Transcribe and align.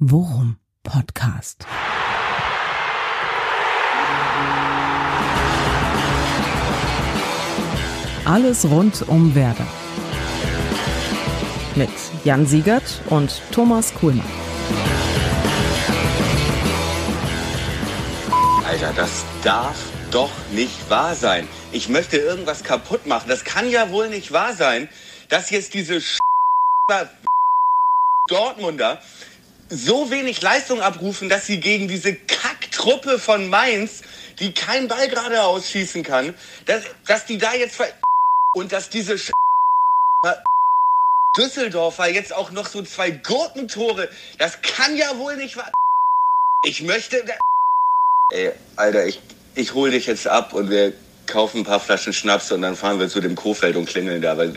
Worum 0.00 0.56
Podcast. 0.82 1.64
Alles 8.24 8.64
rund 8.68 9.08
um 9.08 9.36
Werder. 9.36 9.66
Mit 11.76 11.90
Jan 12.24 12.44
Siegert 12.44 12.82
und 13.08 13.40
Thomas 13.52 13.94
Kuhlmann. 13.94 14.26
Alter, 18.66 18.92
das 18.96 19.24
darf 19.44 19.76
doch 20.10 20.32
nicht 20.50 20.90
wahr 20.90 21.14
sein. 21.14 21.46
Ich 21.70 21.88
möchte 21.88 22.16
irgendwas 22.16 22.64
kaputt 22.64 23.06
machen. 23.06 23.28
Das 23.28 23.44
kann 23.44 23.70
ja 23.70 23.90
wohl 23.90 24.08
nicht 24.08 24.32
wahr 24.32 24.54
sein, 24.54 24.88
dass 25.28 25.50
jetzt 25.50 25.72
diese 25.72 26.00
Sch 26.00 26.18
Dortmunder 28.28 29.00
so 29.68 30.10
wenig 30.10 30.40
Leistung 30.42 30.80
abrufen, 30.80 31.28
dass 31.28 31.46
sie 31.46 31.60
gegen 31.60 31.88
diese 31.88 32.14
Kacktruppe 32.14 33.18
von 33.18 33.48
Mainz, 33.48 34.02
die 34.38 34.52
keinen 34.52 34.88
Ball 34.88 35.08
gerade 35.08 35.42
ausschießen 35.42 36.02
kann, 36.02 36.34
dass, 36.66 36.84
dass 37.06 37.26
die 37.26 37.38
da 37.38 37.54
jetzt 37.54 37.76
ver 37.76 37.88
und 38.54 38.72
dass 38.72 38.88
diese 38.88 39.18
Sch 39.18 39.32
Düsseldorfer 41.36 42.08
jetzt 42.08 42.32
auch 42.32 42.52
noch 42.52 42.68
so 42.68 42.82
zwei 42.82 43.10
Gurkentore, 43.10 44.08
das 44.38 44.62
kann 44.62 44.96
ja 44.96 45.18
wohl 45.18 45.36
nicht 45.36 45.56
wahr. 45.56 45.72
Ich 46.64 46.82
möchte. 46.82 47.24
Ey, 48.32 48.52
Alter, 48.76 49.06
ich, 49.06 49.20
ich 49.56 49.74
hol 49.74 49.90
dich 49.90 50.06
jetzt 50.06 50.28
ab 50.28 50.52
und 50.52 50.70
wir 50.70 50.92
kaufen 51.26 51.58
ein 51.58 51.64
paar 51.64 51.80
Flaschen 51.80 52.12
Schnaps 52.12 52.52
und 52.52 52.62
dann 52.62 52.76
fahren 52.76 53.00
wir 53.00 53.08
zu 53.08 53.20
dem 53.20 53.34
Kofeld 53.34 53.74
und 53.76 53.86
klingeln 53.86 54.22
da. 54.22 54.32
Aber, 54.32 54.52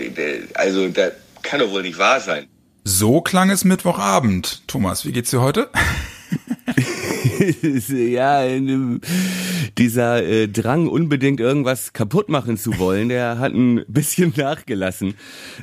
also, 0.53 0.87
das 0.89 1.13
kann 1.41 1.59
doch 1.59 1.71
wohl 1.71 1.81
nicht 1.81 1.97
wahr 1.97 2.21
sein. 2.21 2.47
So 2.89 3.19
klang 3.19 3.49
es 3.49 3.65
Mittwochabend. 3.65 4.65
Thomas, 4.65 5.05
wie 5.05 5.11
geht's 5.11 5.31
dir 5.31 5.41
heute? 5.41 5.67
ja, 7.89 8.43
dieser 9.77 10.23
äh, 10.23 10.47
Drang, 10.47 10.87
unbedingt 10.87 11.41
irgendwas 11.41 11.91
kaputt 11.91 12.29
machen 12.29 12.55
zu 12.55 12.79
wollen, 12.79 13.09
der 13.09 13.39
hat 13.39 13.53
ein 13.53 13.83
bisschen 13.89 14.31
nachgelassen. 14.37 15.15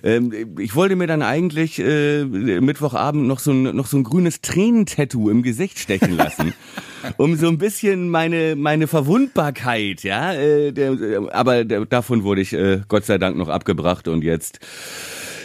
Ähm, 0.02 0.58
ich 0.58 0.74
wollte 0.74 0.96
mir 0.96 1.06
dann 1.06 1.22
eigentlich 1.22 1.78
äh, 1.78 2.24
Mittwochabend 2.26 3.26
noch 3.26 3.38
so 3.38 3.52
ein, 3.52 3.74
noch 3.74 3.86
so 3.86 3.96
ein 3.96 4.04
grünes 4.04 4.42
Tränentattoo 4.42 5.30
im 5.30 5.42
Gesicht 5.42 5.78
stechen 5.78 6.18
lassen. 6.18 6.52
um 7.16 7.36
so 7.36 7.48
ein 7.48 7.56
bisschen 7.56 8.10
meine 8.10 8.54
meine 8.54 8.86
Verwundbarkeit, 8.86 10.02
ja, 10.02 10.34
äh, 10.34 10.72
der, 10.72 11.32
aber 11.32 11.64
der, 11.64 11.86
davon 11.86 12.22
wurde 12.22 12.42
ich 12.42 12.52
äh, 12.52 12.82
Gott 12.86 13.06
sei 13.06 13.16
Dank 13.16 13.38
noch 13.38 13.48
abgebracht 13.48 14.08
und 14.08 14.22
jetzt 14.22 14.60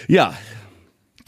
ja, 0.09 0.33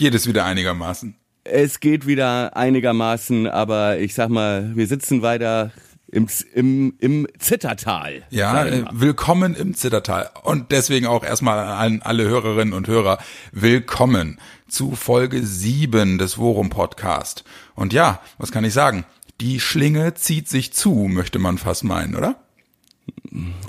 Geht 0.01 0.15
es 0.15 0.25
wieder 0.25 0.45
einigermaßen? 0.45 1.13
Es 1.43 1.79
geht 1.79 2.07
wieder 2.07 2.57
einigermaßen, 2.57 3.45
aber 3.45 3.99
ich 3.99 4.15
sag 4.15 4.29
mal, 4.29 4.75
wir 4.75 4.87
sitzen 4.87 5.21
weiter 5.21 5.71
im, 6.11 6.27
im, 6.55 6.95
im 6.97 7.27
Zittertal. 7.37 8.23
Ja, 8.31 8.65
äh, 8.65 8.83
willkommen 8.91 9.53
im 9.53 9.75
Zittertal. 9.75 10.31
Und 10.41 10.71
deswegen 10.71 11.05
auch 11.05 11.23
erstmal 11.23 11.59
an 11.59 12.01
alle 12.01 12.23
Hörerinnen 12.23 12.73
und 12.73 12.87
Hörer, 12.87 13.19
willkommen 13.51 14.39
zu 14.67 14.95
Folge 14.95 15.45
7 15.45 16.17
des 16.17 16.39
Worum 16.39 16.71
Podcast. 16.71 17.43
Und 17.75 17.93
ja, 17.93 18.21
was 18.39 18.51
kann 18.51 18.63
ich 18.63 18.73
sagen? 18.73 19.05
Die 19.39 19.59
Schlinge 19.59 20.15
zieht 20.15 20.49
sich 20.49 20.73
zu, 20.73 20.95
möchte 21.11 21.37
man 21.37 21.59
fast 21.59 21.83
meinen, 21.83 22.15
oder? 22.15 22.37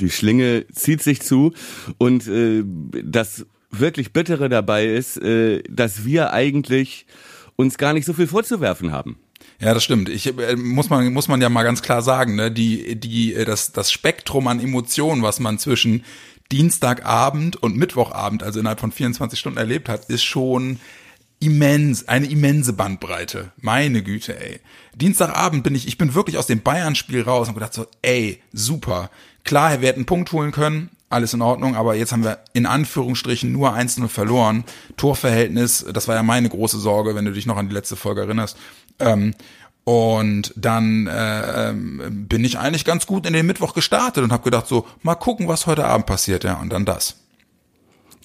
Die 0.01 0.09
Schlinge 0.09 0.65
zieht 0.73 1.03
sich 1.03 1.21
zu 1.21 1.53
und 1.99 2.27
äh, 2.27 2.65
das 3.05 3.45
wirklich 3.73 4.13
Bittere 4.13 4.49
dabei 4.49 4.87
ist, 4.87 5.17
äh, 5.19 5.63
dass 5.69 6.05
wir 6.05 6.33
eigentlich 6.33 7.07
uns 7.57 7.79
gar 7.79 7.93
nicht 7.93 8.07
so 8.07 8.13
viel 8.13 8.27
vorzuwerfen 8.27 8.93
haben. 8.93 9.17
Ja, 9.61 9.75
das 9.75 9.85
stimmt. 9.85 10.09
Ich 10.09 10.27
äh, 10.39 10.57
muss 10.57 10.91
man 10.91 11.13
muss 11.13 11.29
man 11.29 11.41
ja 11.41 11.49
mal 11.49 11.63
ganz 11.63 11.83
klar 11.83 12.03
sagen, 12.03 12.37
ne, 12.37 12.51
die 12.51 12.97
die 12.97 13.35
äh, 13.35 13.45
das 13.45 13.73
das 13.73 13.93
Spektrum 13.93 14.47
an 14.49 14.61
Emotionen, 14.61 15.23
was 15.23 15.41
man 15.41 15.59
zwischen 15.59 16.05
Dienstagabend 16.51 17.57
und 17.57 17.77
Mittwochabend, 17.77 18.43
also 18.43 18.61
innerhalb 18.61 18.81
von 18.81 18.93
24 18.93 19.39
Stunden 19.39 19.59
erlebt 19.59 19.89
hat, 19.89 20.05
ist 20.07 20.23
schon 20.23 20.79
immens, 21.43 22.09
eine 22.09 22.27
immense 22.27 22.73
Bandbreite. 22.73 23.53
Meine 23.61 24.03
Güte, 24.03 24.39
ey. 24.39 24.61
Dienstagabend 24.95 25.65
bin 25.65 25.75
ich, 25.75 25.89
ich 25.89 25.99
bin 25.99 26.15
wirklich 26.15 26.39
aus 26.39 26.47
dem 26.47 26.63
Bayern-Spiel 26.63 27.23
raus 27.23 27.49
und 27.49 27.55
gedacht 27.55 27.75
so, 27.75 27.87
ey, 28.03 28.41
super. 28.53 29.11
Klar, 29.45 29.81
wir 29.81 29.89
hätten 29.89 30.01
einen 30.01 30.07
Punkt 30.07 30.31
holen 30.31 30.53
können, 30.53 30.91
alles 31.13 31.35
in 31.35 31.43
Ordnung, 31.43 31.77
aber 31.77 31.95
jetzt 31.95 32.13
haben 32.13 32.25
wir 32.25 32.39
in 32.53 32.67
Anführungsstrichen 32.67 33.53
nur 33.53 33.75
1-0 33.75 34.09
verloren. 34.09 34.65
Torverhältnis, 34.97 35.85
das 35.93 36.09
war 36.09 36.15
ja 36.15 36.23
meine 36.23 36.49
große 36.49 36.79
Sorge, 36.79 37.15
wenn 37.15 37.25
du 37.25 37.33
dich 37.33 37.47
noch 37.47 37.57
an 37.57 37.69
die 37.69 37.75
letzte 37.75 37.97
Folge 37.97 38.23
erinnerst. 38.23 38.57
Ähm, 38.99 39.35
und 39.85 40.53
dann 40.57 41.09
äh, 41.09 41.71
ähm, 41.71 42.27
bin 42.29 42.45
ich 42.45 42.59
eigentlich 42.59 42.85
ganz 42.85 43.07
gut 43.07 43.27
in 43.27 43.33
den 43.33 43.47
Mittwoch 43.47 43.75
gestartet 43.75 44.23
und 44.23 44.33
habe 44.33 44.45
gedacht 44.45 44.69
so, 44.69 44.87
mal 45.03 45.17
gucken, 45.17 45.49
was 45.49 45.67
heute 45.67 45.85
Abend 45.85 46.07
passiert, 46.07 46.45
ja, 46.45 46.61
und 46.61 46.73
dann 46.73 46.85
das. 46.85 47.17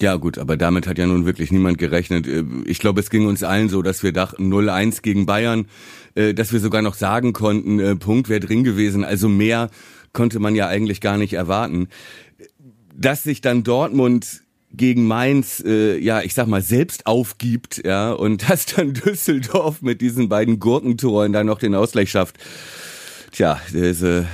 Ja 0.00 0.14
gut, 0.14 0.38
aber 0.38 0.56
damit 0.56 0.86
hat 0.86 0.98
ja 0.98 1.06
nun 1.06 1.26
wirklich 1.26 1.50
niemand 1.50 1.78
gerechnet. 1.78 2.28
Äh, 2.28 2.44
ich 2.64 2.78
glaube, 2.78 3.00
es 3.00 3.10
ging 3.10 3.26
uns 3.26 3.42
allen 3.42 3.68
so, 3.68 3.82
dass 3.82 4.04
wir 4.04 4.12
dachten 4.12 4.52
0-1 4.52 5.02
gegen 5.02 5.26
Bayern, 5.26 5.66
äh, 6.14 6.34
dass 6.34 6.52
wir 6.52 6.60
sogar 6.60 6.82
noch 6.82 6.94
sagen 6.94 7.32
konnten, 7.32 7.80
äh, 7.80 7.96
Punkt 7.96 8.28
wäre 8.28 8.40
drin 8.40 8.62
gewesen. 8.62 9.04
Also 9.04 9.28
mehr 9.28 9.70
konnte 10.12 10.38
man 10.38 10.54
ja 10.54 10.68
eigentlich 10.68 11.00
gar 11.00 11.18
nicht 11.18 11.32
erwarten 11.32 11.88
dass 12.98 13.22
sich 13.22 13.40
dann 13.40 13.62
Dortmund 13.62 14.42
gegen 14.72 15.06
Mainz, 15.06 15.62
äh, 15.64 15.96
ja, 15.98 16.20
ich 16.20 16.34
sag 16.34 16.46
mal, 16.46 16.60
selbst 16.60 17.06
aufgibt, 17.06 17.82
ja, 17.84 18.12
und 18.12 18.48
dass 18.50 18.66
dann 18.66 18.92
Düsseldorf 18.92 19.80
mit 19.80 20.00
diesen 20.00 20.28
beiden 20.28 20.58
Gurkentoren 20.58 21.32
dann 21.32 21.46
noch 21.46 21.58
den 21.58 21.74
Ausgleich 21.74 22.10
schafft. 22.10 22.36
Tja, 23.30 23.60
das, 23.72 24.02
äh, 24.02 24.24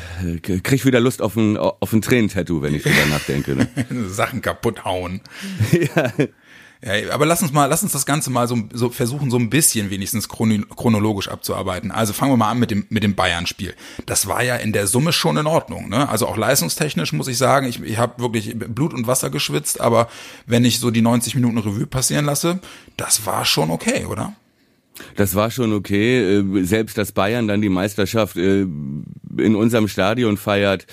krieg 0.41 0.73
ich 0.73 0.87
wieder 0.87 1.01
Lust 1.01 1.21
auf 1.21 1.37
ein, 1.37 1.57
auf 1.57 1.93
ein 1.93 2.01
Tränentattoo, 2.01 2.63
wenn 2.63 2.75
ich 2.75 2.85
drüber 2.85 3.07
nachdenke. 3.11 3.55
Ne? 3.55 3.69
Sachen 4.09 4.41
kaputt 4.41 4.85
hauen. 4.85 5.21
ja. 5.73 6.13
Ja, 6.85 7.15
aber 7.15 7.25
lass 7.25 7.41
uns 7.41 7.51
mal, 7.51 7.65
lass 7.65 7.83
uns 7.83 7.93
das 7.93 8.05
Ganze 8.05 8.29
mal 8.29 8.47
so, 8.47 8.59
so 8.73 8.91
versuchen, 8.91 9.31
so 9.31 9.39
ein 9.39 9.49
bisschen 9.49 9.89
wenigstens 9.89 10.29
chronologisch 10.29 11.29
abzuarbeiten. 11.29 11.91
Also 11.91 12.13
fangen 12.13 12.33
wir 12.33 12.37
mal 12.37 12.51
an 12.51 12.59
mit 12.59 12.71
dem, 12.71 12.85
mit 12.91 13.03
dem 13.03 13.15
Bayern-Spiel. 13.15 13.75
Das 14.05 14.27
war 14.27 14.43
ja 14.43 14.57
in 14.57 14.75
der 14.75 14.87
Summe 14.87 15.15
schon 15.15 15.39
in 15.39 15.47
Ordnung. 15.47 15.89
Ne? 15.89 16.07
Also 16.09 16.27
auch 16.27 16.37
leistungstechnisch 16.37 17.15
muss 17.15 17.29
ich 17.29 17.39
sagen, 17.39 17.67
ich, 17.67 17.83
ich 17.83 17.97
habe 17.97 18.21
wirklich 18.21 18.55
Blut 18.59 18.93
und 18.93 19.07
Wasser 19.07 19.31
geschwitzt, 19.31 19.81
aber 19.81 20.09
wenn 20.45 20.67
ich 20.67 20.79
so 20.79 20.91
die 20.91 21.01
90 21.01 21.35
Minuten 21.37 21.57
Revue 21.57 21.87
passieren 21.87 22.27
lasse, 22.27 22.61
das 22.99 23.25
war 23.25 23.47
schon 23.47 23.71
okay, 23.71 24.05
oder? 24.05 24.35
Das 25.17 25.35
war 25.35 25.51
schon 25.51 25.73
okay. 25.73 26.39
Äh, 26.39 26.65
selbst 26.65 26.99
dass 26.99 27.13
Bayern 27.13 27.49
dann 27.49 27.63
die 27.63 27.71
Meisterschaft 27.71 28.37
äh, 28.37 28.61
in 28.61 29.57
unserem 29.57 29.89
Stadion 29.89 30.37
feiert, 30.37 30.87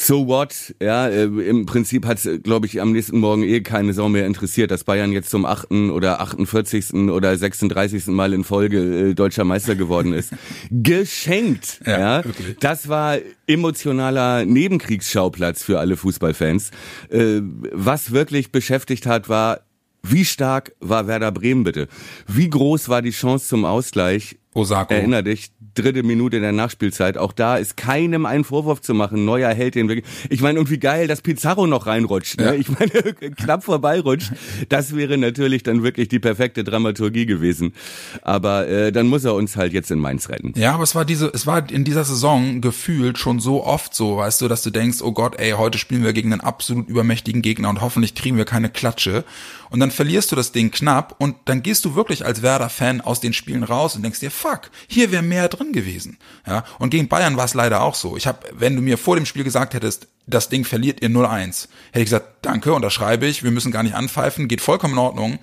so 0.00 0.26
what? 0.26 0.74
Ja, 0.80 1.08
äh, 1.08 1.24
im 1.24 1.66
Prinzip 1.66 2.06
hat 2.06 2.24
es, 2.24 2.42
glaube 2.42 2.66
ich, 2.66 2.80
am 2.80 2.92
nächsten 2.92 3.18
Morgen 3.18 3.42
eh 3.42 3.60
keine 3.60 3.92
Sau 3.92 4.08
mehr 4.08 4.26
interessiert, 4.26 4.70
dass 4.70 4.84
Bayern 4.84 5.12
jetzt 5.12 5.28
zum 5.28 5.44
achten 5.44 5.90
oder 5.90 6.20
48. 6.20 6.94
oder 7.10 7.36
36. 7.36 8.06
Mal 8.06 8.32
in 8.32 8.42
Folge 8.42 9.10
äh, 9.10 9.14
deutscher 9.14 9.44
Meister 9.44 9.74
geworden 9.74 10.14
ist. 10.14 10.32
Geschenkt. 10.70 11.80
Ja, 11.84 11.98
ja. 11.98 12.22
Das 12.60 12.88
war 12.88 13.18
emotionaler 13.46 14.46
Nebenkriegsschauplatz 14.46 15.62
für 15.62 15.78
alle 15.78 15.96
Fußballfans. 15.96 16.70
Äh, 17.10 17.42
was 17.72 18.12
wirklich 18.12 18.52
beschäftigt 18.52 19.06
hat, 19.06 19.28
war 19.28 19.60
wie 20.02 20.24
stark 20.24 20.72
war 20.80 21.06
Werder 21.08 21.30
Bremen 21.30 21.62
bitte? 21.62 21.88
Wie 22.26 22.48
groß 22.48 22.88
war 22.88 23.02
die 23.02 23.10
Chance 23.10 23.48
zum 23.48 23.66
Ausgleich? 23.66 24.38
Osako. 24.52 24.94
Erinner 24.94 25.22
dich, 25.22 25.52
dritte 25.74 26.02
Minute 26.02 26.40
der 26.40 26.50
Nachspielzeit. 26.50 27.16
Auch 27.16 27.32
da 27.32 27.56
ist 27.56 27.76
keinem 27.76 28.26
einen 28.26 28.42
Vorwurf 28.42 28.80
zu 28.80 28.94
machen. 28.94 29.24
Neuer 29.24 29.54
hält 29.54 29.76
den 29.76 29.88
Weg. 29.88 30.04
Ich 30.28 30.40
meine, 30.40 30.58
und 30.58 30.70
wie 30.70 30.78
geil, 30.78 31.06
dass 31.06 31.22
Pizarro 31.22 31.68
noch 31.68 31.86
reinrutscht. 31.86 32.38
Ne? 32.38 32.46
Ja. 32.46 32.54
Ich 32.54 32.68
meine, 32.68 32.90
knapp 33.36 33.62
vorbeirutscht. 33.62 34.32
Das 34.68 34.96
wäre 34.96 35.18
natürlich 35.18 35.62
dann 35.62 35.84
wirklich 35.84 36.08
die 36.08 36.18
perfekte 36.18 36.64
Dramaturgie 36.64 37.26
gewesen. 37.26 37.74
Aber 38.22 38.66
äh, 38.66 38.90
dann 38.90 39.06
muss 39.06 39.24
er 39.24 39.34
uns 39.34 39.56
halt 39.56 39.72
jetzt 39.72 39.92
in 39.92 40.00
Mainz 40.00 40.28
retten. 40.28 40.52
Ja, 40.56 40.74
aber 40.74 40.82
es 40.82 40.96
war 40.96 41.04
diese, 41.04 41.30
es 41.32 41.46
war 41.46 41.70
in 41.70 41.84
dieser 41.84 42.04
Saison 42.04 42.60
gefühlt 42.60 43.18
schon 43.18 43.38
so 43.38 43.64
oft 43.64 43.94
so, 43.94 44.16
weißt 44.16 44.40
du, 44.40 44.48
dass 44.48 44.62
du 44.62 44.70
denkst, 44.70 45.00
oh 45.00 45.12
Gott, 45.12 45.38
ey, 45.38 45.52
heute 45.52 45.78
spielen 45.78 46.02
wir 46.02 46.12
gegen 46.12 46.32
einen 46.32 46.40
absolut 46.40 46.88
übermächtigen 46.88 47.40
Gegner 47.42 47.68
und 47.68 47.80
hoffentlich 47.80 48.16
kriegen 48.16 48.36
wir 48.36 48.46
keine 48.46 48.68
Klatsche. 48.68 49.24
Und 49.70 49.78
dann 49.78 49.92
verlierst 49.92 50.32
du 50.32 50.36
das 50.36 50.50
Ding 50.50 50.72
knapp 50.72 51.14
und 51.18 51.36
dann 51.44 51.62
gehst 51.62 51.84
du 51.84 51.94
wirklich 51.94 52.26
als 52.26 52.42
Werder-Fan 52.42 53.00
aus 53.00 53.20
den 53.20 53.32
Spielen 53.32 53.62
raus 53.62 53.94
und 53.94 54.02
denkst 54.02 54.18
dir, 54.18 54.32
fuck, 54.40 54.70
hier 54.88 55.12
wäre 55.12 55.22
mehr 55.22 55.48
drin 55.48 55.72
gewesen. 55.72 56.18
Ja, 56.46 56.64
und 56.78 56.90
gegen 56.90 57.08
Bayern 57.08 57.36
war 57.36 57.44
es 57.44 57.54
leider 57.54 57.82
auch 57.82 57.94
so. 57.94 58.16
Ich 58.16 58.26
habe, 58.26 58.38
wenn 58.52 58.74
du 58.74 58.82
mir 58.82 58.96
vor 58.96 59.16
dem 59.16 59.26
Spiel 59.26 59.44
gesagt 59.44 59.74
hättest, 59.74 60.08
das 60.26 60.48
Ding 60.48 60.64
verliert 60.64 61.02
ihr 61.02 61.10
0-1, 61.10 61.68
hätte 61.92 62.00
ich 62.00 62.04
gesagt, 62.04 62.26
danke, 62.42 62.72
unterschreibe 62.72 63.26
ich, 63.26 63.42
wir 63.42 63.50
müssen 63.50 63.72
gar 63.72 63.82
nicht 63.82 63.94
anpfeifen, 63.94 64.48
geht 64.48 64.60
vollkommen 64.60 64.94
in 64.94 64.98
Ordnung. 64.98 65.38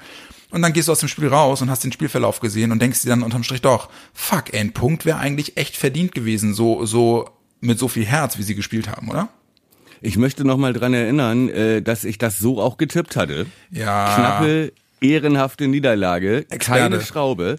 Und 0.50 0.62
dann 0.62 0.72
gehst 0.72 0.88
du 0.88 0.94
aus 0.94 1.00
dem 1.00 1.10
Spiel 1.10 1.28
raus 1.28 1.62
und 1.62 1.70
hast 1.70 1.84
den 1.84 1.92
Spielverlauf 1.92 2.40
gesehen 2.40 2.72
und 2.72 2.82
denkst 2.82 3.02
dir 3.02 3.10
dann 3.10 3.22
unterm 3.22 3.44
Strich 3.44 3.62
doch, 3.62 3.90
fuck, 4.14 4.54
ein 4.54 4.72
Punkt 4.72 5.06
wäre 5.06 5.18
eigentlich 5.18 5.58
echt 5.58 5.76
verdient 5.76 6.16
gewesen, 6.16 6.54
so, 6.54 6.86
so, 6.86 7.30
mit 7.60 7.78
so 7.78 7.88
viel 7.90 8.06
Herz, 8.06 8.38
wie 8.38 8.44
sie 8.44 8.56
gespielt 8.56 8.88
haben, 8.88 9.10
oder? 9.10 9.28
Ich 10.00 10.18
möchte 10.18 10.46
noch 10.46 10.58
mal 10.58 10.74
dran 10.74 10.94
erinnern, 10.94 11.50
äh, 11.50 11.82
dass 11.82 12.04
ich 12.04 12.18
das 12.18 12.40
so 12.40 12.62
auch 12.62 12.78
getippt 12.78 13.16
hatte. 13.16 13.48
Ja. 13.72 14.16
Knappe 14.16 14.72
ehrenhafte 15.02 15.68
Niederlage, 15.68 16.46
Experte. 16.50 16.82
keine 16.82 17.02
Schraube. 17.02 17.58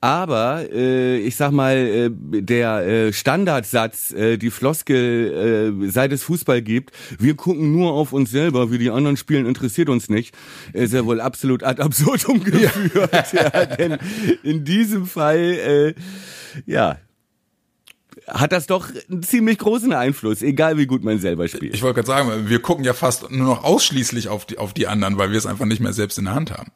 Aber 0.00 0.64
äh, 0.72 1.18
ich 1.18 1.36
sag 1.36 1.50
mal, 1.50 1.76
äh, 1.76 2.10
der 2.12 2.86
äh, 2.86 3.12
Standardsatz, 3.12 4.12
äh, 4.12 4.36
die 4.36 4.50
Floskel, 4.50 5.82
äh, 5.84 5.90
seit 5.90 6.12
es 6.12 6.22
Fußball 6.22 6.62
gibt, 6.62 6.92
wir 7.18 7.34
gucken 7.34 7.72
nur 7.72 7.92
auf 7.92 8.12
uns 8.12 8.30
selber, 8.30 8.70
wie 8.70 8.78
die 8.78 8.90
anderen 8.90 9.16
spielen, 9.16 9.46
interessiert 9.46 9.88
uns 9.88 10.08
nicht, 10.08 10.34
ist 10.72 10.92
ja 10.92 11.04
wohl 11.04 11.20
absolut 11.20 11.62
ad 11.62 11.82
absurdum 11.82 12.44
geführt. 12.44 13.10
Ja. 13.32 13.50
ja 13.54 13.66
denn 13.66 13.98
in 14.42 14.64
diesem 14.64 15.06
Fall, 15.06 15.38
äh, 15.38 15.94
ja, 16.66 16.98
hat 18.28 18.52
das 18.52 18.66
doch 18.66 18.88
einen 19.10 19.22
ziemlich 19.22 19.58
großen 19.58 19.92
Einfluss, 19.92 20.42
egal 20.42 20.78
wie 20.78 20.86
gut 20.86 21.04
man 21.04 21.18
selber 21.18 21.48
spielt. 21.48 21.74
Ich 21.74 21.82
wollte 21.82 22.02
gerade 22.02 22.06
sagen, 22.06 22.48
wir 22.48 22.60
gucken 22.60 22.84
ja 22.84 22.92
fast 22.92 23.30
nur 23.30 23.46
noch 23.46 23.64
ausschließlich 23.64 24.28
auf 24.28 24.46
die, 24.46 24.58
auf 24.58 24.72
die 24.72 24.86
anderen, 24.86 25.18
weil 25.18 25.30
wir 25.30 25.38
es 25.38 25.46
einfach 25.46 25.66
nicht 25.66 25.80
mehr 25.80 25.92
selbst 25.92 26.18
in 26.18 26.26
der 26.26 26.34
Hand 26.34 26.52
haben. 26.52 26.70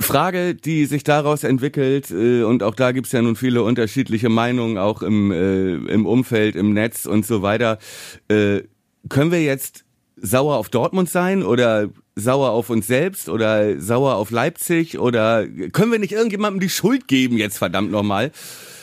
Frage, 0.00 0.54
die 0.54 0.86
sich 0.86 1.02
daraus 1.02 1.44
entwickelt, 1.44 2.10
äh, 2.10 2.42
und 2.42 2.62
auch 2.62 2.74
da 2.74 2.92
gibt's 2.92 3.12
ja 3.12 3.20
nun 3.22 3.36
viele 3.36 3.62
unterschiedliche 3.62 4.28
Meinungen, 4.28 4.78
auch 4.78 5.02
im, 5.02 5.32
äh, 5.32 5.74
im 5.92 6.06
Umfeld, 6.06 6.56
im 6.56 6.72
Netz 6.72 7.06
und 7.06 7.26
so 7.26 7.42
weiter. 7.42 7.78
Äh, 8.28 8.62
können 9.08 9.32
wir 9.32 9.42
jetzt 9.42 9.84
sauer 10.16 10.56
auf 10.56 10.68
Dortmund 10.68 11.08
sein 11.08 11.42
oder 11.42 11.88
sauer 12.14 12.50
auf 12.50 12.70
uns 12.70 12.86
selbst 12.86 13.28
oder 13.28 13.80
sauer 13.80 14.16
auf 14.16 14.30
Leipzig 14.30 14.98
oder 14.98 15.46
können 15.46 15.92
wir 15.92 15.98
nicht 15.98 16.12
irgendjemandem 16.12 16.60
die 16.60 16.68
Schuld 16.68 17.06
geben 17.06 17.36
jetzt 17.38 17.58
verdammt 17.58 17.90
nochmal? 17.90 18.32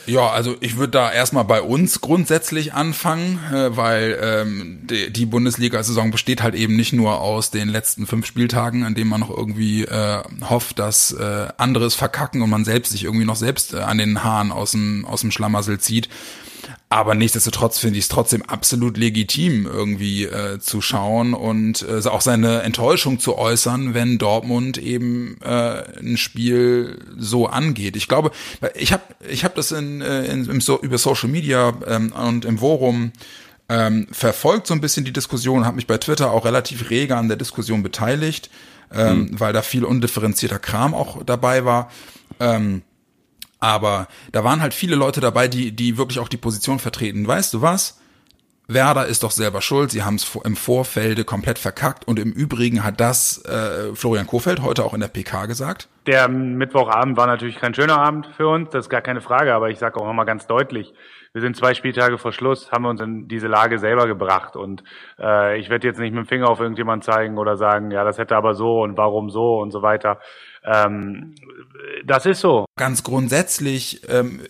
Ja, 0.06 0.30
also 0.30 0.54
ich 0.60 0.76
würde 0.76 0.92
da 0.92 1.12
erstmal 1.12 1.44
bei 1.44 1.60
uns 1.60 2.00
grundsätzlich 2.00 2.72
anfangen, 2.72 3.40
äh, 3.52 3.76
weil 3.76 4.18
ähm, 4.22 4.78
die, 4.88 5.12
die 5.12 5.26
Bundesliga-Saison 5.26 6.12
besteht 6.12 6.42
halt 6.42 6.54
eben 6.54 6.76
nicht 6.76 6.92
nur 6.92 7.20
aus 7.20 7.50
den 7.50 7.68
letzten 7.68 8.06
fünf 8.06 8.24
Spieltagen, 8.24 8.84
an 8.84 8.94
denen 8.94 9.10
man 9.10 9.20
noch 9.20 9.36
irgendwie 9.36 9.84
äh, 9.84 10.22
hofft, 10.48 10.78
dass 10.78 11.10
äh, 11.12 11.48
anderes 11.56 11.96
verkacken 11.96 12.42
und 12.42 12.50
man 12.50 12.64
selbst 12.64 12.92
sich 12.92 13.04
irgendwie 13.04 13.26
noch 13.26 13.36
selbst 13.36 13.74
äh, 13.74 13.78
an 13.78 13.98
den 13.98 14.22
Haaren 14.22 14.52
aus 14.52 14.70
dem, 14.72 15.04
aus 15.06 15.22
dem 15.22 15.32
Schlamassel 15.32 15.80
zieht. 15.80 16.08
Aber 16.88 17.14
nichtsdestotrotz 17.14 17.78
finde 17.78 17.98
ich 17.98 18.04
es 18.04 18.08
trotzdem 18.08 18.42
absolut 18.42 18.96
legitim, 18.96 19.66
irgendwie 19.66 20.24
äh, 20.24 20.58
zu 20.58 20.80
schauen 20.80 21.34
und 21.34 21.82
äh, 21.82 22.06
auch 22.08 22.20
seine 22.20 22.62
Enttäuschung 22.62 23.18
zu 23.18 23.36
äußern, 23.36 23.94
wenn 23.94 24.18
Dortmund 24.18 24.78
eben 24.78 25.38
äh, 25.42 25.82
ein 26.00 26.16
Spiel 26.16 26.98
so 27.18 27.46
angeht. 27.46 27.96
Ich 27.96 28.08
glaube, 28.08 28.30
ich 28.74 28.92
habe 28.92 29.02
ich 29.28 29.44
hab 29.44 29.54
das 29.54 29.72
in, 29.72 30.00
äh, 30.00 30.24
in, 30.26 30.48
im 30.48 30.60
so, 30.60 30.80
über 30.80 30.98
Social 30.98 31.28
Media 31.28 31.74
ähm, 31.86 32.12
und 32.12 32.44
im 32.44 32.58
Forum 32.58 33.12
ähm, 33.68 34.06
verfolgt 34.12 34.66
so 34.66 34.74
ein 34.74 34.80
bisschen 34.80 35.04
die 35.04 35.12
Diskussion, 35.12 35.64
habe 35.64 35.76
mich 35.76 35.86
bei 35.86 35.98
Twitter 35.98 36.30
auch 36.30 36.44
relativ 36.44 36.90
rege 36.90 37.16
an 37.16 37.28
der 37.28 37.36
Diskussion 37.36 37.82
beteiligt, 37.82 38.50
ähm, 38.92 39.18
mhm. 39.18 39.40
weil 39.40 39.52
da 39.52 39.62
viel 39.62 39.84
undifferenzierter 39.84 40.58
Kram 40.58 40.94
auch 40.94 41.22
dabei 41.24 41.64
war. 41.64 41.90
Ähm, 42.38 42.82
aber 43.60 44.08
da 44.32 44.44
waren 44.44 44.60
halt 44.60 44.74
viele 44.74 44.96
Leute 44.96 45.20
dabei, 45.20 45.48
die, 45.48 45.72
die 45.72 45.98
wirklich 45.98 46.18
auch 46.18 46.28
die 46.28 46.36
Position 46.36 46.78
vertreten. 46.78 47.26
Weißt 47.26 47.54
du 47.54 47.62
was? 47.62 48.00
Werder 48.68 49.06
ist 49.06 49.22
doch 49.22 49.30
selber 49.30 49.62
schuld, 49.62 49.92
sie 49.92 50.02
haben 50.02 50.16
es 50.16 50.36
im 50.44 50.56
Vorfelde 50.56 51.24
komplett 51.24 51.58
verkackt 51.58 52.08
und 52.08 52.18
im 52.18 52.32
Übrigen 52.32 52.82
hat 52.82 53.00
das 53.00 53.44
äh, 53.44 53.94
Florian 53.94 54.26
Kofeld 54.26 54.60
heute 54.60 54.84
auch 54.84 54.92
in 54.92 55.00
der 55.00 55.08
PK 55.08 55.46
gesagt. 55.46 55.88
Der 56.08 56.26
Mittwochabend 56.28 57.16
war 57.16 57.28
natürlich 57.28 57.56
kein 57.56 57.74
schöner 57.74 57.98
Abend 57.98 58.26
für 58.36 58.48
uns, 58.48 58.70
das 58.70 58.86
ist 58.86 58.90
gar 58.90 59.02
keine 59.02 59.20
Frage, 59.20 59.54
aber 59.54 59.70
ich 59.70 59.78
sage 59.78 60.00
auch 60.00 60.06
nochmal 60.06 60.26
ganz 60.26 60.48
deutlich, 60.48 60.92
wir 61.32 61.42
sind 61.42 61.56
zwei 61.56 61.74
Spieltage 61.74 62.18
vor 62.18 62.32
Schluss, 62.32 62.72
haben 62.72 62.84
wir 62.84 62.90
uns 62.90 63.00
in 63.00 63.28
diese 63.28 63.46
Lage 63.46 63.78
selber 63.78 64.08
gebracht 64.08 64.56
und 64.56 64.82
äh, 65.20 65.60
ich 65.60 65.70
werde 65.70 65.86
jetzt 65.86 66.00
nicht 66.00 66.12
mit 66.12 66.24
dem 66.24 66.28
Finger 66.28 66.48
auf 66.48 66.58
irgendjemand 66.58 67.04
zeigen 67.04 67.38
oder 67.38 67.56
sagen, 67.56 67.92
ja, 67.92 68.02
das 68.02 68.18
hätte 68.18 68.34
aber 68.34 68.54
so 68.54 68.82
und 68.82 68.96
warum 68.96 69.30
so 69.30 69.60
und 69.60 69.70
so 69.70 69.82
weiter. 69.82 70.18
Ähm, 70.66 71.34
das 72.04 72.26
ist 72.26 72.40
so. 72.40 72.66
Ganz 72.76 73.02
grundsätzlich 73.02 74.02
ähm, 74.08 74.40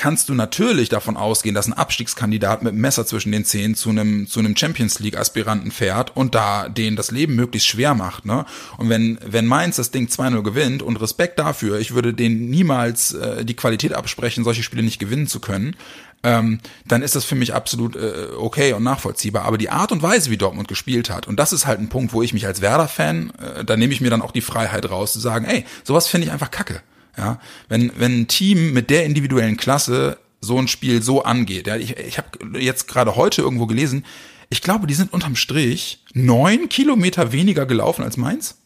kannst 0.00 0.30
du 0.30 0.34
natürlich 0.34 0.88
davon 0.88 1.18
ausgehen, 1.18 1.54
dass 1.54 1.66
ein 1.66 1.74
Abstiegskandidat 1.74 2.62
mit 2.62 2.74
Messer 2.74 3.04
zwischen 3.04 3.32
den 3.32 3.44
Zähnen 3.44 3.74
zu 3.74 3.90
einem 3.90 4.26
zu 4.26 4.40
einem 4.40 4.56
Champions 4.56 4.98
League 4.98 5.18
Aspiranten 5.18 5.70
fährt 5.70 6.16
und 6.16 6.34
da 6.34 6.70
denen 6.70 6.96
das 6.96 7.10
Leben 7.10 7.34
möglichst 7.34 7.68
schwer 7.68 7.94
macht, 7.94 8.24
ne? 8.24 8.46
Und 8.78 8.88
wenn 8.88 9.18
wenn 9.26 9.44
Mainz 9.44 9.76
das 9.76 9.90
Ding 9.90 10.06
2-0 10.06 10.42
gewinnt 10.42 10.82
und 10.82 10.96
Respekt 10.96 11.38
dafür, 11.38 11.78
ich 11.78 11.94
würde 11.94 12.14
denen 12.14 12.48
niemals 12.48 13.12
äh, 13.12 13.44
die 13.44 13.54
Qualität 13.54 13.92
absprechen, 13.92 14.42
solche 14.42 14.62
Spiele 14.62 14.82
nicht 14.82 15.00
gewinnen 15.00 15.26
zu 15.26 15.38
können, 15.38 15.76
ähm, 16.22 16.60
dann 16.86 17.02
ist 17.02 17.16
das 17.16 17.24
für 17.24 17.34
mich 17.34 17.54
absolut 17.54 17.96
äh, 17.96 18.28
okay 18.36 18.72
und 18.72 18.82
nachvollziehbar. 18.82 19.44
Aber 19.44 19.58
die 19.58 19.70
Art 19.70 19.92
und 19.92 20.02
Weise, 20.02 20.30
wie 20.30 20.36
Dortmund 20.36 20.68
gespielt 20.68 21.10
hat, 21.10 21.26
und 21.26 21.36
das 21.38 21.52
ist 21.52 21.66
halt 21.66 21.80
ein 21.80 21.88
Punkt, 21.88 22.12
wo 22.12 22.22
ich 22.22 22.32
mich 22.32 22.46
als 22.46 22.60
Werder-Fan, 22.60 23.32
äh, 23.38 23.64
da 23.64 23.76
nehme 23.76 23.92
ich 23.92 24.00
mir 24.00 24.10
dann 24.10 24.22
auch 24.22 24.32
die 24.32 24.42
Freiheit 24.42 24.90
raus, 24.90 25.12
zu 25.12 25.20
sagen, 25.20 25.46
ey, 25.46 25.64
sowas 25.84 26.08
finde 26.08 26.26
ich 26.26 26.32
einfach 26.32 26.50
kacke. 26.50 26.82
Ja, 27.16 27.40
wenn, 27.68 27.92
wenn 27.98 28.20
ein 28.20 28.28
Team 28.28 28.72
mit 28.72 28.88
der 28.88 29.04
individuellen 29.04 29.56
Klasse 29.56 30.18
so 30.40 30.58
ein 30.58 30.68
Spiel 30.68 31.02
so 31.02 31.22
angeht, 31.22 31.66
ja, 31.66 31.76
ich, 31.76 31.96
ich 31.96 32.18
habe 32.18 32.58
jetzt 32.58 32.86
gerade 32.88 33.16
heute 33.16 33.42
irgendwo 33.42 33.66
gelesen, 33.66 34.04
ich 34.48 34.62
glaube, 34.62 34.86
die 34.86 34.94
sind 34.94 35.12
unterm 35.12 35.36
Strich 35.36 36.02
neun 36.12 36.68
Kilometer 36.68 37.32
weniger 37.32 37.66
gelaufen 37.66 38.02
als 38.02 38.16
Mainz. 38.16 38.58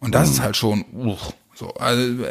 Und 0.00 0.14
das 0.14 0.28
mhm. 0.28 0.34
ist 0.34 0.40
halt 0.40 0.56
schon, 0.56 0.84
uch, 0.92 1.32
so, 1.58 1.70
also 1.70 2.24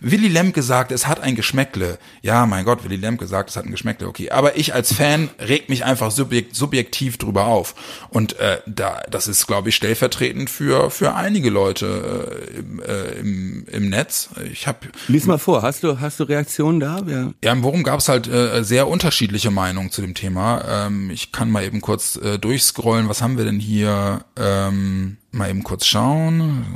Willy 0.00 0.26
Lemke 0.26 0.60
sagt, 0.60 0.90
es 0.90 1.06
hat 1.06 1.20
ein 1.20 1.36
Geschmäckle. 1.36 2.00
Ja, 2.20 2.46
mein 2.46 2.64
Gott, 2.64 2.82
Willy 2.82 2.96
Lemke 2.96 3.28
sagt, 3.28 3.50
es 3.50 3.56
hat 3.56 3.64
ein 3.64 3.70
Geschmäckle. 3.70 4.08
Okay, 4.08 4.30
aber 4.30 4.56
ich 4.56 4.74
als 4.74 4.92
Fan 4.92 5.30
reg 5.38 5.68
mich 5.68 5.84
einfach 5.84 6.10
subjekt, 6.10 6.56
subjektiv 6.56 7.16
drüber 7.16 7.46
auf. 7.46 7.76
Und 8.10 8.40
äh, 8.40 8.58
da, 8.66 9.02
das 9.08 9.28
ist, 9.28 9.46
glaube 9.46 9.68
ich, 9.68 9.76
stellvertretend 9.76 10.50
für 10.50 10.90
für 10.90 11.14
einige 11.14 11.48
Leute 11.48 12.48
äh, 12.50 12.58
im, 12.58 12.80
äh, 12.80 13.20
im, 13.20 13.66
im 13.70 13.88
Netz. 13.88 14.30
Ich 14.50 14.66
habe 14.66 14.88
lies 15.06 15.26
mal 15.26 15.38
vor. 15.38 15.62
Hast 15.62 15.84
du 15.84 16.00
hast 16.00 16.18
du 16.18 16.24
Reaktionen 16.24 16.80
da? 16.80 17.02
Ja, 17.06 17.30
ja 17.44 17.52
im 17.52 17.62
Worum 17.62 17.84
gab 17.84 18.00
es 18.00 18.08
halt 18.08 18.26
äh, 18.26 18.64
sehr 18.64 18.88
unterschiedliche 18.88 19.52
Meinungen 19.52 19.92
zu 19.92 20.00
dem 20.00 20.14
Thema. 20.14 20.64
Ähm, 20.86 21.08
ich 21.10 21.30
kann 21.30 21.52
mal 21.52 21.62
eben 21.62 21.82
kurz 21.82 22.16
äh, 22.16 22.36
durchscrollen. 22.36 23.08
Was 23.08 23.22
haben 23.22 23.38
wir 23.38 23.44
denn 23.44 23.60
hier? 23.60 24.24
Ähm, 24.36 25.18
mal 25.30 25.50
eben 25.50 25.62
kurz 25.62 25.86
schauen 25.86 26.66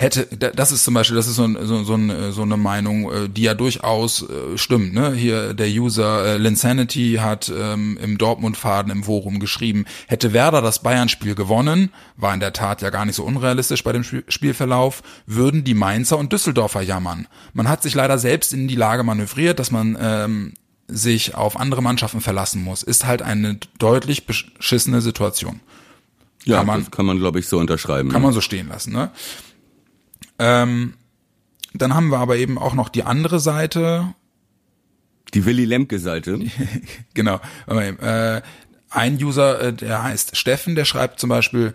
hätte, 0.00 0.26
das 0.36 0.72
ist 0.72 0.84
zum 0.84 0.94
Beispiel, 0.94 1.16
das 1.16 1.26
ist 1.26 1.36
so, 1.36 1.46
so, 1.46 1.84
so, 1.84 2.30
so 2.30 2.42
eine 2.42 2.56
Meinung, 2.56 3.12
äh, 3.12 3.28
die 3.28 3.42
ja 3.42 3.54
durchaus 3.54 4.22
äh, 4.22 4.56
stimmt. 4.56 4.94
Ne? 4.94 5.12
Hier 5.12 5.52
der 5.52 5.68
User 5.68 6.24
äh, 6.24 6.36
Linsanity 6.38 7.18
hat 7.20 7.52
ähm, 7.54 7.98
im 8.02 8.16
Dortmund-Faden 8.16 8.90
im 8.90 9.04
Forum 9.04 9.40
geschrieben, 9.40 9.84
hätte 10.06 10.32
Werder 10.32 10.62
das 10.62 10.78
Bayern-Spiel 10.80 11.34
gewonnen, 11.34 11.90
war 12.16 12.32
in 12.32 12.40
der 12.40 12.54
Tat 12.54 12.80
ja 12.80 12.88
gar 12.88 13.04
nicht 13.04 13.16
so 13.16 13.24
unrealistisch 13.24 13.84
bei 13.84 13.92
dem 13.92 14.02
Spielverlauf, 14.02 15.02
würden 15.26 15.64
die 15.64 15.74
Mainzer 15.74 16.16
und 16.16 16.32
Düsseldorfer 16.32 16.80
jammern. 16.80 17.28
Man 17.52 17.68
hat 17.68 17.82
sich 17.82 17.94
leider 17.94 18.18
selbst 18.18 18.54
in 18.54 18.68
die 18.68 18.76
Lage 18.76 19.02
manövriert, 19.02 19.58
dass 19.58 19.70
man 19.70 19.98
ähm, 20.00 20.54
sich 20.88 21.34
auf 21.34 21.60
andere 21.60 21.82
Mannschaften 21.82 22.22
verlassen 22.22 22.62
muss. 22.62 22.82
Ist 22.82 23.04
halt 23.04 23.20
eine 23.20 23.58
deutlich 23.78 24.26
beschissene 24.26 25.02
Situation. 25.02 25.60
Ja, 26.44 26.56
kann 26.58 26.66
man, 26.66 26.90
kann 26.90 27.04
man, 27.04 27.18
glaube 27.18 27.38
ich, 27.38 27.48
so 27.48 27.58
unterschreiben. 27.58 28.08
Kann 28.08 28.22
ne? 28.22 28.28
man 28.28 28.32
so 28.32 28.40
stehen 28.40 28.68
lassen. 28.68 28.92
Ne? 28.94 29.10
Ähm, 30.40 30.94
dann 31.74 31.94
haben 31.94 32.08
wir 32.08 32.18
aber 32.18 32.36
eben 32.36 32.58
auch 32.58 32.74
noch 32.74 32.88
die 32.88 33.04
andere 33.04 33.38
Seite. 33.38 34.14
Die 35.34 35.44
Willy 35.44 35.66
Lemke-Seite. 35.66 36.40
genau. 37.14 37.40
Äh, 37.68 38.40
ein 38.88 39.22
User, 39.22 39.60
äh, 39.60 39.72
der 39.72 40.02
heißt 40.02 40.36
Steffen, 40.36 40.74
der 40.74 40.86
schreibt 40.86 41.20
zum 41.20 41.28
Beispiel, 41.28 41.74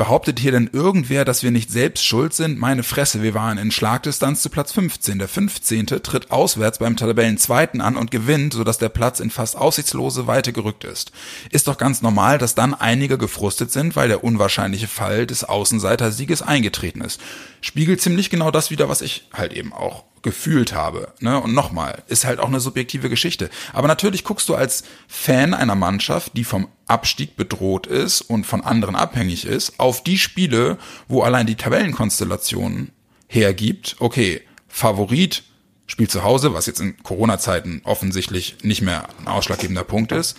Behauptet 0.00 0.38
hier 0.38 0.52
denn 0.52 0.70
irgendwer, 0.72 1.26
dass 1.26 1.42
wir 1.42 1.50
nicht 1.50 1.70
selbst 1.70 2.06
schuld 2.06 2.32
sind? 2.32 2.58
Meine 2.58 2.82
Fresse, 2.82 3.22
wir 3.22 3.34
waren 3.34 3.58
in 3.58 3.70
Schlagdistanz 3.70 4.40
zu 4.40 4.48
Platz 4.48 4.72
15. 4.72 5.18
Der 5.18 5.28
15. 5.28 5.84
tritt 5.88 6.30
auswärts 6.30 6.78
beim 6.78 6.96
Tabellenzweiten 6.96 7.82
an 7.82 7.98
und 7.98 8.10
gewinnt, 8.10 8.54
sodass 8.54 8.78
der 8.78 8.88
Platz 8.88 9.20
in 9.20 9.28
fast 9.28 9.58
aussichtslose 9.58 10.26
Weite 10.26 10.54
gerückt 10.54 10.84
ist. 10.84 11.12
Ist 11.50 11.68
doch 11.68 11.76
ganz 11.76 12.00
normal, 12.00 12.38
dass 12.38 12.54
dann 12.54 12.72
einige 12.72 13.18
gefrustet 13.18 13.72
sind, 13.72 13.94
weil 13.94 14.08
der 14.08 14.24
unwahrscheinliche 14.24 14.88
Fall 14.88 15.26
des 15.26 15.44
Außenseiter-Sieges 15.44 16.40
eingetreten 16.40 17.02
ist. 17.02 17.20
Spiegelt 17.60 18.00
ziemlich 18.00 18.30
genau 18.30 18.50
das 18.50 18.70
wieder, 18.70 18.88
was 18.88 19.02
ich 19.02 19.28
halt 19.34 19.52
eben 19.52 19.74
auch 19.74 20.04
gefühlt 20.22 20.72
habe. 20.72 21.12
Ne? 21.20 21.40
Und 21.40 21.54
nochmal, 21.54 22.02
ist 22.08 22.24
halt 22.24 22.40
auch 22.40 22.48
eine 22.48 22.60
subjektive 22.60 23.08
Geschichte. 23.08 23.50
Aber 23.72 23.88
natürlich 23.88 24.24
guckst 24.24 24.48
du 24.48 24.54
als 24.54 24.84
Fan 25.08 25.54
einer 25.54 25.74
Mannschaft, 25.74 26.36
die 26.36 26.44
vom 26.44 26.68
Abstieg 26.86 27.36
bedroht 27.36 27.86
ist 27.86 28.20
und 28.20 28.44
von 28.44 28.62
anderen 28.62 28.96
abhängig 28.96 29.44
ist, 29.44 29.78
auf 29.78 30.02
die 30.02 30.18
Spiele, 30.18 30.78
wo 31.08 31.22
allein 31.22 31.46
die 31.46 31.54
Tabellenkonstellation 31.54 32.90
hergibt, 33.28 33.96
okay, 34.00 34.42
Favorit 34.68 35.44
spielt 35.86 36.10
zu 36.10 36.22
Hause, 36.22 36.54
was 36.54 36.66
jetzt 36.66 36.80
in 36.80 37.02
Corona-Zeiten 37.02 37.82
offensichtlich 37.84 38.56
nicht 38.62 38.82
mehr 38.82 39.08
ein 39.18 39.28
ausschlaggebender 39.28 39.84
Punkt 39.84 40.12
ist. 40.12 40.36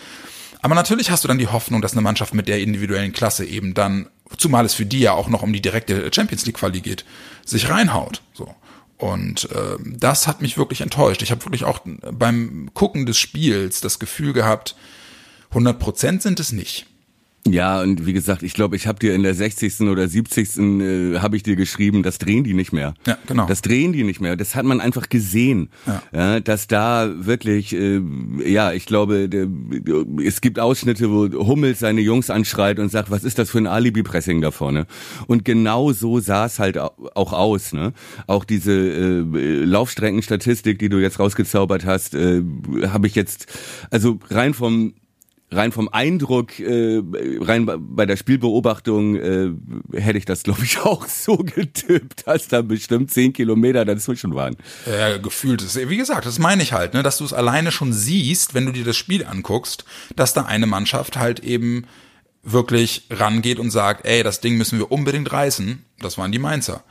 Aber 0.62 0.76
natürlich 0.76 1.10
hast 1.10 1.24
du 1.24 1.28
dann 1.28 1.40
die 1.40 1.48
Hoffnung, 1.48 1.82
dass 1.82 1.94
eine 1.94 2.02
Mannschaft 2.02 2.34
mit 2.34 2.48
der 2.48 2.62
individuellen 2.62 3.14
Klasse 3.14 3.46
eben 3.46 3.74
dann, 3.74 4.10
zumal 4.38 4.66
es 4.66 4.74
für 4.74 4.86
die 4.86 5.00
ja 5.00 5.14
auch 5.14 5.28
noch 5.28 5.42
um 5.42 5.52
die 5.52 5.62
direkte 5.62 6.10
Champions 6.14 6.46
League 6.46 6.58
Quali 6.58 6.82
geht, 6.82 7.04
sich 7.46 7.70
reinhaut. 7.70 8.22
So. 8.34 8.54
Und 9.02 9.50
äh, 9.50 9.78
das 9.84 10.28
hat 10.28 10.44
mich 10.44 10.60
wirklich 10.60 10.82
enttäuscht. 10.82 11.24
Ich 11.24 11.32
habe 11.32 11.44
wirklich 11.44 11.64
auch 11.64 11.80
beim 12.12 12.70
Gucken 12.76 13.08
des 13.08 13.18
Spiels 13.18 13.82
das 13.82 13.98
Gefühl 13.98 14.32
gehabt, 14.32 14.76
100 15.50 15.80
Prozent 15.80 16.22
sind 16.22 16.40
es 16.40 16.52
nicht. 16.52 16.86
Ja, 17.48 17.82
und 17.82 18.06
wie 18.06 18.14
gesagt, 18.14 18.44
ich 18.44 18.54
glaube, 18.54 18.76
ich 18.76 18.86
habe 18.86 19.00
dir 19.00 19.16
in 19.16 19.24
der 19.24 19.34
60. 19.34 19.82
oder 19.82 20.08
70. 20.08 20.58
Äh, 20.58 21.20
habe 21.20 21.36
ich 21.36 21.42
dir 21.42 21.56
geschrieben, 21.56 22.04
das 22.04 22.20
drehen 22.20 22.44
die 22.44 22.54
nicht 22.54 22.72
mehr. 22.72 22.94
Ja, 23.08 23.18
genau. 23.26 23.48
Das 23.48 23.62
drehen 23.64 23.94
die 23.94 24.04
nicht 24.04 24.22
mehr. 24.22 24.36
Das 24.38 24.54
hat 24.56 24.64
man 24.64 24.80
einfach 24.80 25.10
gesehen, 25.10 25.70
Ja. 25.88 26.04
ja. 26.14 26.40
dass 26.40 26.68
da 26.68 27.10
wirklich, 27.16 27.74
äh, 27.74 28.00
ja, 28.46 28.74
ich 28.74 28.86
glaube, 28.86 29.28
der, 29.28 29.48
es 30.24 30.42
gibt 30.42 30.60
Ausschnitte, 30.60 31.10
wo 31.10 31.28
Hummels 31.48 31.80
seine 31.80 32.02
Jungs 32.02 32.30
anschreit 32.30 32.78
und 32.78 32.90
sagt, 32.90 33.10
was 33.10 33.24
ist 33.24 33.40
das 33.40 33.50
für 33.50 33.58
ein 33.58 33.66
Alibi-Pressing 33.68 34.40
da 34.42 34.52
vorne? 34.52 34.86
Und 35.26 35.44
genau 35.44 35.94
so 35.94 36.20
sah 36.20 36.46
es 36.46 36.60
halt 36.60 36.78
au- 36.78 36.92
auch 37.16 37.34
aus. 37.34 37.74
Ne? 37.74 37.94
Auch 38.28 38.46
diese 38.46 38.72
äh, 38.72 39.64
Laufstreckenstatistik, 39.66 40.78
die 40.78 40.90
du 40.90 41.00
jetzt 41.00 41.18
rausgezaubert 41.20 41.86
hast, 41.86 42.14
äh, 42.14 42.44
habe 42.88 43.08
ich 43.08 43.16
jetzt, 43.16 43.48
also 43.90 44.20
rein 44.30 44.54
vom 44.54 44.94
rein 45.52 45.72
vom 45.72 45.90
Eindruck, 45.90 46.60
äh, 46.60 47.02
rein 47.42 47.66
bei- 47.66 48.06
der 48.06 48.16
Spielbeobachtung 48.18 49.16
äh, 49.16 49.50
hätte 50.00 50.18
ich 50.18 50.26
das, 50.26 50.44
glaube 50.44 50.64
ich, 50.64 50.80
auch 50.84 51.06
so 51.08 51.38
getippt, 51.38 52.26
dass 52.28 52.48
da 52.48 52.62
bestimmt 52.62 53.12
zehn 53.12 53.34
Kilometer 53.34 53.84
dazwischen 53.86 54.34
waren. 54.34 54.56
äh, 54.86 55.20
gefühlt 55.20 55.62
ist. 55.62 55.78
Wie 55.90 55.98
gesagt, 55.98 56.26
das 56.26 56.40
meine 56.40 56.64
ich 56.64 56.74
halt, 56.74 56.94
ne, 56.94 57.04
dass 57.04 57.18
du 57.18 57.26
es 57.26 57.34
alleine 57.34 57.72
schon 57.72 57.92
siehst, 57.94 58.54
wenn 58.54 58.66
du 58.66 58.72
dir 58.72 58.86
das 58.86 58.98
Spiel 58.98 59.26
anguckst, 59.26 59.84
dass 60.16 60.34
da 60.34 60.44
eine 60.44 60.68
Mannschaft 60.68 61.18
halt 61.18 61.42
eben 61.42 61.86
wirklich 62.44 63.06
rangeht 63.12 63.60
und 63.60 63.70
sagt, 63.70 64.06
ey, 64.06 64.24
das 64.24 64.42
Ding 64.42 64.58
müssen 64.58 64.80
wir 64.80 64.92
unbedingt 64.92 65.32
reißen. 65.32 65.86
Das 66.02 66.18
waren 66.18 66.32
die 66.32 66.40
Mainzer. 66.40 66.84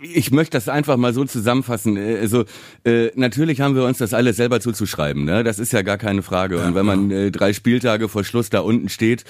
Ich 0.00 0.30
möchte 0.30 0.56
das 0.56 0.68
einfach 0.68 0.96
mal 0.96 1.12
so 1.12 1.24
zusammenfassen. 1.24 1.96
Äh, 1.96 2.18
Also 2.22 2.44
äh, 2.84 3.10
natürlich 3.14 3.60
haben 3.60 3.74
wir 3.74 3.84
uns 3.84 3.98
das 3.98 4.14
alles 4.14 4.36
selber 4.36 4.60
zuzuschreiben. 4.60 5.24
Ne? 5.24 5.44
Das 5.44 5.58
ist 5.58 5.72
ja 5.72 5.82
gar 5.82 5.98
keine 5.98 6.22
Frage. 6.22 6.58
Und 6.62 6.74
wenn 6.74 6.86
man 6.86 7.10
äh, 7.10 7.30
drei 7.30 7.52
Spieltage 7.52 8.08
vor 8.08 8.24
Schluss 8.24 8.50
da 8.50 8.60
unten 8.60 8.88
steht 8.88 9.24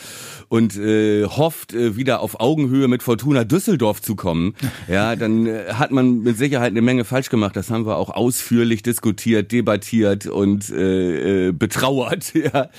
und 0.49 0.77
äh, 0.77 1.25
hofft, 1.25 1.73
äh, 1.73 1.97
wieder 1.97 2.21
auf 2.21 2.41
Augenhöhe 2.41 2.89
mit 2.89 3.03
Fortuna 3.03 3.45
Düsseldorf 3.45 4.03
zu 4.03 4.17
kommen, 4.17 4.55
ja, 4.89 5.17
dann 5.17 5.47
äh, 5.47 5.73
hat 5.73 5.91
man 5.91 6.21
mit 6.23 6.37
Sicherheit 6.39 6.73
eine 6.73 6.83
Menge 6.83 7.05
falsch 7.05 7.31
gemacht. 7.31 7.57
Das 7.57 7.71
haben 7.71 7.87
wir 7.87 7.97
auch 7.97 8.11
ausführlich 8.11 8.83
diskutiert, 8.83 9.53
debattiert 9.53 10.27
und 10.27 10.71
äh, 10.71 11.49
äh, 11.49 11.53
betrauert. 11.53 12.33
Ja. 12.43 12.71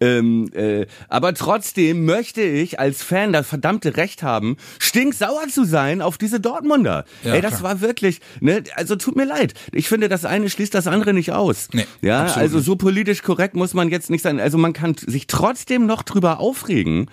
Ähm, 0.00 0.48
äh, 0.54 0.86
aber 1.08 1.34
trotzdem 1.34 2.06
möchte 2.06 2.40
ich 2.40 2.80
als 2.80 3.02
Fan 3.02 3.32
das 3.32 3.46
verdammte 3.46 3.96
Recht 3.98 4.22
haben, 4.22 4.56
stinksauer 4.78 5.48
zu 5.48 5.64
sein 5.64 5.91
auf 6.00 6.16
diese 6.16 6.40
Dortmunder. 6.40 7.04
Ja, 7.24 7.34
Ey, 7.34 7.40
das 7.40 7.58
klar. 7.58 7.62
war 7.64 7.80
wirklich, 7.80 8.20
ne, 8.40 8.62
also 8.76 8.96
tut 8.96 9.16
mir 9.16 9.24
leid. 9.24 9.54
Ich 9.72 9.88
finde, 9.88 10.08
das 10.08 10.24
eine 10.24 10.48
schließt 10.48 10.72
das 10.72 10.86
andere 10.86 11.12
nicht 11.12 11.32
aus. 11.32 11.68
Nee, 11.72 11.86
ja, 12.00 12.22
absolut 12.22 12.42
also 12.42 12.60
so 12.60 12.76
politisch 12.76 13.22
korrekt 13.22 13.56
muss 13.56 13.74
man 13.74 13.88
jetzt 13.88 14.10
nicht 14.10 14.22
sein. 14.22 14.40
Also 14.40 14.56
man 14.58 14.72
kann 14.72 14.94
sich 14.94 15.26
trotzdem 15.26 15.86
noch 15.86 16.02
drüber 16.02 16.40
aufregen, 16.40 17.10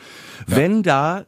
wenn 0.47 0.83
da 0.83 1.25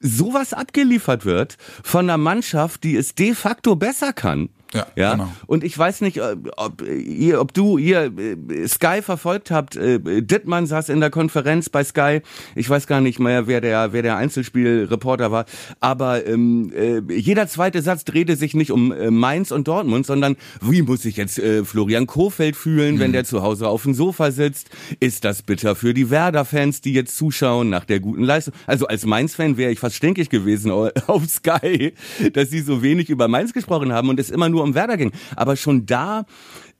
sowas 0.00 0.54
abgeliefert 0.54 1.24
wird 1.24 1.56
von 1.82 2.06
einer 2.06 2.16
Mannschaft, 2.16 2.84
die 2.84 2.96
es 2.96 3.14
de 3.14 3.34
facto 3.34 3.76
besser 3.76 4.12
kann. 4.12 4.48
Ja, 4.72 4.86
ja. 4.96 5.12
genau. 5.12 5.28
Und 5.46 5.64
ich 5.64 5.76
weiß 5.76 6.00
nicht, 6.02 6.20
ob, 6.22 6.50
ob 6.56 6.82
ihr, 6.88 7.40
ob 7.40 7.52
du 7.54 7.76
ihr 7.78 8.12
äh, 8.16 8.68
Sky 8.68 9.02
verfolgt 9.02 9.50
habt. 9.50 9.76
Äh, 9.76 10.22
Dittmann 10.22 10.66
saß 10.66 10.88
in 10.90 11.00
der 11.00 11.10
Konferenz 11.10 11.68
bei 11.68 11.82
Sky. 11.84 12.20
Ich 12.54 12.70
weiß 12.70 12.86
gar 12.86 13.00
nicht 13.00 13.18
mehr, 13.18 13.46
wer 13.46 13.60
der, 13.60 13.92
wer 13.92 14.02
der 14.02 14.16
Einzelspielreporter 14.16 15.30
war. 15.32 15.44
Aber 15.80 16.26
ähm, 16.26 16.72
äh, 16.74 17.00
jeder 17.12 17.48
zweite 17.48 17.82
Satz 17.82 18.04
drehte 18.04 18.36
sich 18.36 18.54
nicht 18.54 18.70
um 18.70 18.94
Mainz 19.10 19.50
und 19.50 19.66
Dortmund, 19.68 20.06
sondern 20.06 20.36
wie 20.60 20.82
muss 20.82 21.02
sich 21.02 21.16
jetzt 21.16 21.38
äh, 21.38 21.64
Florian 21.64 22.06
Kofeld 22.06 22.56
fühlen, 22.56 22.96
Mhm. 22.96 23.00
wenn 23.00 23.12
der 23.12 23.24
zu 23.24 23.42
Hause 23.42 23.68
auf 23.68 23.82
dem 23.82 23.94
Sofa 23.94 24.30
sitzt? 24.30 24.70
Ist 25.00 25.24
das 25.24 25.42
bitter 25.42 25.74
für 25.74 25.94
die 25.94 26.10
Werder-Fans, 26.10 26.80
die 26.80 26.92
jetzt 26.92 27.16
zuschauen 27.16 27.70
nach 27.70 27.84
der 27.84 28.00
guten 28.00 28.22
Leistung? 28.24 28.54
Also 28.66 28.86
als 28.86 29.04
Mainz-Fan 29.04 29.56
wäre 29.56 29.70
ich 29.72 29.78
fast 29.80 29.96
stinkig 29.96 30.30
gewesen 30.30 30.70
auf 31.06 31.26
Sky, 31.28 31.92
dass 32.32 32.50
sie 32.50 32.60
so 32.60 32.82
wenig 32.82 33.10
über 33.10 33.28
Mainz 33.28 33.52
gesprochen 33.52 33.92
haben 33.92 34.08
und 34.08 34.18
es 34.20 34.30
immer 34.30 34.48
nur 34.48 34.59
um 34.62 34.74
Werder 34.74 34.96
ging. 34.96 35.12
Aber 35.36 35.56
schon 35.56 35.86
da, 35.86 36.24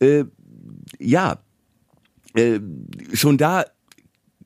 äh, 0.01 0.25
ja, 0.99 1.39
äh, 2.35 2.61
schon 3.13 3.39
da 3.39 3.65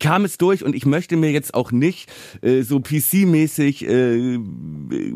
kam 0.00 0.24
es 0.24 0.38
durch 0.38 0.64
und 0.64 0.74
ich 0.74 0.86
möchte 0.86 1.16
mir 1.16 1.30
jetzt 1.30 1.54
auch 1.54 1.70
nicht 1.70 2.10
äh, 2.42 2.62
so 2.62 2.78
PC-mäßig 2.78 3.86
äh, 3.86 4.38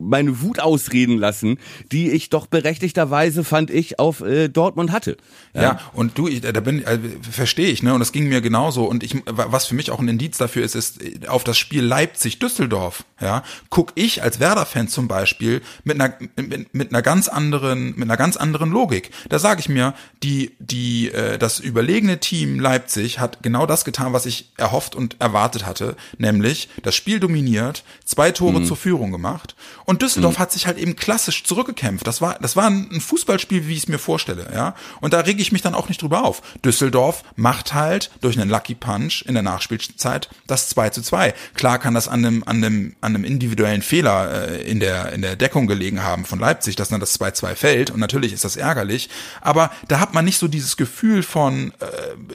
meine 0.00 0.40
Wut 0.42 0.60
ausreden 0.60 1.18
lassen, 1.18 1.58
die 1.90 2.10
ich 2.10 2.30
doch 2.30 2.46
berechtigterweise 2.46 3.44
fand 3.44 3.70
ich 3.70 3.98
auf 3.98 4.20
äh, 4.20 4.48
Dortmund 4.48 4.92
hatte. 4.92 5.16
Ja, 5.54 5.80
und 5.92 6.16
du, 6.16 6.28
ich, 6.28 6.42
da 6.42 6.60
bin, 6.60 6.84
also, 6.86 7.02
verstehe 7.30 7.68
ich, 7.68 7.82
ne? 7.82 7.94
Und 7.94 8.00
das 8.00 8.12
ging 8.12 8.28
mir 8.28 8.40
genauso. 8.40 8.84
Und 8.84 9.02
ich, 9.02 9.16
was 9.26 9.66
für 9.66 9.74
mich 9.74 9.90
auch 9.90 9.98
ein 9.98 10.08
Indiz 10.08 10.38
dafür 10.38 10.64
ist, 10.64 10.74
ist 10.74 11.28
auf 11.28 11.42
das 11.42 11.58
Spiel 11.58 11.82
Leipzig-Düsseldorf. 11.82 13.04
Ja, 13.20 13.42
guck 13.70 13.92
ich 13.96 14.22
als 14.22 14.38
Werder-Fan 14.38 14.86
zum 14.86 15.08
Beispiel 15.08 15.60
mit 15.82 16.00
einer 16.00 16.14
mit, 16.36 16.72
mit 16.72 16.90
einer 16.90 17.02
ganz 17.02 17.26
anderen 17.26 17.96
mit 17.96 18.04
einer 18.04 18.16
ganz 18.16 18.36
anderen 18.36 18.70
Logik. 18.70 19.10
Da 19.28 19.40
sage 19.40 19.60
ich 19.60 19.68
mir, 19.68 19.94
die 20.22 20.52
die 20.60 21.10
äh, 21.10 21.36
das 21.38 21.58
überlegene 21.58 22.20
Team 22.20 22.60
Leipzig 22.60 23.18
hat 23.18 23.42
genau 23.42 23.66
das 23.66 23.84
getan, 23.84 24.12
was 24.12 24.24
ich 24.24 24.52
erhofft 24.68 24.94
und 24.94 25.16
erwartet 25.18 25.64
hatte, 25.66 25.96
nämlich 26.18 26.68
das 26.82 26.94
Spiel 26.94 27.20
dominiert, 27.20 27.84
zwei 28.04 28.30
Tore 28.32 28.62
zur 28.62 28.76
Führung 28.76 29.10
gemacht 29.10 29.56
und 29.84 30.02
Düsseldorf 30.02 30.38
hat 30.38 30.52
sich 30.52 30.66
halt 30.66 30.78
eben 30.78 30.96
klassisch 30.96 31.44
zurückgekämpft. 31.44 32.06
Das 32.06 32.20
war 32.20 32.38
das 32.40 32.56
war 32.56 32.68
ein 32.68 33.00
Fußballspiel, 33.00 33.66
wie 33.66 33.72
ich 33.72 33.80
es 33.80 33.88
mir 33.88 33.98
vorstelle, 33.98 34.48
ja. 34.52 34.74
Und 35.00 35.12
da 35.12 35.20
rege 35.20 35.40
ich 35.40 35.52
mich 35.52 35.62
dann 35.62 35.74
auch 35.74 35.88
nicht 35.88 36.02
drüber 36.02 36.24
auf. 36.24 36.42
Düsseldorf 36.64 37.22
macht 37.36 37.74
halt 37.74 38.10
durch 38.20 38.38
einen 38.38 38.50
Lucky 38.50 38.74
Punch 38.74 39.24
in 39.26 39.34
der 39.34 39.42
Nachspielzeit 39.42 40.28
das 40.46 40.68
2 40.68 40.90
zu 40.90 41.02
2. 41.02 41.34
Klar 41.54 41.78
kann 41.78 41.94
das 41.94 42.08
an 42.08 42.24
einem 42.24 42.42
an 42.44 42.56
einem 42.56 42.96
an 43.00 43.14
einem 43.14 43.24
individuellen 43.24 43.82
Fehler 43.82 44.48
äh, 44.50 44.70
in 44.70 44.80
der 44.80 45.12
in 45.12 45.22
der 45.22 45.36
Deckung 45.36 45.66
gelegen 45.66 46.02
haben 46.02 46.24
von 46.24 46.38
Leipzig, 46.38 46.76
dass 46.76 46.90
dann 46.90 47.00
das 47.00 47.18
2-2 47.18 47.54
fällt 47.54 47.90
und 47.90 48.00
natürlich 48.00 48.32
ist 48.32 48.44
das 48.44 48.56
ärgerlich, 48.56 49.08
aber 49.40 49.70
da 49.88 50.00
hat 50.00 50.12
man 50.12 50.24
nicht 50.24 50.38
so 50.38 50.48
dieses 50.48 50.76
Gefühl 50.76 51.22
von 51.22 51.72
äh, 51.80 51.86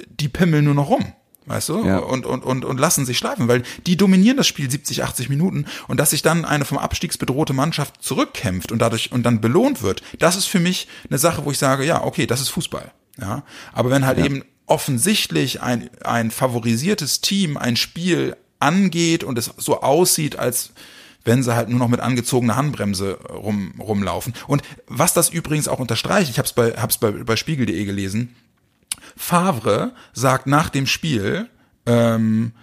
die 0.08 0.30
pimmeln 0.30 0.66
nur 0.66 0.74
noch 0.74 0.90
rum. 0.90 1.14
Weißt 1.46 1.70
du? 1.70 1.86
Ja. 1.86 2.00
Und, 2.00 2.26
und, 2.26 2.44
und, 2.44 2.64
und 2.64 2.80
lassen 2.80 3.06
sich 3.06 3.18
schleifen, 3.18 3.48
weil 3.48 3.64
die 3.86 3.98
dominieren 3.98 4.38
das 4.38 4.48
Spiel 4.48 4.70
70, 4.70 5.04
80 5.04 5.30
Minuten 5.30 5.66
und 5.88 6.00
dass 6.00 6.12
sich 6.12 6.22
dann 6.22 6.46
eine 6.46 6.66
vom 6.66 6.78
Abstiegs 6.78 7.18
bedrohte 7.18 7.54
Mannschaft 7.54 8.02
zurückkämpft 8.02 8.72
und 8.72 8.80
dadurch 8.80 9.12
und 9.12 9.24
dann 9.24 9.42
belohnt 9.42 9.82
wird, 9.82 10.04
das 10.20 10.36
ist 10.36 10.46
für 10.46 10.60
mich 10.60 10.88
eine 11.10 11.18
Sache, 11.18 11.44
wo 11.46 11.52
ich 11.52 11.58
sage, 11.58 11.86
ja, 11.86 12.04
okay, 12.04 12.26
das 12.26 12.42
ist 12.42 12.50
Fußball. 12.50 12.92
Ja. 13.20 13.44
Aber 13.74 13.90
wenn 13.90 14.06
halt 14.06 14.20
eben 14.20 14.44
offensichtlich 14.66 15.62
ein, 15.62 15.90
ein 16.04 16.32
favorisiertes 16.32 17.22
Team 17.22 17.58
ein 17.58 17.76
Spiel 17.76 18.38
angeht 18.60 19.24
und 19.24 19.38
es 19.38 19.52
so 19.58 19.82
aussieht, 19.82 20.40
als 20.40 20.72
wenn 21.26 21.44
sie 21.44 21.56
halt 21.56 21.70
nur 21.70 21.80
noch 21.80 21.88
mit 21.88 22.00
angezogener 22.00 22.56
Handbremse 22.56 23.20
rum, 23.30 23.74
rumlaufen. 23.80 24.34
Und 24.48 24.62
was 24.88 25.14
das 25.14 25.30
übrigens 25.30 25.68
auch 25.68 25.80
unterstreicht, 25.80 26.30
ich 26.30 26.38
habe 26.38 26.46
es 26.46 26.54
bei, 26.54 26.72
hab's 26.72 26.98
bei, 26.98 27.12
bei 27.12 27.36
Spiegel.de 27.36 27.86
gelesen, 27.86 28.36
Favre 29.16 29.94
sagt 30.14 30.48
nach 30.48 30.70
dem 30.70 30.88
Spiel, 30.88 31.50
ähm, 31.86 32.54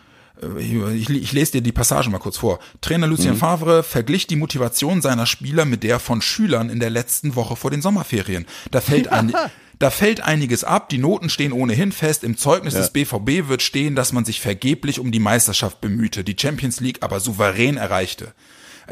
ich, 0.59 1.11
ich 1.11 1.33
lese 1.33 1.53
dir 1.53 1.61
die 1.61 1.73
Passage 1.73 2.09
mal 2.09 2.19
kurz 2.19 2.39
vor. 2.39 2.61
Trainer 2.81 3.07
Lucien 3.07 3.37
Favre 3.37 3.83
verglich 3.83 4.27
die 4.27 4.37
Motivation 4.37 5.03
seiner 5.03 5.27
Spieler 5.27 5.65
mit 5.65 5.83
der 5.83 5.99
von 5.99 6.23
Schülern 6.23 6.71
in 6.71 6.81
der 6.81 6.91
letzten 6.91 7.37
Woche 7.37 7.57
vor 7.57 7.71
den 7.71 7.83
Sommerferien. 7.83 8.47
Da 8.71 8.81
fällt 8.81 9.09
ein, 9.09 9.35
da 9.79 9.91
fällt 9.91 10.23
einiges 10.23 10.65
ab, 10.65 10.89
die 10.89 10.99
Noten 10.99 11.29
stehen 11.29 11.53
ohnehin 11.53 11.93
fest. 11.93 12.25
Im 12.25 12.37
Zeugnis 12.37 12.75
des 12.75 12.91
BVB 12.91 13.49
wird 13.49 13.63
stehen, 13.63 13.95
dass 13.95 14.13
man 14.13 14.25
sich 14.25 14.41
vergeblich 14.41 14.99
um 14.99 15.13
die 15.13 15.21
Meisterschaft 15.21 15.81
bemühte, 15.81 16.25
die 16.25 16.37
Champions 16.39 16.81
League 16.81 17.03
aber 17.03 17.21
souverän 17.21 17.77
erreichte. 17.77 18.33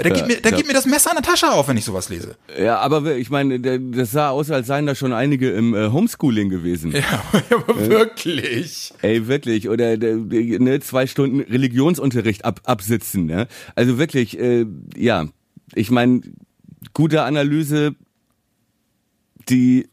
Da, 0.02 0.08
gibt, 0.10 0.26
mir, 0.28 0.40
da 0.40 0.50
gibt 0.50 0.66
mir 0.68 0.74
das 0.74 0.86
Messer 0.86 1.10
an 1.10 1.16
der 1.16 1.24
Tasche 1.24 1.50
auf, 1.50 1.68
wenn 1.68 1.76
ich 1.76 1.84
sowas 1.84 2.08
lese. 2.08 2.36
Ja, 2.58 2.78
aber 2.78 3.16
ich 3.16 3.30
meine, 3.30 3.58
das 3.60 4.12
sah 4.12 4.30
aus, 4.30 4.50
als 4.50 4.66
seien 4.66 4.86
da 4.86 4.94
schon 4.94 5.12
einige 5.12 5.50
im 5.50 5.74
äh, 5.74 5.88
Homeschooling 5.90 6.48
gewesen. 6.50 6.92
Ja, 6.92 7.22
aber 7.50 7.88
wirklich. 7.88 8.92
Ey, 9.02 9.26
wirklich. 9.28 9.68
Oder 9.68 9.96
der- 9.96 10.16
der- 10.16 10.60
ne, 10.60 10.80
zwei 10.80 11.06
Stunden 11.06 11.40
Religionsunterricht 11.40 12.44
ab, 12.44 12.60
absitzen. 12.64 13.26
Ne? 13.26 13.48
Also 13.74 13.98
wirklich, 13.98 14.38
äh, 14.38 14.66
ja. 14.96 15.26
Ich 15.74 15.90
meine, 15.90 16.20
gute 16.94 17.22
Analyse, 17.22 17.94
die 19.48 19.88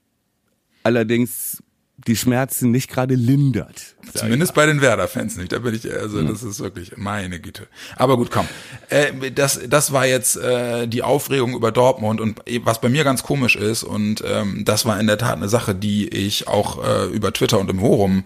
allerdings 0.83 1.63
die 2.07 2.15
Schmerzen 2.15 2.71
nicht 2.71 2.89
gerade 2.89 3.15
lindert. 3.15 3.95
Zumindest 4.13 4.53
bei 4.53 4.65
den 4.65 4.79
Werder-Fans 4.81 5.37
nicht. 5.37 5.51
Da 5.51 5.59
bin 5.59 5.73
ich, 5.73 5.91
also 5.91 6.21
das 6.21 6.43
ist 6.43 6.59
wirklich 6.59 6.97
meine 6.97 7.39
Güte. 7.39 7.67
Aber 7.95 8.17
gut, 8.17 8.29
komm. 8.29 8.47
Äh, 8.89 9.31
das, 9.31 9.59
das 9.67 9.91
war 9.91 10.05
jetzt 10.05 10.37
äh, 10.37 10.87
die 10.87 11.01
Aufregung 11.01 11.55
über 11.55 11.71
Dortmund 11.71 12.21
und 12.21 12.41
was 12.63 12.79
bei 12.79 12.89
mir 12.89 13.03
ganz 13.03 13.23
komisch 13.23 13.55
ist 13.55 13.83
und 13.83 14.23
ähm, 14.25 14.63
das 14.65 14.85
war 14.85 14.99
in 14.99 15.07
der 15.07 15.17
Tat 15.17 15.37
eine 15.37 15.49
Sache, 15.49 15.73
die 15.73 16.07
ich 16.07 16.47
auch 16.47 16.83
äh, 16.83 17.05
über 17.07 17.33
Twitter 17.33 17.59
und 17.59 17.69
im 17.69 17.79
Forum 17.79 18.25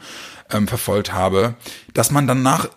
ähm, 0.51 0.67
verfolgt 0.67 1.13
habe, 1.13 1.55
dass 1.93 2.11
man 2.11 2.27
danach 2.27 2.69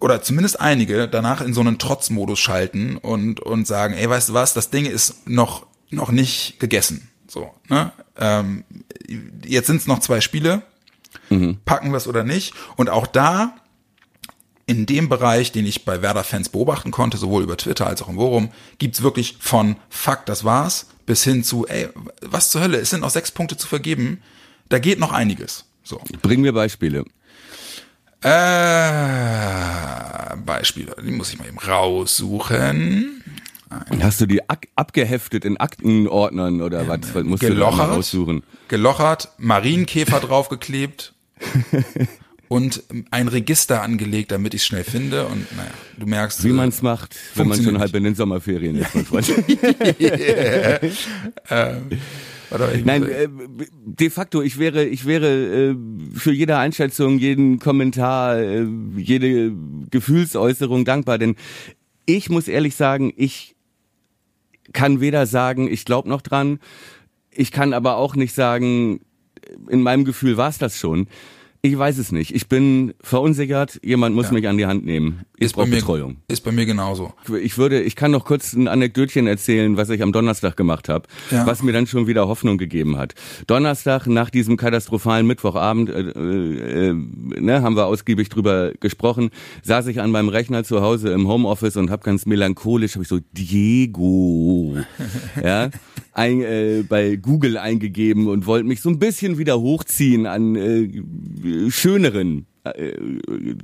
oder 0.00 0.22
zumindest 0.22 0.60
einige 0.60 1.08
danach 1.08 1.42
in 1.42 1.54
so 1.54 1.60
einen 1.60 1.78
Trotzmodus 1.78 2.38
schalten 2.38 2.96
und 2.96 3.40
und 3.40 3.66
sagen, 3.66 3.94
ey, 3.94 4.08
weißt 4.08 4.30
du 4.30 4.34
was, 4.34 4.54
das 4.54 4.70
Ding 4.70 4.86
ist 4.86 5.28
noch 5.28 5.66
noch 5.90 6.10
nicht 6.10 6.58
gegessen. 6.58 7.09
So, 7.30 7.54
ne? 7.68 7.92
Ähm, 8.18 8.64
jetzt 9.46 9.68
sind 9.68 9.76
es 9.76 9.86
noch 9.86 10.00
zwei 10.00 10.20
Spiele, 10.20 10.62
packen 11.64 11.90
wir 11.92 11.96
es 11.96 12.08
oder 12.08 12.24
nicht. 12.24 12.54
Und 12.76 12.90
auch 12.90 13.06
da 13.06 13.54
in 14.66 14.84
dem 14.84 15.08
Bereich, 15.08 15.52
den 15.52 15.64
ich 15.64 15.84
bei 15.84 16.02
Werder-Fans 16.02 16.48
beobachten 16.48 16.90
konnte, 16.90 17.18
sowohl 17.18 17.44
über 17.44 17.56
Twitter 17.56 17.86
als 17.86 18.02
auch 18.02 18.08
im 18.08 18.16
Forum, 18.16 18.50
gibt's 18.78 19.02
wirklich 19.02 19.36
von 19.38 19.76
Fuck, 19.90 20.26
das 20.26 20.44
war's, 20.44 20.88
bis 21.06 21.22
hin 21.22 21.44
zu, 21.44 21.68
ey, 21.68 21.88
was 22.20 22.50
zur 22.50 22.62
Hölle, 22.62 22.78
es 22.78 22.90
sind 22.90 23.00
noch 23.00 23.10
sechs 23.10 23.30
Punkte 23.30 23.56
zu 23.56 23.68
vergeben, 23.68 24.22
da 24.68 24.80
geht 24.80 24.98
noch 24.98 25.12
einiges. 25.12 25.66
So. 25.84 26.00
Bring 26.22 26.40
mir 26.40 26.52
Beispiele. 26.52 27.04
Äh, 28.22 28.30
Beispiele, 30.36 30.96
die 31.04 31.12
muss 31.12 31.32
ich 31.32 31.38
mal 31.38 31.48
eben 31.48 31.58
raussuchen. 31.58 33.19
Hast 34.00 34.20
du 34.20 34.26
die 34.26 34.40
abgeheftet 34.74 35.44
in 35.44 35.56
Aktenordnern 35.56 36.60
oder 36.60 36.88
was? 36.88 37.14
was 37.14 37.24
musst 37.24 37.42
du 37.42 37.48
da 37.48 37.54
mal 37.54 37.70
Gelochert, 37.70 37.90
raussuchen? 37.90 38.42
gelochert, 38.68 39.28
Marienkäfer 39.38 40.18
draufgeklebt 40.26 41.14
und 42.48 42.82
ein 43.12 43.28
Register 43.28 43.82
angelegt, 43.82 44.32
damit 44.32 44.54
ich 44.54 44.62
es 44.62 44.66
schnell 44.66 44.82
finde. 44.82 45.26
Und 45.26 45.46
naja, 45.56 45.70
du 45.98 46.06
merkst, 46.06 46.42
Wie 46.42 46.48
äh, 46.48 46.52
man's 46.52 46.82
macht, 46.82 47.14
wenn 47.36 47.46
man 47.46 47.62
schon 47.62 47.78
halb 47.78 47.94
in 47.94 48.02
den 48.02 48.16
Sommerferien 48.16 48.74
ist, 48.76 48.92
mein 48.92 49.06
Freund. 49.06 49.28
mal, 51.48 51.80
ich 52.74 52.84
Nein, 52.84 53.08
äh, 53.08 53.28
de 53.84 54.10
facto, 54.10 54.42
ich 54.42 54.58
wäre, 54.58 54.84
ich 54.84 55.06
wäre 55.06 55.70
äh, 55.70 55.76
für 56.14 56.32
jede 56.32 56.56
Einschätzung, 56.56 57.18
jeden 57.18 57.60
Kommentar, 57.60 58.38
äh, 58.40 58.66
jede 58.96 59.52
Gefühlsäußerung 59.90 60.84
dankbar, 60.84 61.18
denn 61.18 61.36
ich 62.06 62.28
muss 62.30 62.48
ehrlich 62.48 62.74
sagen, 62.74 63.12
ich 63.16 63.54
kann 64.72 65.00
weder 65.00 65.26
sagen, 65.26 65.70
ich 65.70 65.84
glaube 65.84 66.08
noch 66.08 66.22
dran, 66.22 66.58
ich 67.30 67.52
kann 67.52 67.72
aber 67.72 67.96
auch 67.96 68.16
nicht 68.16 68.34
sagen, 68.34 69.00
in 69.68 69.82
meinem 69.82 70.04
Gefühl 70.04 70.36
war 70.36 70.48
es 70.48 70.58
das 70.58 70.78
schon. 70.78 71.08
Ich 71.62 71.76
weiß 71.76 71.98
es 71.98 72.10
nicht. 72.10 72.34
Ich 72.34 72.48
bin 72.48 72.94
verunsichert. 73.00 73.80
Jemand 73.82 74.14
muss 74.14 74.30
mich 74.30 74.48
an 74.48 74.56
die 74.56 74.66
Hand 74.66 74.84
nehmen. 74.84 75.24
Ist 75.40 75.56
bei 75.56 75.64
mir 75.64 75.76
Betreuung. 75.76 76.18
Ist 76.28 76.44
bei 76.44 76.52
mir 76.52 76.66
genauso. 76.66 77.14
Ich 77.42 77.56
würde, 77.56 77.80
ich 77.80 77.96
kann 77.96 78.10
noch 78.10 78.26
kurz 78.26 78.52
ein 78.52 78.68
Anekdötchen 78.68 79.26
erzählen, 79.26 79.76
was 79.78 79.88
ich 79.88 80.02
am 80.02 80.12
Donnerstag 80.12 80.54
gemacht 80.54 80.90
habe, 80.90 81.08
Ja. 81.30 81.46
was 81.46 81.62
mir 81.62 81.72
dann 81.72 81.86
schon 81.86 82.06
wieder 82.06 82.28
Hoffnung 82.28 82.58
gegeben 82.58 82.98
hat. 82.98 83.14
Donnerstag 83.46 84.06
nach 84.06 84.28
diesem 84.28 84.58
katastrophalen 84.58 85.26
Mittwochabend, 85.26 85.88
äh, 85.88 86.90
äh, 86.90 86.92
ne, 86.94 87.62
haben 87.62 87.74
wir 87.74 87.86
ausgiebig 87.86 88.28
drüber 88.28 88.72
gesprochen, 88.80 89.30
saß 89.62 89.86
ich 89.86 90.02
an 90.02 90.10
meinem 90.10 90.28
Rechner 90.28 90.62
zu 90.62 90.82
Hause 90.82 91.10
im 91.12 91.26
Homeoffice 91.26 91.76
und 91.78 91.90
habe 91.90 92.02
ganz 92.02 92.26
melancholisch, 92.26 92.94
habe 92.96 93.04
ich 93.04 93.08
so 93.08 93.20
Diego, 93.32 94.76
ja, 95.42 95.70
ein, 96.12 96.42
äh, 96.42 96.84
bei 96.86 97.16
Google 97.16 97.56
eingegeben 97.56 98.26
und 98.28 98.44
wollte 98.46 98.66
mich 98.66 98.82
so 98.82 98.90
ein 98.90 98.98
bisschen 98.98 99.38
wieder 99.38 99.58
hochziehen 99.58 100.26
an 100.26 100.54
äh, 100.54 101.70
schöneren 101.70 102.40
äh, 102.40 102.49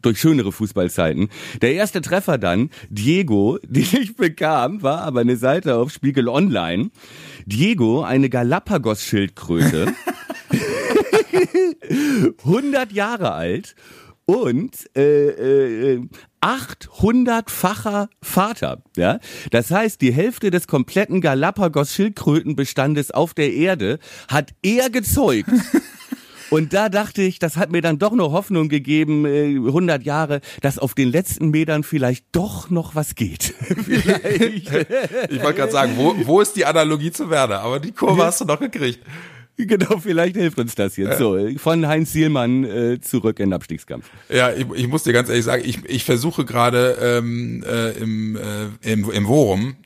durch 0.03 0.21
schönere 0.21 0.53
Fußballzeiten. 0.53 1.29
Der 1.61 1.75
erste 1.75 2.00
Treffer 2.00 2.38
dann, 2.38 2.71
Diego, 2.88 3.59
den 3.62 3.87
ich 4.00 4.17
bekam, 4.17 4.83
war 4.83 5.03
aber 5.03 5.21
eine 5.21 5.37
Seite 5.37 5.76
auf 5.76 5.91
Spiegel 5.91 6.29
Online. 6.29 6.91
Diego, 7.45 8.03
eine 8.03 8.31
Galapagos-Schildkröte, 8.31 9.93
100 12.45 12.93
Jahre 12.93 13.33
alt 13.33 13.75
und 14.25 14.75
äh, 14.97 15.95
äh, 15.95 16.00
800-facher 16.41 18.09
Vater. 18.23 18.83
Ja, 18.97 19.21
das 19.50 19.71
heißt, 19.71 20.00
die 20.00 20.12
Hälfte 20.12 20.50
des 20.50 20.67
kompletten 20.67 21.21
Galapagos-Schildkrötenbestandes 21.21 23.12
auf 23.12 23.35
der 23.35 23.53
Erde 23.53 23.99
hat 24.29 24.55
er 24.62 24.91
gezeugt. 24.91 25.50
Und 26.50 26.73
da 26.73 26.88
dachte 26.88 27.23
ich, 27.23 27.38
das 27.38 27.57
hat 27.57 27.71
mir 27.71 27.83
dann 27.83 27.99
doch 27.99 28.12
noch 28.12 28.33
Hoffnung 28.33 28.69
gegeben, 28.69 29.25
äh, 29.25 29.57
100 29.57 30.03
Jahre, 30.05 30.41
dass 30.61 30.79
auf 30.79 30.95
den 30.95 31.11
letzten 31.11 31.50
Metern 31.50 31.83
vielleicht 31.83 32.26
doch 32.33 32.71
noch 32.71 32.95
was 32.95 33.15
geht. 33.15 33.55
vielleicht. 33.85 34.71
Ich 35.31 35.43
wollte 35.43 35.55
gerade 35.55 35.73
sagen, 35.73 35.93
wo, 35.97 36.15
wo 36.25 36.41
ist 36.41 36.55
die 36.57 36.65
Analogie 36.65 37.11
zu 37.11 37.31
Werder? 37.31 37.61
Aber 37.61 37.81
die 37.81 37.93
Kurve 37.93 38.25
hast 38.25 38.41
du 38.41 38.45
noch 38.45 38.61
gekriegt. 38.61 39.00
Genau, 39.59 39.99
vielleicht 39.99 40.37
hilft 40.37 40.59
uns 40.59 40.75
das 40.75 40.97
jetzt. 40.97 41.19
So, 41.19 41.38
von 41.57 41.87
Heinz 41.87 42.12
Sielmann 42.12 42.65
äh, 42.65 43.00
zurück 43.00 43.41
in 43.41 43.47
den 43.47 43.53
Abstiegskampf. 43.55 44.05
Ja, 44.29 44.53
ich, 44.53 44.67
ich 44.75 44.87
muss 44.87 45.05
dir 45.05 45.15
ganz 45.15 45.31
ehrlich 45.31 45.45
sagen, 45.45 45.62
ich, 45.65 45.82
ich 45.87 46.04
versuche 46.04 46.45
gerade 46.45 46.99
ähm, 47.00 47.65
äh, 47.67 47.93
im, 47.93 48.37
äh, 48.37 48.93
im, 48.93 49.11
im 49.11 49.26
Forum, 49.26 49.76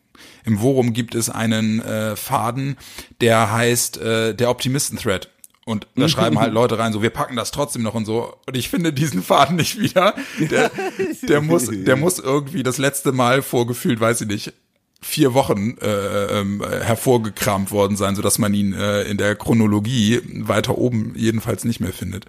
im 0.45 0.59
Forum 0.59 0.93
gibt 0.93 1.15
es 1.15 1.31
einen 1.31 1.81
äh, 1.81 2.17
Faden, 2.17 2.77
der 3.21 3.53
heißt 3.53 3.99
äh, 3.99 4.35
der 4.35 4.51
Optimisten-Thread. 4.51 5.31
Und 5.71 5.87
da 5.97 6.09
schreiben 6.09 6.39
halt 6.39 6.53
Leute 6.55 6.79
rein, 6.79 6.93
so 6.93 7.03
wir 7.03 7.11
packen 7.11 7.37
das 7.37 7.51
trotzdem 7.51 7.83
noch 7.83 7.95
und 7.95 8.05
so. 8.05 8.35
Und 8.47 8.57
ich 8.57 8.69
finde 8.69 8.93
diesen 8.93 9.23
Faden 9.23 9.57
nicht 9.57 9.81
wieder. 9.81 10.15
Der, 10.39 10.71
der 11.23 11.41
muss, 11.41 11.69
der 11.71 11.97
muss 11.97 12.19
irgendwie 12.19 12.63
das 12.63 12.79
letzte 12.79 13.13
Mal 13.13 13.43
vorgefühlt, 13.43 14.01
weiß 14.01 14.23
ich 14.23 14.29
nicht, 14.29 14.53
vier 15.03 15.33
Wochen 15.33 15.79
äh, 15.81 16.41
ähm, 16.41 16.63
hervorgekramt 16.63 17.71
worden 17.71 17.97
sein, 17.97 18.15
so 18.17 18.23
dass 18.23 18.39
man 18.39 18.53
ihn 18.53 18.75
äh, 18.75 19.03
in 19.03 19.17
der 19.17 19.35
Chronologie 19.35 20.21
weiter 20.27 20.77
oben 20.77 21.15
jedenfalls 21.17 21.65
nicht 21.65 21.81
mehr 21.81 21.93
findet. 21.93 22.27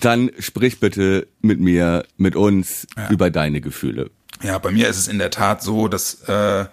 Dann 0.00 0.30
sprich 0.38 0.80
bitte 0.80 1.28
mit 1.40 1.60
mir, 1.60 2.04
mit 2.16 2.34
uns 2.34 2.86
über 3.10 3.30
deine 3.30 3.60
Gefühle. 3.60 4.10
Ja, 4.42 4.58
bei 4.58 4.70
mir 4.70 4.88
ist 4.88 4.98
es 4.98 5.08
in 5.08 5.18
der 5.18 5.30
Tat 5.30 5.62
so, 5.62 5.88
dass 5.88 6.22
äh, 6.22 6.66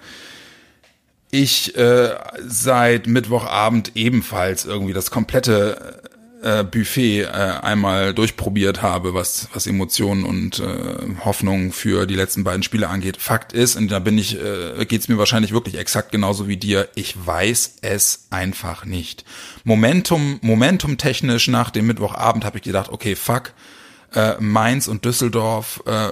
ich 1.30 1.76
äh, 1.76 2.16
seit 2.46 3.08
Mittwochabend 3.08 3.92
ebenfalls 3.96 4.66
irgendwie 4.66 4.94
das 4.94 5.12
komplette 5.12 5.97
äh, 6.42 6.64
Buffet 6.64 7.22
äh, 7.22 7.26
einmal 7.26 8.14
durchprobiert 8.14 8.82
habe, 8.82 9.14
was 9.14 9.50
was 9.54 9.68
Emotionen 9.68 10.24
und 10.24 10.60
äh, 10.60 11.26
Hoffnung 11.26 11.72
für 11.72 12.06
die 12.06 12.16
letzten 12.16 12.44
beiden 12.44 12.64
Spiele 12.64 12.90
angeht. 12.90 13.18
Fakt 13.18 13.54
ist, 13.54 13.76
und 13.76 13.90
da 13.90 14.00
bin 14.00 14.18
ich, 14.18 14.40
äh, 14.40 14.86
geht's 14.86 15.08
mir 15.08 15.18
wahrscheinlich 15.18 15.52
wirklich 15.52 15.78
exakt 15.78 16.12
genauso 16.12 16.48
wie 16.48 16.58
dir. 16.58 16.90
Ich 16.96 17.16
weiß 17.26 17.78
es 17.82 18.28
einfach 18.30 18.86
nicht. 18.86 19.26
Momentum, 19.64 20.40
Momentum 20.42 20.98
technisch 20.98 21.48
nach 21.48 21.70
dem 21.70 21.88
Mittwochabend 21.88 22.46
habe 22.46 22.58
ich 22.58 22.64
gedacht, 22.64 22.92
okay, 22.92 23.16
fuck 23.16 23.54
äh, 24.18 24.36
Mainz 24.40 24.88
und 24.88 25.06
Düsseldorf 25.06 25.84
äh, 25.86 26.12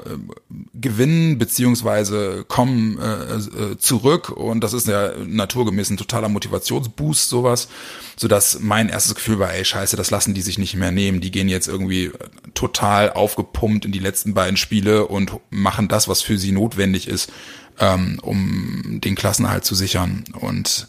gewinnen 0.75 1.39
beziehungsweise 1.39 2.45
kommen 2.47 2.99
äh, 2.99 3.71
äh, 3.71 3.77
zurück. 3.79 4.29
Und 4.29 4.63
das 4.63 4.73
ist 4.73 4.87
ja 4.87 5.13
naturgemäß 5.25 5.89
ein 5.89 5.97
totaler 5.97 6.29
Motivationsboost 6.29 7.27
sowas, 7.27 7.67
so 8.15 8.27
dass 8.27 8.59
mein 8.59 8.89
erstes 8.89 9.15
Gefühl 9.15 9.39
war, 9.39 9.51
ey 9.55 9.65
Scheiße, 9.65 9.97
das 9.97 10.11
lassen 10.11 10.35
die 10.35 10.43
sich 10.43 10.59
nicht 10.59 10.75
mehr 10.75 10.91
nehmen, 10.91 11.19
die 11.19 11.31
gehen 11.31 11.49
jetzt 11.49 11.67
irgendwie 11.67 12.11
total 12.53 13.11
aufgepumpt 13.11 13.85
in 13.85 13.91
die 13.91 13.97
letzten 13.97 14.35
beiden 14.35 14.57
Spiele 14.57 15.07
und 15.07 15.31
machen 15.49 15.87
das, 15.87 16.07
was 16.07 16.21
für 16.21 16.37
sie 16.37 16.51
notwendig 16.51 17.07
ist, 17.07 17.31
ähm, 17.79 18.19
um 18.21 18.99
den 19.03 19.15
Klassenerhalt 19.15 19.65
zu 19.65 19.73
sichern. 19.73 20.25
Und 20.39 20.87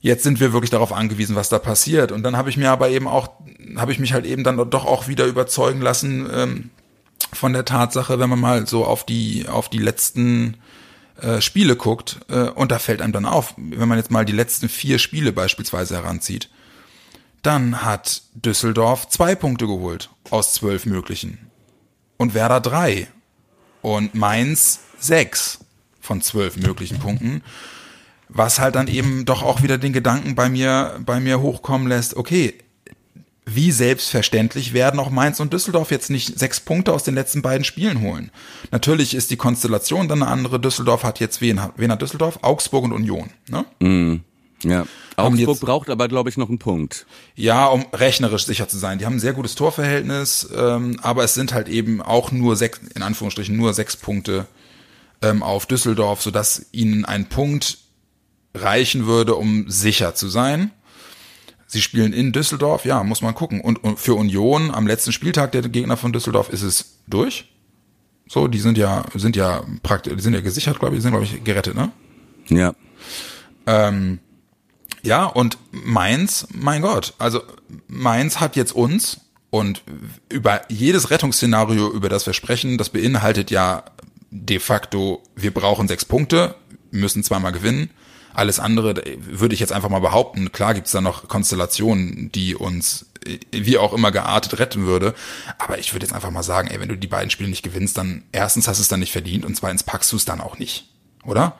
jetzt 0.00 0.22
sind 0.22 0.40
wir 0.40 0.54
wirklich 0.54 0.70
darauf 0.70 0.92
angewiesen, 0.94 1.36
was 1.36 1.50
da 1.50 1.58
passiert. 1.58 2.10
Und 2.10 2.22
dann 2.22 2.38
habe 2.38 2.48
ich 2.48 2.56
mir 2.56 2.70
aber 2.70 2.88
eben 2.88 3.06
auch, 3.06 3.28
habe 3.76 3.92
ich 3.92 3.98
mich 3.98 4.12
halt 4.12 4.26
eben 4.26 4.44
dann 4.44 4.56
doch 4.70 4.84
auch 4.84 5.08
wieder 5.08 5.26
überzeugen 5.26 5.80
lassen 5.80 6.28
ähm, 6.32 6.70
von 7.32 7.52
der 7.52 7.64
Tatsache, 7.64 8.18
wenn 8.18 8.30
man 8.30 8.40
mal 8.40 8.66
so 8.66 8.84
auf 8.84 9.04
die 9.04 9.48
auf 9.48 9.68
die 9.68 9.78
letzten 9.78 10.56
äh, 11.20 11.40
Spiele 11.40 11.76
guckt 11.76 12.20
äh, 12.28 12.48
und 12.50 12.70
da 12.72 12.78
fällt 12.78 13.02
einem 13.02 13.12
dann 13.12 13.26
auf, 13.26 13.54
wenn 13.56 13.88
man 13.88 13.98
jetzt 13.98 14.10
mal 14.10 14.24
die 14.24 14.32
letzten 14.32 14.68
vier 14.68 14.98
Spiele 14.98 15.32
beispielsweise 15.32 15.94
heranzieht, 15.96 16.50
dann 17.42 17.82
hat 17.82 18.22
Düsseldorf 18.34 19.08
zwei 19.08 19.34
Punkte 19.34 19.66
geholt 19.66 20.10
aus 20.30 20.52
zwölf 20.52 20.86
möglichen 20.86 21.50
und 22.16 22.34
Werder 22.34 22.60
drei 22.60 23.08
und 23.82 24.14
Mainz 24.14 24.80
sechs 24.98 25.60
von 26.00 26.22
zwölf 26.22 26.56
möglichen 26.56 26.98
Punkten 26.98 27.42
was 28.28 28.58
halt 28.58 28.74
dann 28.74 28.88
eben 28.88 29.24
doch 29.24 29.42
auch 29.42 29.62
wieder 29.62 29.78
den 29.78 29.92
Gedanken 29.92 30.34
bei 30.34 30.48
mir, 30.48 30.98
bei 31.04 31.20
mir 31.20 31.40
hochkommen 31.40 31.88
lässt, 31.88 32.16
okay, 32.16 32.54
wie 33.48 33.70
selbstverständlich 33.70 34.72
werden 34.72 34.98
auch 34.98 35.08
Mainz 35.08 35.38
und 35.38 35.52
Düsseldorf 35.52 35.92
jetzt 35.92 36.10
nicht 36.10 36.36
sechs 36.38 36.58
Punkte 36.58 36.92
aus 36.92 37.04
den 37.04 37.14
letzten 37.14 37.42
beiden 37.42 37.64
Spielen 37.64 38.00
holen. 38.00 38.30
Natürlich 38.72 39.14
ist 39.14 39.30
die 39.30 39.36
Konstellation 39.36 40.08
dann 40.08 40.22
eine 40.22 40.30
andere. 40.32 40.58
Düsseldorf 40.58 41.04
hat 41.04 41.20
jetzt 41.20 41.40
wen, 41.40 41.60
wen 41.76 41.92
hat 41.92 42.02
Düsseldorf? 42.02 42.40
Augsburg 42.42 42.84
und 42.84 42.92
Union. 42.92 43.30
Ne? 43.48 44.20
Ja. 44.64 44.78
Haben 44.80 45.34
Augsburg 45.34 45.48
jetzt- 45.48 45.60
braucht 45.60 45.90
aber, 45.90 46.08
glaube 46.08 46.28
ich, 46.28 46.36
noch 46.36 46.48
einen 46.48 46.58
Punkt. 46.58 47.06
Ja, 47.36 47.66
um 47.66 47.86
rechnerisch 47.92 48.46
sicher 48.46 48.68
zu 48.68 48.78
sein. 48.78 48.98
Die 48.98 49.06
haben 49.06 49.14
ein 49.16 49.20
sehr 49.20 49.32
gutes 49.32 49.54
Torverhältnis, 49.54 50.48
ähm, 50.54 50.98
aber 51.02 51.22
es 51.22 51.34
sind 51.34 51.54
halt 51.54 51.68
eben 51.68 52.02
auch 52.02 52.32
nur 52.32 52.56
sechs, 52.56 52.80
in 52.96 53.02
Anführungsstrichen 53.02 53.56
nur 53.56 53.74
sechs 53.74 53.96
Punkte 53.96 54.46
ähm, 55.22 55.42
auf 55.44 55.66
Düsseldorf, 55.66 56.20
sodass 56.20 56.66
ihnen 56.72 57.04
ein 57.04 57.28
Punkt 57.28 57.78
reichen 58.54 59.06
würde, 59.06 59.36
um 59.36 59.66
sicher 59.70 60.14
zu 60.16 60.28
sein. 60.28 60.72
Sie 61.66 61.82
spielen 61.82 62.12
in 62.12 62.32
Düsseldorf, 62.32 62.84
ja, 62.84 63.02
muss 63.02 63.22
man 63.22 63.34
gucken. 63.34 63.60
Und, 63.60 63.82
und 63.82 63.98
für 63.98 64.14
Union 64.14 64.70
am 64.70 64.86
letzten 64.86 65.12
Spieltag 65.12 65.52
der 65.52 65.62
Gegner 65.62 65.96
von 65.96 66.12
Düsseldorf 66.12 66.48
ist 66.48 66.62
es 66.62 66.98
durch. 67.06 67.52
So, 68.28 68.48
die 68.48 68.58
sind 68.58 68.78
ja, 68.78 69.04
sind 69.14 69.36
ja 69.36 69.64
praktisch, 69.82 70.14
die 70.16 70.22
sind 70.22 70.34
ja 70.34 70.40
gesichert, 70.40 70.78
glaube 70.78 70.94
ich, 70.94 70.98
die 70.98 71.02
sind, 71.02 71.12
glaube 71.12 71.24
ich, 71.24 71.44
gerettet, 71.44 71.74
ne? 71.74 71.92
Ja. 72.48 72.74
Ja, 75.02 75.24
und 75.24 75.58
Mainz, 75.72 76.46
mein 76.52 76.82
Gott, 76.82 77.14
also 77.18 77.42
Mainz 77.88 78.38
hat 78.38 78.54
jetzt 78.54 78.72
uns 78.72 79.20
Und 79.50 79.82
über 80.28 80.62
jedes 80.68 81.10
Rettungsszenario, 81.10 81.90
über 81.90 82.08
das 82.08 82.26
wir 82.26 82.32
sprechen, 82.32 82.78
das 82.78 82.90
beinhaltet 82.90 83.50
ja 83.50 83.84
de 84.30 84.58
facto, 84.58 85.22
wir 85.34 85.54
brauchen 85.54 85.88
sechs 85.88 86.04
Punkte, 86.04 86.56
müssen 86.90 87.22
zweimal 87.22 87.52
gewinnen. 87.52 87.90
Alles 88.36 88.60
andere 88.60 89.02
würde 89.18 89.54
ich 89.54 89.60
jetzt 89.60 89.72
einfach 89.72 89.88
mal 89.88 90.00
behaupten. 90.00 90.52
Klar 90.52 90.74
gibt's 90.74 90.92
da 90.92 91.00
noch 91.00 91.26
Konstellationen, 91.26 92.30
die 92.32 92.54
uns 92.54 93.06
wie 93.50 93.78
auch 93.78 93.94
immer 93.94 94.12
geartet 94.12 94.58
retten 94.58 94.84
würde. 94.86 95.14
Aber 95.58 95.78
ich 95.78 95.94
würde 95.94 96.04
jetzt 96.04 96.12
einfach 96.14 96.30
mal 96.30 96.42
sagen, 96.42 96.68
ey, 96.68 96.78
wenn 96.78 96.90
du 96.90 96.98
die 96.98 97.06
beiden 97.06 97.30
Spiele 97.30 97.48
nicht 97.48 97.62
gewinnst, 97.62 97.96
dann 97.96 98.24
erstens 98.32 98.68
hast 98.68 98.78
du 98.78 98.82
es 98.82 98.88
dann 98.88 99.00
nicht 99.00 99.12
verdient 99.12 99.46
und 99.46 99.56
zweitens 99.56 99.84
packst 99.84 100.12
du 100.12 100.16
es 100.16 100.26
dann 100.26 100.42
auch 100.42 100.58
nicht. 100.58 100.88
Oder? 101.24 101.58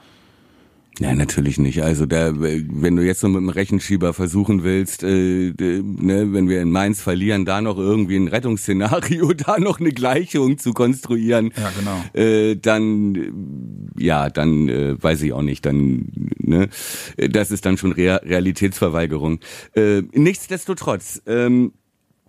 Ja, 0.98 1.14
natürlich 1.14 1.58
nicht. 1.58 1.82
Also 1.82 2.06
da, 2.06 2.32
wenn 2.34 2.96
du 2.96 3.04
jetzt 3.04 3.20
so 3.20 3.28
mit 3.28 3.42
dem 3.42 3.50
Rechenschieber 3.50 4.14
versuchen 4.14 4.64
willst, 4.64 5.02
äh, 5.02 5.52
ne, 5.58 6.32
wenn 6.32 6.48
wir 6.48 6.62
in 6.62 6.70
Mainz 6.70 7.02
verlieren, 7.02 7.44
da 7.44 7.60
noch 7.60 7.76
irgendwie 7.76 8.16
ein 8.16 8.28
Rettungsszenario, 8.28 9.32
da 9.36 9.58
noch 9.58 9.78
eine 9.78 9.90
Gleichung 9.90 10.56
zu 10.56 10.72
konstruieren, 10.72 11.52
ja, 11.54 11.70
genau. 11.78 12.02
äh, 12.14 12.56
dann 12.56 13.92
ja, 13.98 14.30
dann 14.30 14.68
äh, 14.68 15.02
weiß 15.02 15.20
ich 15.22 15.34
auch 15.34 15.42
nicht, 15.42 15.66
dann 15.66 16.06
ne, 16.38 16.68
das 17.16 17.50
ist 17.50 17.66
dann 17.66 17.76
schon 17.76 17.92
Re 17.92 18.20
Realitätsverweigerung. 18.24 19.40
Äh, 19.74 20.02
nichtsdestotrotz. 20.12 21.22
Ähm, 21.26 21.72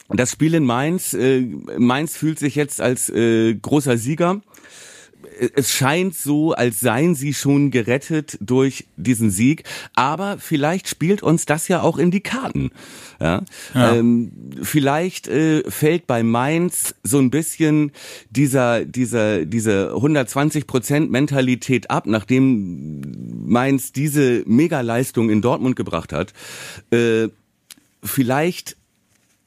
das 0.10 0.32
Spiel 0.32 0.54
in 0.54 0.64
Mainz, 0.64 1.14
äh, 1.14 1.42
Mainz 1.78 2.16
fühlt 2.16 2.40
sich 2.40 2.56
jetzt 2.56 2.80
als 2.80 3.10
äh, 3.10 3.54
großer 3.56 3.98
Sieger 3.98 4.42
es 5.56 5.72
scheint 5.72 6.16
so, 6.16 6.54
als 6.54 6.80
seien 6.80 7.16
sie 7.16 7.34
schon 7.34 7.72
gerettet 7.72 8.38
durch 8.42 8.86
diesen 8.96 9.30
Sieg, 9.30 9.64
aber 9.94 10.38
vielleicht 10.40 10.88
spielt 10.88 11.24
uns 11.24 11.46
das 11.46 11.68
ja 11.68 11.82
auch 11.82 11.98
in 11.98 12.12
die 12.12 12.22
Karten. 12.22 12.72
Ja? 13.20 13.44
ja. 13.74 13.96
Ähm, 13.96 14.32
vielleicht 14.62 15.28
äh, 15.28 15.70
fällt 15.70 16.08
bei 16.08 16.24
Mainz 16.24 16.96
so 17.04 17.20
ein 17.20 17.30
bisschen 17.30 17.92
dieser, 18.30 18.86
dieser, 18.86 19.46
diese 19.46 19.94
120 19.96 20.68
Prozent 20.68 21.12
Mentalität 21.12 21.90
ab, 21.90 22.06
nachdem 22.06 23.02
Mainz 23.46 23.92
diese 23.92 24.44
Megaleistung 24.46 25.30
in 25.30 25.42
Dortmund 25.42 25.76
gebracht 25.76 26.14
hat. 26.14 26.34
Äh, 26.92 27.30
vielleicht 28.04 28.78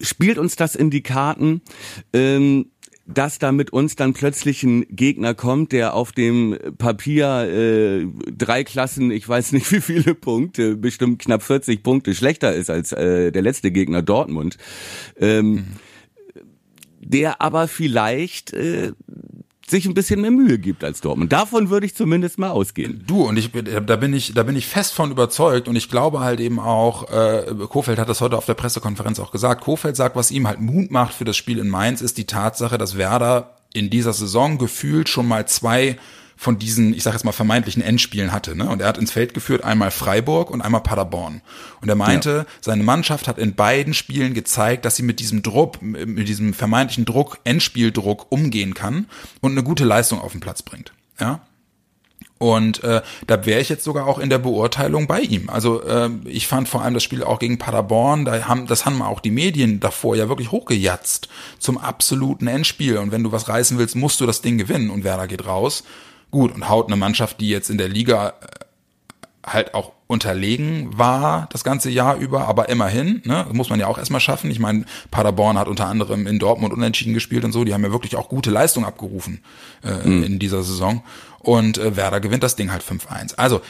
spielt 0.00 0.38
uns 0.38 0.56
das 0.56 0.74
in 0.74 0.90
die 0.90 1.02
Karten. 1.02 1.60
Ähm, 2.12 2.66
dass 3.12 3.38
da 3.38 3.52
mit 3.52 3.72
uns 3.72 3.96
dann 3.96 4.12
plötzlich 4.12 4.62
ein 4.62 4.86
Gegner 4.88 5.34
kommt, 5.34 5.72
der 5.72 5.94
auf 5.94 6.12
dem 6.12 6.56
Papier 6.78 7.48
äh, 7.48 8.06
drei 8.36 8.64
Klassen, 8.64 9.10
ich 9.10 9.28
weiß 9.28 9.52
nicht 9.52 9.70
wie 9.72 9.80
viele 9.80 10.14
Punkte, 10.14 10.76
bestimmt 10.76 11.20
knapp 11.20 11.42
40 11.42 11.82
Punkte 11.82 12.14
schlechter 12.14 12.54
ist 12.54 12.70
als 12.70 12.92
äh, 12.92 13.32
der 13.32 13.42
letzte 13.42 13.70
Gegner 13.70 14.02
Dortmund, 14.02 14.56
ähm, 15.18 15.50
mhm. 15.52 15.66
der 17.00 17.40
aber 17.40 17.68
vielleicht 17.68 18.52
äh, 18.52 18.92
sich 19.70 19.86
ein 19.86 19.94
bisschen 19.94 20.20
mehr 20.20 20.30
Mühe 20.30 20.58
gibt 20.58 20.84
als 20.84 21.00
Dortmund. 21.00 21.32
Davon 21.32 21.70
würde 21.70 21.86
ich 21.86 21.94
zumindest 21.94 22.38
mal 22.38 22.50
ausgehen. 22.50 23.04
Du 23.06 23.22
und 23.22 23.36
ich 23.36 23.50
da 23.52 23.96
bin 23.96 24.12
ich 24.12 24.34
da 24.34 24.42
bin 24.42 24.56
ich 24.56 24.66
fest 24.66 24.92
von 24.92 25.10
überzeugt 25.10 25.68
und 25.68 25.76
ich 25.76 25.88
glaube 25.88 26.20
halt 26.20 26.40
eben 26.40 26.58
auch 26.58 27.10
äh, 27.10 27.44
Kofeld 27.68 27.98
hat 27.98 28.08
das 28.08 28.20
heute 28.20 28.36
auf 28.36 28.46
der 28.46 28.54
Pressekonferenz 28.54 29.20
auch 29.20 29.32
gesagt. 29.32 29.62
Kofeld 29.62 29.96
sagt, 29.96 30.16
was 30.16 30.30
ihm 30.30 30.46
halt 30.46 30.60
Mut 30.60 30.90
macht 30.90 31.14
für 31.14 31.24
das 31.24 31.36
Spiel 31.36 31.58
in 31.58 31.68
Mainz 31.68 32.00
ist 32.00 32.18
die 32.18 32.26
Tatsache, 32.26 32.78
dass 32.78 32.96
Werder 32.96 33.56
in 33.72 33.90
dieser 33.90 34.12
Saison 34.12 34.58
gefühlt 34.58 35.08
schon 35.08 35.28
mal 35.28 35.46
zwei 35.46 35.96
von 36.40 36.58
diesen, 36.58 36.94
ich 36.94 37.02
sage 37.02 37.16
jetzt 37.16 37.24
mal, 37.24 37.32
vermeintlichen 37.32 37.82
Endspielen 37.82 38.32
hatte. 38.32 38.56
Ne? 38.56 38.66
Und 38.66 38.80
er 38.80 38.88
hat 38.88 38.96
ins 38.96 39.10
Feld 39.10 39.34
geführt 39.34 39.62
einmal 39.62 39.90
Freiburg 39.90 40.50
und 40.50 40.62
einmal 40.62 40.80
Paderborn. 40.80 41.42
Und 41.82 41.90
er 41.90 41.96
meinte, 41.96 42.30
ja. 42.30 42.46
seine 42.62 42.82
Mannschaft 42.82 43.28
hat 43.28 43.36
in 43.36 43.54
beiden 43.54 43.92
Spielen 43.92 44.32
gezeigt, 44.32 44.86
dass 44.86 44.96
sie 44.96 45.02
mit 45.02 45.20
diesem 45.20 45.42
Druck, 45.42 45.82
mit 45.82 46.28
diesem 46.28 46.54
vermeintlichen 46.54 47.04
Druck, 47.04 47.40
Endspieldruck 47.44 48.32
umgehen 48.32 48.72
kann 48.72 49.04
und 49.42 49.52
eine 49.52 49.62
gute 49.62 49.84
Leistung 49.84 50.18
auf 50.18 50.32
den 50.32 50.40
Platz 50.40 50.62
bringt. 50.62 50.94
Ja. 51.20 51.42
Und 52.38 52.82
äh, 52.84 53.02
da 53.26 53.44
wäre 53.44 53.60
ich 53.60 53.68
jetzt 53.68 53.84
sogar 53.84 54.06
auch 54.06 54.18
in 54.18 54.30
der 54.30 54.38
Beurteilung 54.38 55.06
bei 55.06 55.20
ihm. 55.20 55.50
Also 55.50 55.82
äh, 55.82 56.08
ich 56.24 56.46
fand 56.46 56.70
vor 56.70 56.80
allem 56.80 56.94
das 56.94 57.02
Spiel 57.02 57.22
auch 57.22 57.38
gegen 57.38 57.58
Paderborn, 57.58 58.24
da 58.24 58.48
haben, 58.48 58.66
das 58.66 58.86
haben 58.86 59.02
auch 59.02 59.20
die 59.20 59.30
Medien 59.30 59.78
davor 59.78 60.16
ja 60.16 60.30
wirklich 60.30 60.50
hochgejatzt 60.50 61.28
zum 61.58 61.76
absoluten 61.76 62.46
Endspiel. 62.46 62.96
Und 62.96 63.12
wenn 63.12 63.24
du 63.24 63.30
was 63.30 63.50
reißen 63.50 63.76
willst, 63.76 63.94
musst 63.94 64.22
du 64.22 64.26
das 64.26 64.40
Ding 64.40 64.56
gewinnen 64.56 64.88
und 64.88 65.04
Werder 65.04 65.26
geht 65.26 65.44
raus. 65.44 65.84
Gut, 66.30 66.54
und 66.54 66.68
haut 66.68 66.86
eine 66.86 66.96
Mannschaft, 66.96 67.40
die 67.40 67.48
jetzt 67.48 67.70
in 67.70 67.78
der 67.78 67.88
Liga 67.88 68.34
äh, 68.40 69.50
halt 69.50 69.74
auch 69.74 69.92
unterlegen 70.10 70.98
war 70.98 71.48
das 71.52 71.62
ganze 71.62 71.88
Jahr 71.88 72.16
über, 72.16 72.48
aber 72.48 72.68
immerhin, 72.68 73.22
ne, 73.24 73.44
das 73.46 73.52
muss 73.52 73.70
man 73.70 73.78
ja 73.78 73.86
auch 73.86 73.96
erstmal 73.96 74.20
schaffen. 74.20 74.50
Ich 74.50 74.58
meine, 74.58 74.84
Paderborn 75.12 75.56
hat 75.56 75.68
unter 75.68 75.86
anderem 75.86 76.26
in 76.26 76.40
Dortmund 76.40 76.72
unentschieden 76.72 77.14
gespielt 77.14 77.44
und 77.44 77.52
so, 77.52 77.62
die 77.62 77.72
haben 77.72 77.84
ja 77.84 77.92
wirklich 77.92 78.16
auch 78.16 78.28
gute 78.28 78.50
Leistung 78.50 78.84
abgerufen 78.84 79.40
äh, 79.84 80.08
mhm. 80.08 80.24
in 80.24 80.38
dieser 80.40 80.64
Saison. 80.64 81.04
Und 81.38 81.78
äh, 81.78 81.96
Werder 81.96 82.18
gewinnt 82.18 82.42
das 82.42 82.56
Ding 82.56 82.72
halt 82.72 82.82
5-1. 82.82 83.36
Also, 83.36 83.60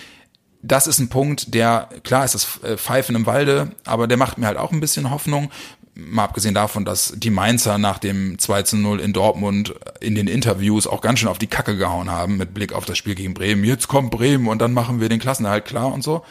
das 0.62 0.86
ist 0.86 0.98
ein 0.98 1.08
Punkt, 1.08 1.54
der, 1.54 1.88
klar 2.04 2.24
ist 2.24 2.34
das 2.34 2.62
äh, 2.62 2.78
Pfeifen 2.78 3.14
im 3.14 3.26
Walde, 3.26 3.72
aber 3.84 4.06
der 4.06 4.16
macht 4.16 4.38
mir 4.38 4.46
halt 4.46 4.58
auch 4.58 4.72
ein 4.72 4.80
bisschen 4.80 5.10
Hoffnung 5.10 5.50
mal 5.94 6.24
abgesehen 6.24 6.54
davon, 6.54 6.84
dass 6.84 7.14
die 7.16 7.30
Mainzer 7.30 7.78
nach 7.78 7.98
dem 7.98 8.38
2 8.38 8.62
zu 8.62 8.76
0 8.76 9.00
in 9.00 9.12
Dortmund 9.12 9.74
in 10.00 10.14
den 10.14 10.26
Interviews 10.26 10.86
auch 10.86 11.00
ganz 11.00 11.18
schön 11.18 11.28
auf 11.28 11.38
die 11.38 11.46
Kacke 11.46 11.76
gehauen 11.76 12.10
haben 12.10 12.36
mit 12.36 12.54
Blick 12.54 12.72
auf 12.72 12.84
das 12.84 12.98
Spiel 12.98 13.14
gegen 13.14 13.34
Bremen. 13.34 13.64
Jetzt 13.64 13.88
kommt 13.88 14.10
Bremen 14.10 14.48
und 14.48 14.60
dann 14.60 14.72
machen 14.72 15.00
wir 15.00 15.08
den 15.08 15.20
Klassenerhalt 15.20 15.64
klar 15.64 15.92
und 15.92 16.02
so. 16.02 16.24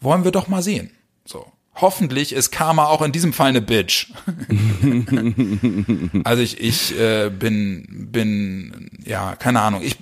Wollen 0.00 0.24
wir 0.24 0.30
doch 0.30 0.48
mal 0.48 0.62
sehen. 0.62 0.90
So. 1.24 1.46
Hoffentlich 1.78 2.32
ist 2.32 2.52
Karma 2.52 2.86
auch 2.86 3.02
in 3.02 3.12
diesem 3.12 3.34
Fall 3.34 3.50
eine 3.50 3.60
Bitch. 3.60 4.06
also 6.24 6.42
ich, 6.42 6.58
ich 6.58 6.98
äh, 6.98 7.28
bin, 7.28 8.08
bin, 8.10 8.90
ja, 9.04 9.36
keine 9.36 9.60
Ahnung. 9.60 9.82
Ich 9.82 9.98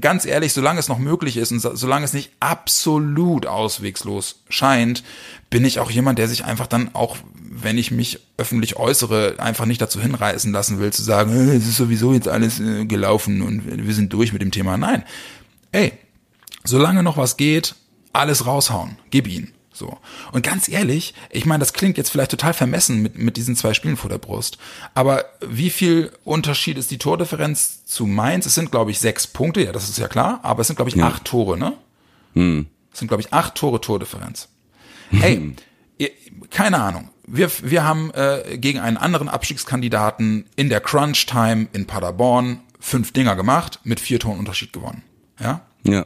ganz 0.00 0.26
ehrlich, 0.26 0.52
solange 0.52 0.78
es 0.78 0.88
noch 0.88 0.98
möglich 0.98 1.38
ist 1.38 1.50
und 1.50 1.60
so, 1.60 1.74
solange 1.74 2.04
es 2.04 2.12
nicht 2.12 2.32
absolut 2.40 3.46
auswegslos 3.46 4.42
scheint, 4.50 5.02
bin 5.48 5.64
ich 5.64 5.80
auch 5.80 5.90
jemand, 5.90 6.18
der 6.18 6.28
sich 6.28 6.44
einfach 6.44 6.66
dann 6.66 6.94
auch 6.94 7.16
wenn 7.50 7.78
ich 7.78 7.90
mich 7.90 8.20
öffentlich 8.36 8.76
äußere, 8.76 9.36
einfach 9.38 9.64
nicht 9.64 9.80
dazu 9.80 10.00
hinreißen 10.00 10.52
lassen 10.52 10.78
will, 10.78 10.92
zu 10.92 11.02
sagen, 11.02 11.32
es 11.50 11.66
ist 11.66 11.76
sowieso 11.76 12.12
jetzt 12.12 12.28
alles 12.28 12.60
äh, 12.60 12.84
gelaufen 12.84 13.42
und 13.42 13.86
wir 13.86 13.94
sind 13.94 14.12
durch 14.12 14.32
mit 14.32 14.42
dem 14.42 14.50
Thema. 14.50 14.76
Nein. 14.76 15.02
Ey, 15.72 15.92
solange 16.64 17.02
noch 17.02 17.16
was 17.16 17.36
geht, 17.36 17.74
alles 18.12 18.46
raushauen. 18.46 18.98
Gib 19.10 19.26
ihn. 19.26 19.52
So. 19.72 19.96
Und 20.32 20.42
ganz 20.42 20.68
ehrlich, 20.68 21.14
ich 21.30 21.46
meine, 21.46 21.60
das 21.60 21.72
klingt 21.72 21.98
jetzt 21.98 22.10
vielleicht 22.10 22.32
total 22.32 22.52
vermessen 22.52 23.00
mit, 23.00 23.16
mit 23.16 23.36
diesen 23.36 23.54
zwei 23.54 23.74
Spielen 23.74 23.96
vor 23.96 24.10
der 24.10 24.18
Brust. 24.18 24.58
Aber 24.94 25.24
wie 25.40 25.70
viel 25.70 26.10
Unterschied 26.24 26.76
ist 26.78 26.90
die 26.90 26.98
Tordifferenz 26.98 27.84
zu 27.84 28.06
Mainz? 28.06 28.44
Es 28.44 28.56
sind, 28.56 28.72
glaube 28.72 28.90
ich, 28.90 28.98
sechs 28.98 29.26
Punkte, 29.26 29.64
ja, 29.64 29.72
das 29.72 29.88
ist 29.88 29.98
ja 29.98 30.08
klar, 30.08 30.40
aber 30.42 30.62
es 30.62 30.66
sind, 30.66 30.76
glaube 30.76 30.90
ich, 30.90 30.96
ja. 30.96 31.06
acht 31.06 31.24
Tore, 31.24 31.56
ne? 31.56 31.74
Hm. 32.34 32.66
Es 32.92 32.98
sind, 32.98 33.08
glaube 33.08 33.20
ich, 33.22 33.32
acht 33.32 33.54
Tore 33.54 33.80
Tordifferenz. 33.80 34.48
Hey, 35.10 35.54
keine 36.50 36.78
Ahnung 36.82 37.10
wir, 37.30 37.50
wir 37.62 37.84
haben 37.84 38.10
äh, 38.12 38.58
gegen 38.58 38.78
einen 38.80 38.96
anderen 38.96 39.28
Abstiegskandidaten 39.28 40.46
in 40.56 40.68
der 40.68 40.80
Crunch 40.80 41.26
Time 41.26 41.68
in 41.72 41.86
Paderborn 41.86 42.60
fünf 42.80 43.12
Dinger 43.12 43.36
gemacht, 43.36 43.80
mit 43.84 44.00
vier 44.00 44.20
Toren 44.20 44.38
Unterschied 44.38 44.72
gewonnen. 44.72 45.02
Ja? 45.40 45.62
Ja. 45.84 46.04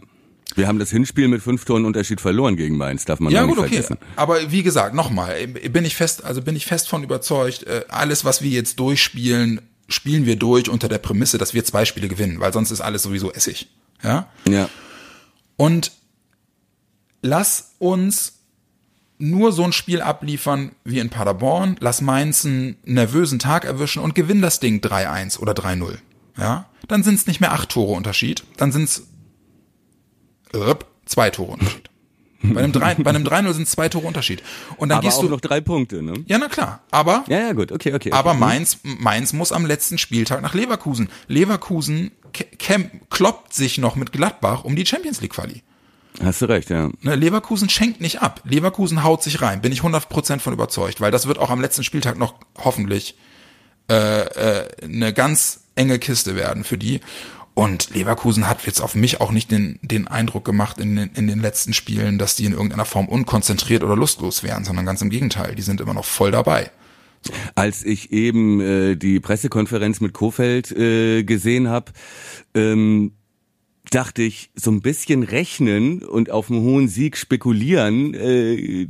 Wir 0.55 0.69
haben 0.69 0.79
das 0.79 0.91
Hinspiel 0.91 1.29
mit 1.29 1.43
fünf 1.43 1.65
Toren 1.65 1.85
Unterschied 1.87 2.21
verloren 2.21 2.57
gegen 2.57 2.77
Mainz, 2.77 3.05
darf 3.07 3.21
man 3.21 3.33
ja, 3.33 3.45
gut, 3.45 3.57
nicht 3.57 3.69
vergessen. 3.69 3.95
Okay. 3.95 4.13
Aber 4.17 4.53
wie 4.53 4.63
gesagt, 4.63 4.95
nochmal, 4.95 5.47
bin 5.47 5.85
ich 5.85 5.97
fest, 5.97 6.25
also 6.25 6.43
bin 6.43 6.57
ich 6.57 6.67
fest 6.67 6.89
von 6.89 7.03
überzeugt, 7.03 7.63
äh, 7.65 7.85
alles, 7.89 8.25
was 8.25 8.43
wir 8.43 8.51
jetzt 8.51 8.79
durchspielen, 8.79 9.63
spielen 9.89 10.27
wir 10.27 10.37
durch 10.37 10.69
unter 10.69 10.89
der 10.89 10.99
Prämisse, 10.99 11.39
dass 11.39 11.55
wir 11.55 11.65
zwei 11.65 11.85
Spiele 11.85 12.09
gewinnen, 12.09 12.41
weil 12.41 12.53
sonst 12.53 12.71
ist 12.71 12.83
alles 12.83 13.03
sowieso 13.03 13.33
Essig. 13.33 13.69
Ja? 14.03 14.29
Ja. 14.47 14.69
Und 15.57 15.93
lass 17.23 17.75
uns 17.79 18.41
nur 19.23 19.53
so 19.53 19.63
ein 19.63 19.73
Spiel 19.73 20.03
abliefern 20.03 20.73
wie 20.85 20.99
in 20.99 21.09
Paderborn, 21.09 21.77
lass 21.79 22.01
Mainz 22.01 22.45
einen 22.45 22.77
nervösen 22.85 23.39
Tag 23.39 23.65
erwischen 23.65 24.03
und 24.03 24.17
gewinn 24.17 24.43
das 24.43 24.59
Ding 24.59 24.81
3-1 24.81 25.39
oder 25.39 25.53
3-0. 25.53 25.99
Ja, 26.37 26.67
dann 26.89 27.05
sind 27.05 27.15
es 27.15 27.27
nicht 27.27 27.41
mehr 27.41 27.53
acht 27.53 27.69
Tore 27.69 27.93
Unterschied, 27.93 28.43
dann 28.57 28.73
sind 28.73 28.85
es 28.85 29.07
zwei 31.07 31.31
Tore 31.31 31.53
Unterschied. 31.53 31.89
Bei 32.43 32.65
einem 32.65 32.73
3 32.73 32.97
bei 32.97 33.11
einem 33.11 33.23
3-0 33.23 33.53
sind 33.53 33.69
zwei 33.69 33.89
Tore 33.89 34.05
Unterschied. 34.09 34.43
Und 34.77 34.89
dann 34.89 34.99
aber 34.99 35.07
gehst 35.07 35.19
auch 35.19 35.23
du 35.23 35.29
noch 35.29 35.41
drei 35.41 35.61
Punkte, 35.61 36.03
ne? 36.03 36.15
Ja, 36.27 36.39
na 36.39 36.49
klar. 36.49 36.81
Aber 36.91 37.25
Ja, 37.29 37.39
ja, 37.39 37.53
gut. 37.53 37.71
Okay, 37.71 37.91
okay. 37.91 38.09
okay. 38.09 38.13
Aber 38.13 38.35
Mainz 38.35 38.81
Mainz 38.83 39.33
muss 39.33 39.53
am 39.53 39.65
letzten 39.65 39.99
Spieltag 39.99 40.43
nach 40.43 40.53
Leverkusen. 40.53 41.09
Leverkusen 41.29 42.11
kloppt 43.11 43.55
sich 43.55 43.79
noch 43.79 43.95
mit 43.95 44.11
Gladbach 44.11 44.65
um 44.65 44.75
die 44.75 44.85
Champions 44.85 45.21
League 45.21 45.35
Quali. 45.35 45.63
Hast 46.21 46.43
du 46.43 46.47
recht, 46.47 46.71
ja. 46.71 46.91
Ne, 47.01 47.15
Leverkusen 47.15 47.69
schenkt 47.69 48.01
nicht 48.01 48.21
ab. 48.21 48.43
Leverkusen 48.45 49.03
haut 49.03 49.23
sich 49.23 49.41
rein. 49.41 49.63
Bin 49.63 49.73
ich 49.73 49.81
100% 49.81 50.41
von 50.41 50.53
überzeugt, 50.53 51.01
weil 51.01 51.11
das 51.11 51.27
wird 51.27 51.39
auch 51.39 51.51
am 51.51 51.61
letzten 51.61 51.85
Spieltag 51.85 52.19
noch 52.19 52.35
hoffentlich 52.59 53.17
äh, 53.91 54.23
äh, 54.23 54.69
eine 54.85 55.13
ganz 55.13 55.65
enge 55.75 55.99
Kiste 55.99 56.37
werden 56.37 56.65
für 56.65 56.79
die. 56.79 57.01
Und 57.55 57.95
Leverkusen 57.95 58.49
hat 58.49 58.65
jetzt 58.67 58.81
auf 58.81 58.95
mich 58.95 59.21
auch 59.21 59.31
nicht 59.31 59.51
den, 59.51 59.79
den 59.83 60.09
Eindruck 60.09 60.45
gemacht 60.45 60.79
in 60.79 60.97
den, 60.97 61.11
in 61.15 61.27
den 61.27 61.41
letzten 61.41 61.75
Spielen, 61.75 62.19
dass 62.19 62.37
die 62.37 62.47
in 62.47 62.53
irgendeiner 62.53 62.87
Form 62.87 63.09
unkonzentriert 63.09 63.83
oder 63.83 63.97
lustlos 63.97 64.43
wären, 64.43 64.65
sondern 64.65 64.87
ganz 64.87 65.03
im 65.03 65.11
Gegenteil, 65.11 65.55
die 65.55 65.63
sind 65.63 65.81
immer 65.81 65.95
noch 65.95 66.07
voll 66.07 66.31
dabei. 66.31 66.71
Als 67.55 67.85
ich 67.85 68.11
eben 68.11 68.61
äh, 68.61 68.97
die 68.97 69.21
Pressekonferenz 69.21 70.01
mit 70.01 70.13
Kofeld 70.13 70.73
äh, 70.73 71.25
gesehen 71.25 71.69
habe, 71.69 71.93
ähm, 72.55 73.13
dachte 73.91 74.23
ich, 74.23 74.51
so 74.55 74.71
ein 74.71 74.81
bisschen 74.81 75.23
rechnen 75.23 76.05
und 76.05 76.31
auf 76.31 76.51
einen 76.51 76.63
hohen 76.63 76.89
Sieg 76.89 77.17
spekulieren, 77.17 78.15
äh, 78.15 78.87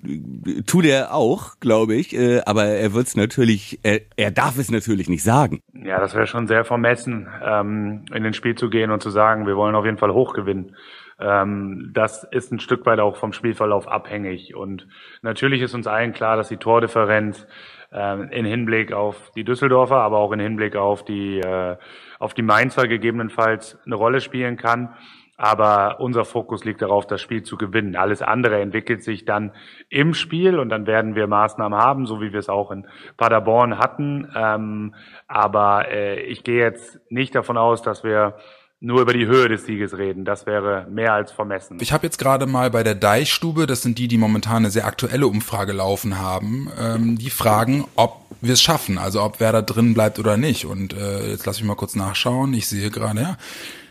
tut 0.66 0.84
er 0.84 1.14
auch, 1.14 1.58
glaube 1.60 1.94
ich, 1.94 2.14
äh, 2.14 2.40
aber 2.46 2.64
er 2.64 2.92
wird 2.92 3.06
es 3.06 3.16
natürlich, 3.16 3.80
er, 3.82 4.00
er 4.16 4.30
darf 4.30 4.58
es 4.58 4.70
natürlich 4.70 5.08
nicht 5.08 5.22
sagen. 5.22 5.60
Ja, 5.72 5.98
das 6.00 6.14
wäre 6.14 6.26
schon 6.26 6.46
sehr 6.46 6.64
vermessen, 6.64 7.28
ähm, 7.44 8.04
in 8.14 8.22
den 8.22 8.34
Spiel 8.34 8.54
zu 8.54 8.70
gehen 8.70 8.90
und 8.90 9.02
zu 9.02 9.10
sagen, 9.10 9.46
wir 9.46 9.56
wollen 9.56 9.74
auf 9.74 9.84
jeden 9.84 9.98
Fall 9.98 10.12
hochgewinnen. 10.12 10.76
Ähm, 11.18 11.90
das 11.92 12.24
ist 12.24 12.52
ein 12.52 12.60
Stück 12.60 12.84
weit 12.86 13.00
auch 13.00 13.16
vom 13.16 13.32
Spielverlauf 13.32 13.88
abhängig. 13.88 14.54
Und 14.54 14.86
natürlich 15.22 15.62
ist 15.62 15.74
uns 15.74 15.86
allen 15.86 16.12
klar, 16.12 16.36
dass 16.36 16.48
die 16.48 16.56
Tordifferenz 16.56 17.46
äh, 17.92 18.36
in 18.36 18.44
Hinblick 18.44 18.92
auf 18.92 19.30
die 19.36 19.44
Düsseldorfer, 19.44 19.96
aber 19.96 20.18
auch 20.18 20.32
in 20.32 20.40
Hinblick 20.40 20.76
auf 20.76 21.04
die 21.04 21.38
äh, 21.38 21.76
auf 22.22 22.34
die 22.34 22.42
Mainzer 22.42 22.86
gegebenenfalls 22.86 23.76
eine 23.84 23.96
Rolle 23.96 24.20
spielen 24.20 24.56
kann. 24.56 24.94
Aber 25.36 25.98
unser 25.98 26.24
Fokus 26.24 26.64
liegt 26.64 26.80
darauf, 26.80 27.04
das 27.04 27.20
Spiel 27.20 27.42
zu 27.42 27.56
gewinnen. 27.56 27.96
Alles 27.96 28.22
andere 28.22 28.60
entwickelt 28.60 29.02
sich 29.02 29.24
dann 29.24 29.50
im 29.88 30.14
Spiel 30.14 30.60
und 30.60 30.68
dann 30.68 30.86
werden 30.86 31.16
wir 31.16 31.26
Maßnahmen 31.26 31.76
haben, 31.76 32.06
so 32.06 32.20
wie 32.20 32.32
wir 32.32 32.38
es 32.38 32.48
auch 32.48 32.70
in 32.70 32.86
Paderborn 33.16 33.78
hatten. 33.78 34.30
Ähm, 34.36 34.94
aber 35.26 35.90
äh, 35.90 36.20
ich 36.20 36.44
gehe 36.44 36.62
jetzt 36.62 37.00
nicht 37.10 37.34
davon 37.34 37.56
aus, 37.56 37.82
dass 37.82 38.04
wir 38.04 38.36
nur 38.82 39.00
über 39.00 39.12
die 39.12 39.26
Höhe 39.26 39.48
des 39.48 39.64
Sieges 39.64 39.96
reden. 39.96 40.24
Das 40.24 40.44
wäre 40.44 40.88
mehr 40.90 41.14
als 41.14 41.30
vermessen. 41.30 41.78
Ich 41.80 41.92
habe 41.92 42.04
jetzt 42.04 42.18
gerade 42.18 42.46
mal 42.46 42.68
bei 42.68 42.82
der 42.82 42.96
Deichstube, 42.96 43.66
das 43.68 43.82
sind 43.82 43.96
die, 43.96 44.08
die 44.08 44.18
momentan 44.18 44.56
eine 44.56 44.70
sehr 44.70 44.86
aktuelle 44.86 45.28
Umfrage 45.28 45.72
laufen 45.72 46.18
haben, 46.18 46.68
ähm, 46.78 47.16
die 47.16 47.30
fragen, 47.30 47.84
ob 47.94 48.22
wir 48.40 48.54
es 48.54 48.60
schaffen, 48.60 48.98
also 48.98 49.22
ob 49.22 49.38
wer 49.38 49.52
da 49.52 49.62
drin 49.62 49.94
bleibt 49.94 50.18
oder 50.18 50.36
nicht. 50.36 50.66
Und 50.66 50.94
äh, 50.94 51.30
jetzt 51.30 51.46
lass 51.46 51.58
ich 51.58 51.64
mal 51.64 51.76
kurz 51.76 51.94
nachschauen. 51.94 52.52
Ich 52.54 52.66
sehe 52.66 52.90
gerade, 52.90 53.20
ja. 53.20 53.36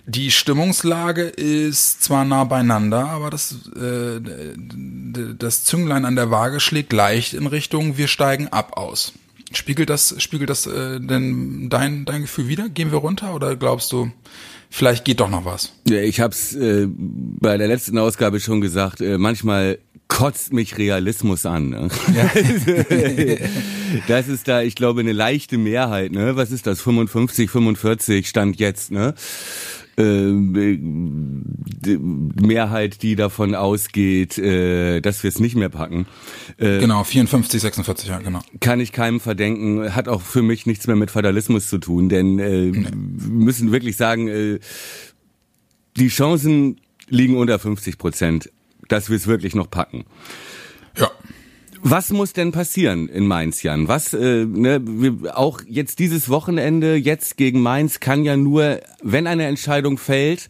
Die 0.05 0.29
Stimmungslage 0.29 1.23
ist 1.23 2.03
zwar 2.03 2.25
nah 2.25 2.43
beieinander, 2.43 3.07
aber 3.07 3.29
das, 3.29 3.69
äh, 3.77 4.19
das 5.37 5.63
Zünglein 5.63 6.03
an 6.03 6.17
der 6.17 6.31
Waage 6.31 6.59
schlägt 6.59 6.91
leicht 6.91 7.33
in 7.33 7.47
Richtung 7.47 7.97
wir 7.97 8.09
steigen 8.09 8.49
ab 8.49 8.75
aus. 8.75 9.13
Spiegelt 9.53 9.89
das, 9.89 10.15
spiegelt 10.21 10.49
das 10.49 10.65
äh, 10.65 10.99
denn 10.99 11.69
dein, 11.69 12.03
dein 12.03 12.23
Gefühl 12.23 12.49
wieder? 12.49 12.67
Gehen 12.67 12.91
wir 12.91 12.99
runter 12.99 13.33
oder 13.35 13.55
glaubst 13.55 13.91
du, 13.91 14.11
vielleicht 14.71 15.05
geht 15.05 15.19
doch 15.19 15.29
noch 15.29 15.45
was. 15.45 15.73
Ich 15.85 16.19
habe 16.19 16.33
es 16.33 16.55
äh, 16.55 16.87
bei 16.89 17.57
der 17.57 17.67
letzten 17.67 17.99
Ausgabe 17.99 18.39
schon 18.39 18.61
gesagt, 18.61 19.01
äh, 19.01 19.19
manchmal 19.19 19.77
kotzt 20.07 20.51
mich 20.51 20.77
Realismus 20.77 21.45
an. 21.45 21.69
Ne? 21.69 21.87
Ja. 22.13 22.29
das 24.07 24.27
ist 24.27 24.47
da, 24.47 24.61
ich 24.61 24.75
glaube, 24.75 25.01
eine 25.01 25.13
leichte 25.13 25.57
Mehrheit. 25.57 26.11
Ne? 26.11 26.35
Was 26.35 26.51
ist 26.51 26.67
das? 26.67 26.81
55, 26.81 27.49
45 27.49 28.27
stand 28.27 28.59
jetzt. 28.59 28.91
Ne? 28.91 29.13
Äh, 29.97 30.31
Mehrheit, 32.41 33.01
die 33.03 33.15
davon 33.15 33.55
ausgeht, 33.55 34.37
äh, 34.37 35.01
dass 35.01 35.23
wir 35.23 35.27
es 35.27 35.39
nicht 35.39 35.55
mehr 35.55 35.69
packen. 35.69 36.07
Äh, 36.57 36.79
genau, 36.79 37.03
54, 37.03 37.61
46, 37.61 38.09
ja, 38.09 38.19
genau. 38.19 38.39
Kann 38.61 38.79
ich 38.79 38.93
keinem 38.93 39.19
verdenken, 39.19 39.93
hat 39.93 40.07
auch 40.07 40.21
für 40.21 40.41
mich 40.41 40.65
nichts 40.65 40.87
mehr 40.87 40.95
mit 40.95 41.11
Fatalismus 41.11 41.67
zu 41.67 41.77
tun, 41.77 42.07
denn 42.07 42.39
äh, 42.39 42.65
nee. 42.67 42.87
müssen 42.95 43.71
wirklich 43.71 43.97
sagen, 43.97 44.27
äh, 44.27 44.59
die 45.97 46.07
Chancen 46.07 46.79
liegen 47.09 47.35
unter 47.35 47.59
50 47.59 47.97
Prozent, 47.97 48.49
dass 48.87 49.09
wir 49.09 49.17
es 49.17 49.27
wirklich 49.27 49.55
noch 49.55 49.69
packen. 49.69 50.05
Was 51.83 52.09
muss 52.11 52.33
denn 52.33 52.51
passieren 52.51 53.09
in 53.09 53.27
Mainz, 53.27 53.63
Jan? 53.63 53.87
Was, 53.87 54.13
äh, 54.13 54.45
ne, 54.45 54.81
wir, 54.83 55.37
auch 55.37 55.61
jetzt 55.67 55.99
dieses 55.99 56.29
Wochenende, 56.29 56.95
jetzt 56.95 57.37
gegen 57.37 57.61
Mainz, 57.61 57.99
kann 57.99 58.23
ja 58.23 58.37
nur, 58.37 58.81
wenn 59.01 59.27
eine 59.27 59.45
Entscheidung 59.45 59.97
fällt, 59.97 60.49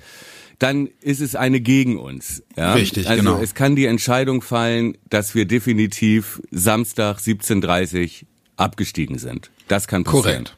dann 0.60 0.90
ist 1.02 1.22
es 1.22 1.36
eine 1.36 1.60
gegen 1.60 1.98
uns. 1.98 2.44
Ja? 2.56 2.74
Richtig, 2.74 3.08
also 3.10 3.24
genau. 3.24 3.42
Es 3.42 3.56
kann 3.56 3.76
die 3.76 3.86
Entscheidung 3.86 4.42
fallen, 4.42 4.98
dass 5.10 5.34
wir 5.34 5.46
definitiv 5.46 6.42
Samstag 6.52 7.18
17.30 7.18 8.26
abgestiegen 8.58 9.18
sind. 9.18 9.50
Das 9.68 9.88
kann 9.88 10.04
passieren. 10.04 10.24
Korrekt. 10.46 10.58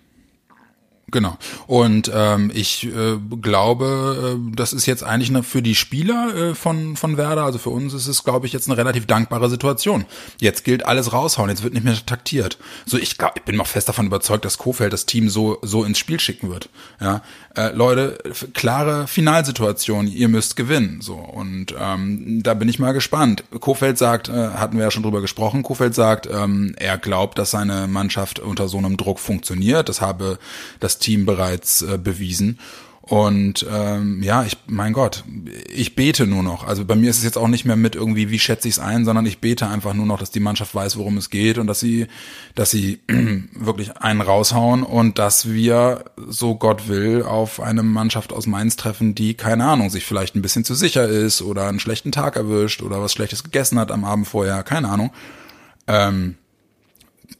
Genau. 1.13 1.37
Und 1.67 2.11
ähm, 2.11 2.51
ich 2.55 2.87
äh, 2.87 3.17
glaube, 3.39 4.35
äh, 4.35 4.55
das 4.55 4.73
ist 4.73 4.87
jetzt 4.87 5.03
eigentlich 5.03 5.29
eine, 5.29 5.43
für 5.43 5.61
die 5.61 5.75
Spieler 5.75 6.35
äh, 6.35 6.55
von, 6.55 6.97
von 6.97 7.17
Werder, 7.17 7.43
also 7.43 7.59
für 7.59 7.69
uns 7.69 7.93
ist 7.93 8.07
es, 8.07 8.23
glaube 8.23 8.47
ich, 8.47 8.53
jetzt 8.53 8.67
eine 8.67 8.77
relativ 8.77 9.05
dankbare 9.05 9.47
Situation. 9.47 10.05
Jetzt 10.39 10.63
gilt 10.65 10.87
alles 10.87 11.13
raushauen, 11.13 11.51
jetzt 11.51 11.61
wird 11.61 11.75
nicht 11.75 11.83
mehr 11.83 11.95
taktiert. 12.03 12.57
So, 12.87 12.97
ich 12.97 13.19
glaube, 13.19 13.35
ich 13.37 13.43
bin 13.43 13.55
noch 13.55 13.67
fest 13.67 13.87
davon 13.87 14.07
überzeugt, 14.07 14.43
dass 14.43 14.57
Kofeld 14.57 14.91
das 14.91 15.05
Team 15.05 15.29
so, 15.29 15.59
so 15.61 15.83
ins 15.83 15.99
Spiel 15.99 16.19
schicken 16.19 16.49
wird. 16.49 16.69
Ja, 16.99 17.21
äh, 17.55 17.69
Leute, 17.69 18.17
klare 18.55 19.05
Finalsituation, 19.05 20.07
ihr 20.07 20.29
müsst 20.29 20.55
gewinnen. 20.55 21.01
So, 21.01 21.13
und 21.13 21.75
ähm, 21.79 22.41
da 22.41 22.55
bin 22.55 22.67
ich 22.69 22.79
mal 22.79 22.93
gespannt. 22.93 23.43
Kofeld 23.59 23.99
sagt, 23.99 24.29
äh, 24.29 24.31
hatten 24.31 24.77
wir 24.77 24.85
ja 24.85 24.91
schon 24.91 25.03
drüber 25.03 25.21
gesprochen, 25.21 25.61
Kofeld 25.61 25.93
sagt, 25.93 26.27
ähm, 26.31 26.73
er 26.79 26.97
glaubt, 26.97 27.37
dass 27.37 27.51
seine 27.51 27.85
Mannschaft 27.87 28.39
unter 28.39 28.67
so 28.67 28.79
einem 28.79 28.97
Druck 28.97 29.19
funktioniert. 29.19 29.89
Das 29.89 30.01
habe 30.01 30.39
das 30.79 31.02
Team 31.03 31.25
bereits 31.25 31.81
äh, 31.81 31.97
bewiesen. 31.97 32.57
Und 33.05 33.65
ähm, 33.69 34.23
ja, 34.23 34.45
ich, 34.45 34.55
mein 34.65 34.93
Gott, 34.93 35.25
ich 35.69 35.93
bete 35.93 36.25
nur 36.25 36.41
noch. 36.41 36.65
Also 36.65 36.85
bei 36.85 36.95
mir 36.95 37.09
ist 37.09 37.17
es 37.17 37.25
jetzt 37.25 37.37
auch 37.37 37.49
nicht 37.49 37.65
mehr 37.65 37.75
mit 37.75 37.95
irgendwie, 37.95 38.29
wie 38.29 38.39
schätze 38.39 38.69
ich 38.69 38.75
es 38.75 38.79
ein, 38.79 39.03
sondern 39.03 39.25
ich 39.25 39.39
bete 39.39 39.67
einfach 39.67 39.93
nur 39.93 40.05
noch, 40.05 40.19
dass 40.19 40.31
die 40.31 40.39
Mannschaft 40.39 40.73
weiß, 40.73 40.95
worum 40.97 41.17
es 41.17 41.29
geht 41.29 41.57
und 41.57 41.67
dass 41.67 41.81
sie, 41.81 42.07
dass 42.55 42.71
sie 42.71 43.01
wirklich 43.53 43.97
einen 43.97 44.21
raushauen 44.21 44.83
und 44.83 45.19
dass 45.19 45.51
wir, 45.51 46.05
so 46.29 46.55
Gott 46.55 46.87
will, 46.87 47.23
auf 47.23 47.59
eine 47.59 47.83
Mannschaft 47.83 48.31
aus 48.31 48.47
Mainz 48.47 48.77
treffen, 48.77 49.15
die, 49.15 49.33
keine 49.33 49.65
Ahnung, 49.65 49.89
sich 49.89 50.05
vielleicht 50.05 50.35
ein 50.35 50.41
bisschen 50.41 50.63
zu 50.63 50.73
sicher 50.73 51.05
ist 51.05 51.41
oder 51.41 51.67
einen 51.67 51.81
schlechten 51.81 52.13
Tag 52.13 52.37
erwischt 52.37 52.81
oder 52.81 53.01
was 53.01 53.11
Schlechtes 53.11 53.43
gegessen 53.43 53.79
hat 53.79 53.91
am 53.91 54.05
Abend 54.05 54.29
vorher, 54.29 54.63
keine 54.63 54.87
Ahnung. 54.87 55.11
Ähm, 55.87 56.35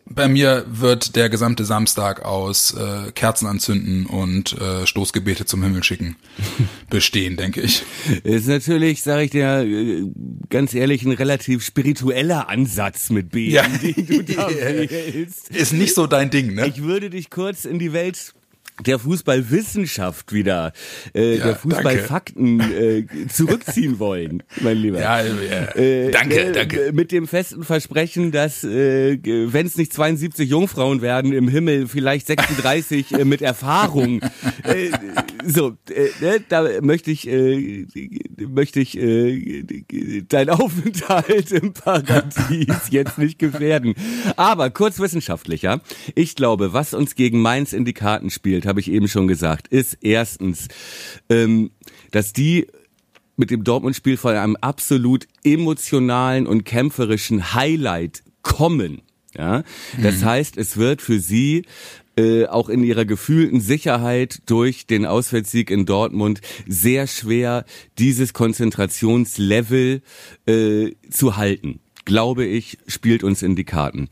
bei 0.06 0.28
mir 0.28 0.66
wird 0.68 1.16
der 1.16 1.30
gesamte 1.30 1.66
Samstag 1.66 2.24
aus 2.24 2.74
äh, 2.74 3.12
Kerzen 3.12 3.48
anzünden 3.48 4.06
und 4.06 4.54
äh, 4.60 4.86
Stoßgebete 4.86 5.46
zum 5.46 5.64
Himmel 5.64 5.84
schicken 5.84 6.16
bestehen, 6.90 7.38
denke 7.38 7.62
ich. 7.62 7.84
Ist 8.24 8.48
natürlich, 8.48 9.02
sage 9.02 9.24
ich 9.24 9.32
dir 9.32 9.62
äh, 9.62 10.04
ganz 10.50 10.74
ehrlich, 10.74 11.04
ein 11.04 11.12
relativ 11.12 11.64
spiritueller 11.64 12.50
Ansatz 12.50 13.10
mit 13.10 13.32
Beten, 13.32 13.54
ja. 13.54 13.64
den 13.68 14.06
du 14.06 14.24
da 14.24 14.50
wählst. 14.56 15.50
Ist 15.50 15.74
nicht 15.74 15.96
so 15.96 16.08
dein 16.08 16.30
Ding, 16.30 16.54
ne? 16.54 16.68
Ich 16.68 16.84
würde 16.84 17.10
dich 17.10 17.30
kurz 17.30 17.66
in 17.66 17.80
die 17.80 17.94
Welt 17.94 18.34
der 18.82 19.00
Fußballwissenschaft 19.00 20.34
wieder, 20.34 20.74
äh, 21.14 21.38
ja, 21.38 21.46
der 21.46 21.56
Fußballfakten 21.56 22.60
äh, 22.60 23.06
zurückziehen 23.28 24.00
wollen, 24.00 24.44
mein 24.62 24.78
Lieber. 24.78 25.00
Ja, 25.00 25.22
ja. 25.22 25.76
Äh, 25.76 26.12
danke, 26.12 26.40
äh, 26.40 26.52
danke. 26.52 26.92
Mit 26.94 27.12
dem 27.12 27.28
festen 27.28 27.64
Versprechen, 27.64 28.32
dass 28.32 28.64
äh, 28.64 29.18
wenn 29.24 29.68
es 29.68 29.78
nicht 29.78 29.94
72 29.94 30.50
Jungfrauen 30.50 31.02
werden 31.02 31.34
im 31.34 31.48
Himmel, 31.48 31.88
vielleicht 31.88 32.28
36 32.28 33.14
äh, 33.14 33.26
mit 33.26 33.42
Erfahrung. 33.42 34.22
So, 35.46 35.78
äh, 35.90 36.10
ne, 36.22 36.44
da 36.48 36.82
möchte 36.82 37.12
ich, 37.12 37.28
äh, 37.28 37.86
möchte 38.38 38.80
ich 38.80 38.98
äh, 38.98 39.64
dein 40.28 40.50
Aufenthalt 40.50 41.52
im 41.52 41.74
Paradies 41.74 42.90
jetzt 42.90 43.18
nicht 43.18 43.40
gefährden. 43.40 43.96
Aber 44.36 44.70
kurz 44.70 45.00
wissenschaftlicher. 45.00 45.82
Ich 46.16 46.36
glaube, 46.36 46.74
was 46.74 46.94
uns 46.94 47.16
gegen 47.16 47.42
Mainz 47.42 47.74
in 47.74 47.86
die 47.86 47.94
Karten 47.94 48.30
spielt, 48.30 48.66
habe 48.66 48.80
ich 48.80 48.92
eben 48.92 49.08
schon 49.08 49.28
gesagt, 49.28 49.68
ist 49.68 49.98
erstens, 50.02 50.68
ähm, 51.30 51.72
dass 52.12 52.34
die 52.34 52.68
mit 53.36 53.50
dem 53.50 53.64
Dortmund-Spiel 53.64 54.18
von 54.18 54.36
einem 54.36 54.56
absolut 54.58 55.28
emotionalen 55.44 56.48
und 56.48 56.66
kämpferischen 56.66 57.54
Highlight 57.54 58.24
kommen. 58.42 59.02
Ja, 59.36 59.64
das 60.00 60.18
mhm. 60.18 60.26
heißt, 60.26 60.58
es 60.58 60.78
wird 60.78 61.02
für 61.02 61.20
sie 61.20 61.66
äh, 62.16 62.46
auch 62.46 62.70
in 62.70 62.84
ihrer 62.84 63.06
gefühlten 63.06 63.62
Sicherheit 63.62 64.42
durch 64.46 64.86
den 64.86 65.06
Auswärtssieg 65.06 65.70
in 65.70 65.86
Dortmund 65.86 66.42
sehr 66.68 67.08
schwer, 67.08 67.66
dieses 67.98 68.34
Konzentrationslevel 68.34 70.02
äh, 70.46 70.92
zu 71.10 71.38
halten. 71.38 71.80
Glaube 72.06 72.46
ich, 72.46 72.78
spielt 72.88 73.24
uns 73.24 73.42
in 73.42 73.56
die 73.56 73.64
Karten. 73.64 74.10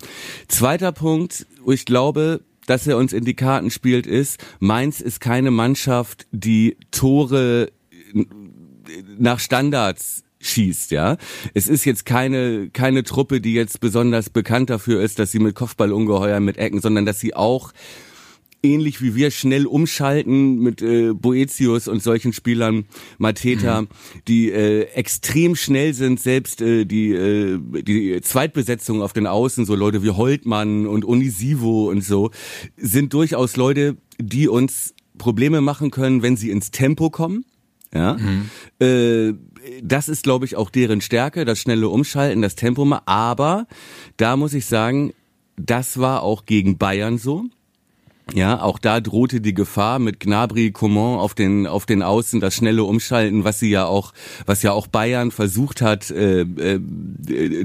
Zweiter 0.47 0.91
Punkt, 0.91 1.45
wo 1.63 1.71
ich 1.71 1.85
glaube, 1.85 2.41
dass 2.65 2.87
er 2.87 2.97
uns 2.97 3.11
in 3.11 3.25
die 3.25 3.35
Karten 3.35 3.69
spielt, 3.69 4.07
ist, 4.07 4.43
Mainz 4.59 5.01
ist 5.01 5.19
keine 5.19 5.51
Mannschaft, 5.51 6.25
die 6.31 6.77
Tore 6.91 7.71
nach 9.17 9.39
Standards 9.39 10.23
schießt, 10.41 10.91
ja. 10.91 11.17
Es 11.53 11.67
ist 11.67 11.85
jetzt 11.85 12.05
keine, 12.05 12.69
keine 12.69 13.03
Truppe, 13.03 13.41
die 13.41 13.53
jetzt 13.53 13.79
besonders 13.79 14.29
bekannt 14.29 14.69
dafür 14.69 15.01
ist, 15.01 15.19
dass 15.19 15.31
sie 15.31 15.39
mit 15.39 15.55
Kopfballungeheuern 15.55 16.43
mit 16.43 16.57
Ecken, 16.57 16.81
sondern 16.81 17.05
dass 17.05 17.19
sie 17.19 17.35
auch 17.35 17.73
ähnlich 18.63 19.01
wie 19.01 19.15
wir 19.15 19.31
schnell 19.31 19.65
umschalten 19.65 20.59
mit 20.59 20.81
äh, 20.81 21.13
Boetius 21.13 21.87
und 21.87 22.01
solchen 22.01 22.33
Spielern, 22.33 22.85
Mateta, 23.17 23.83
mhm. 23.83 23.87
die 24.27 24.51
äh, 24.51 24.83
extrem 24.93 25.55
schnell 25.55 25.93
sind, 25.93 26.19
selbst 26.19 26.61
äh, 26.61 26.85
die 26.85 27.11
äh, 27.11 27.59
die 27.81 28.21
Zweitbesetzung 28.21 29.01
auf 29.01 29.13
den 29.13 29.27
Außen, 29.27 29.65
so 29.65 29.75
Leute 29.75 30.03
wie 30.03 30.11
Holtmann 30.11 30.85
und 30.85 31.05
Unisivo 31.05 31.89
und 31.89 32.03
so, 32.03 32.31
sind 32.77 33.13
durchaus 33.13 33.57
Leute, 33.57 33.97
die 34.19 34.47
uns 34.47 34.93
Probleme 35.17 35.61
machen 35.61 35.91
können, 35.91 36.21
wenn 36.21 36.37
sie 36.37 36.51
ins 36.51 36.71
Tempo 36.71 37.09
kommen. 37.09 37.45
Ja, 37.93 38.13
mhm. 38.13 38.49
äh, 38.79 39.33
das 39.83 40.09
ist, 40.09 40.23
glaube 40.23 40.45
ich, 40.45 40.55
auch 40.55 40.69
deren 40.69 41.01
Stärke, 41.01 41.45
das 41.45 41.59
schnelle 41.59 41.89
Umschalten, 41.89 42.41
das 42.41 42.55
Tempo 42.55 42.85
mal. 42.85 43.01
Aber 43.05 43.67
da 44.17 44.35
muss 44.35 44.53
ich 44.53 44.65
sagen, 44.65 45.13
das 45.57 45.99
war 45.99 46.23
auch 46.23 46.45
gegen 46.45 46.77
Bayern 46.77 47.17
so. 47.17 47.45
Ja, 48.33 48.61
auch 48.61 48.79
da 48.79 49.01
drohte 49.01 49.41
die 49.41 49.53
Gefahr 49.53 49.99
mit 49.99 50.21
Gnabry, 50.21 50.71
Coman 50.71 51.19
auf 51.19 51.33
den 51.33 51.67
auf 51.67 51.85
den 51.85 52.01
Außen 52.01 52.39
das 52.39 52.55
schnelle 52.55 52.85
Umschalten, 52.85 53.43
was 53.43 53.59
sie 53.59 53.69
ja 53.69 53.85
auch 53.85 54.13
was 54.45 54.63
ja 54.63 54.71
auch 54.71 54.87
Bayern 54.87 55.31
versucht 55.31 55.81
hat 55.81 56.11
äh, 56.11 56.41
äh, 56.41 56.79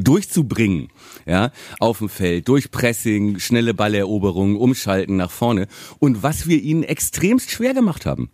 durchzubringen, 0.00 0.88
ja, 1.24 1.52
auf 1.78 1.98
dem 1.98 2.09
Feld 2.09 2.48
durch 2.48 2.72
Pressing, 2.72 3.38
schnelle 3.38 3.74
Balleroberung, 3.74 4.56
Umschalten 4.56 5.16
nach 5.16 5.30
vorne 5.30 5.68
und 6.00 6.24
was 6.24 6.48
wir 6.48 6.61
ihnen 6.61 6.82
extremst 6.82 7.50
schwer 7.50 7.74
gemacht 7.74 8.04
haben. 8.04 8.30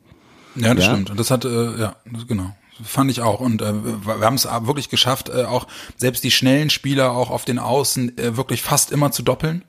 Ja, 0.54 0.74
das 0.74 0.86
ja? 0.86 0.92
stimmt. 0.92 1.10
Und 1.10 1.20
das 1.20 1.30
hat 1.30 1.44
äh, 1.44 1.78
ja 1.78 1.96
genau 2.26 2.54
fand 2.84 3.10
ich 3.10 3.20
auch. 3.20 3.40
Und 3.40 3.62
äh, 3.62 3.72
wir 3.74 4.26
haben 4.26 4.34
es 4.34 4.44
wirklich 4.44 4.88
geschafft, 4.88 5.28
äh, 5.28 5.44
auch 5.44 5.66
selbst 5.96 6.24
die 6.24 6.30
schnellen 6.30 6.70
Spieler 6.70 7.12
auch 7.12 7.30
auf 7.30 7.44
den 7.44 7.58
Außen 7.58 8.18
äh, 8.18 8.36
wirklich 8.36 8.62
fast 8.62 8.92
immer 8.92 9.12
zu 9.12 9.22
doppeln. 9.22 9.64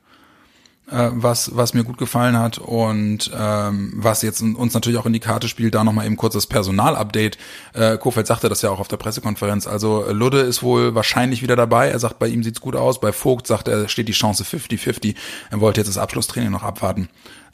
Äh, 0.92 1.12
was, 1.14 1.56
was 1.56 1.74
mir 1.74 1.86
gut 1.86 1.98
gefallen 1.98 2.38
hat 2.38 2.58
und 2.58 3.32
ähm, 3.34 3.94
was 3.96 4.22
jetzt 4.22 4.42
uns 4.42 4.74
natürlich 4.74 5.00
auch 5.00 5.06
in 5.06 5.14
die 5.14 5.22
Karte 5.22 5.48
spielt, 5.48 5.76
da 5.76 5.84
nochmal 5.86 6.06
eben 6.06 6.18
kurz 6.18 6.34
das 6.34 6.46
Personalupdate. 6.46 7.38
Äh, 7.72 7.98
Kofeld 7.98 8.28
sagte 8.28 8.50
das 8.50 8.62
ja 8.64 8.70
auch 8.70 8.82
auf 8.82 8.90
der 8.90 8.98
Pressekonferenz. 8.98 9.66
Also 9.66 10.06
Ludde 10.12 10.42
ist 10.42 10.62
wohl 10.62 10.94
wahrscheinlich 10.94 11.42
wieder 11.42 11.56
dabei. 11.56 11.88
Er 11.88 12.00
sagt, 12.00 12.20
bei 12.20 12.28
ihm 12.28 12.44
sieht's 12.44 12.60
gut 12.60 12.76
aus. 12.76 13.00
Bei 13.00 13.14
Vogt 13.14 13.48
sagt 13.48 13.70
er, 13.70 13.88
steht 13.88 14.10
die 14.10 14.14
Chance 14.14 14.44
50-50. 14.44 15.16
Er 15.52 15.62
wollte 15.62 15.80
jetzt 15.80 15.88
das 15.88 15.98
Abschlusstraining 15.98 16.52
noch 16.52 16.64
abwarten. 16.64 17.08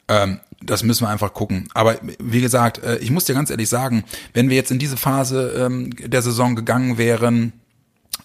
Ähm, 0.08 0.40
das 0.62 0.82
müssen 0.82 1.04
wir 1.04 1.08
einfach 1.08 1.32
gucken. 1.32 1.68
Aber 1.74 1.98
wie 2.18 2.40
gesagt, 2.40 2.82
äh, 2.82 2.98
ich 2.98 3.10
muss 3.10 3.24
dir 3.24 3.34
ganz 3.34 3.50
ehrlich 3.50 3.68
sagen, 3.68 4.04
wenn 4.34 4.48
wir 4.50 4.56
jetzt 4.56 4.70
in 4.70 4.78
diese 4.78 4.96
Phase 4.96 5.54
ähm, 5.56 5.90
der 5.96 6.22
Saison 6.22 6.54
gegangen 6.54 6.98
wären, 6.98 7.52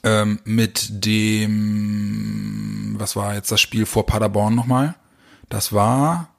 ähm, 0.04 0.40
mit 0.44 1.06
dem, 1.06 2.96
was 2.98 3.16
war 3.16 3.36
jetzt 3.36 3.52
das 3.52 3.62
Spiel 3.62 3.86
vor 3.86 4.06
Paderborn 4.06 4.56
nochmal? 4.56 4.96
Das 5.50 5.74
war 5.74 6.35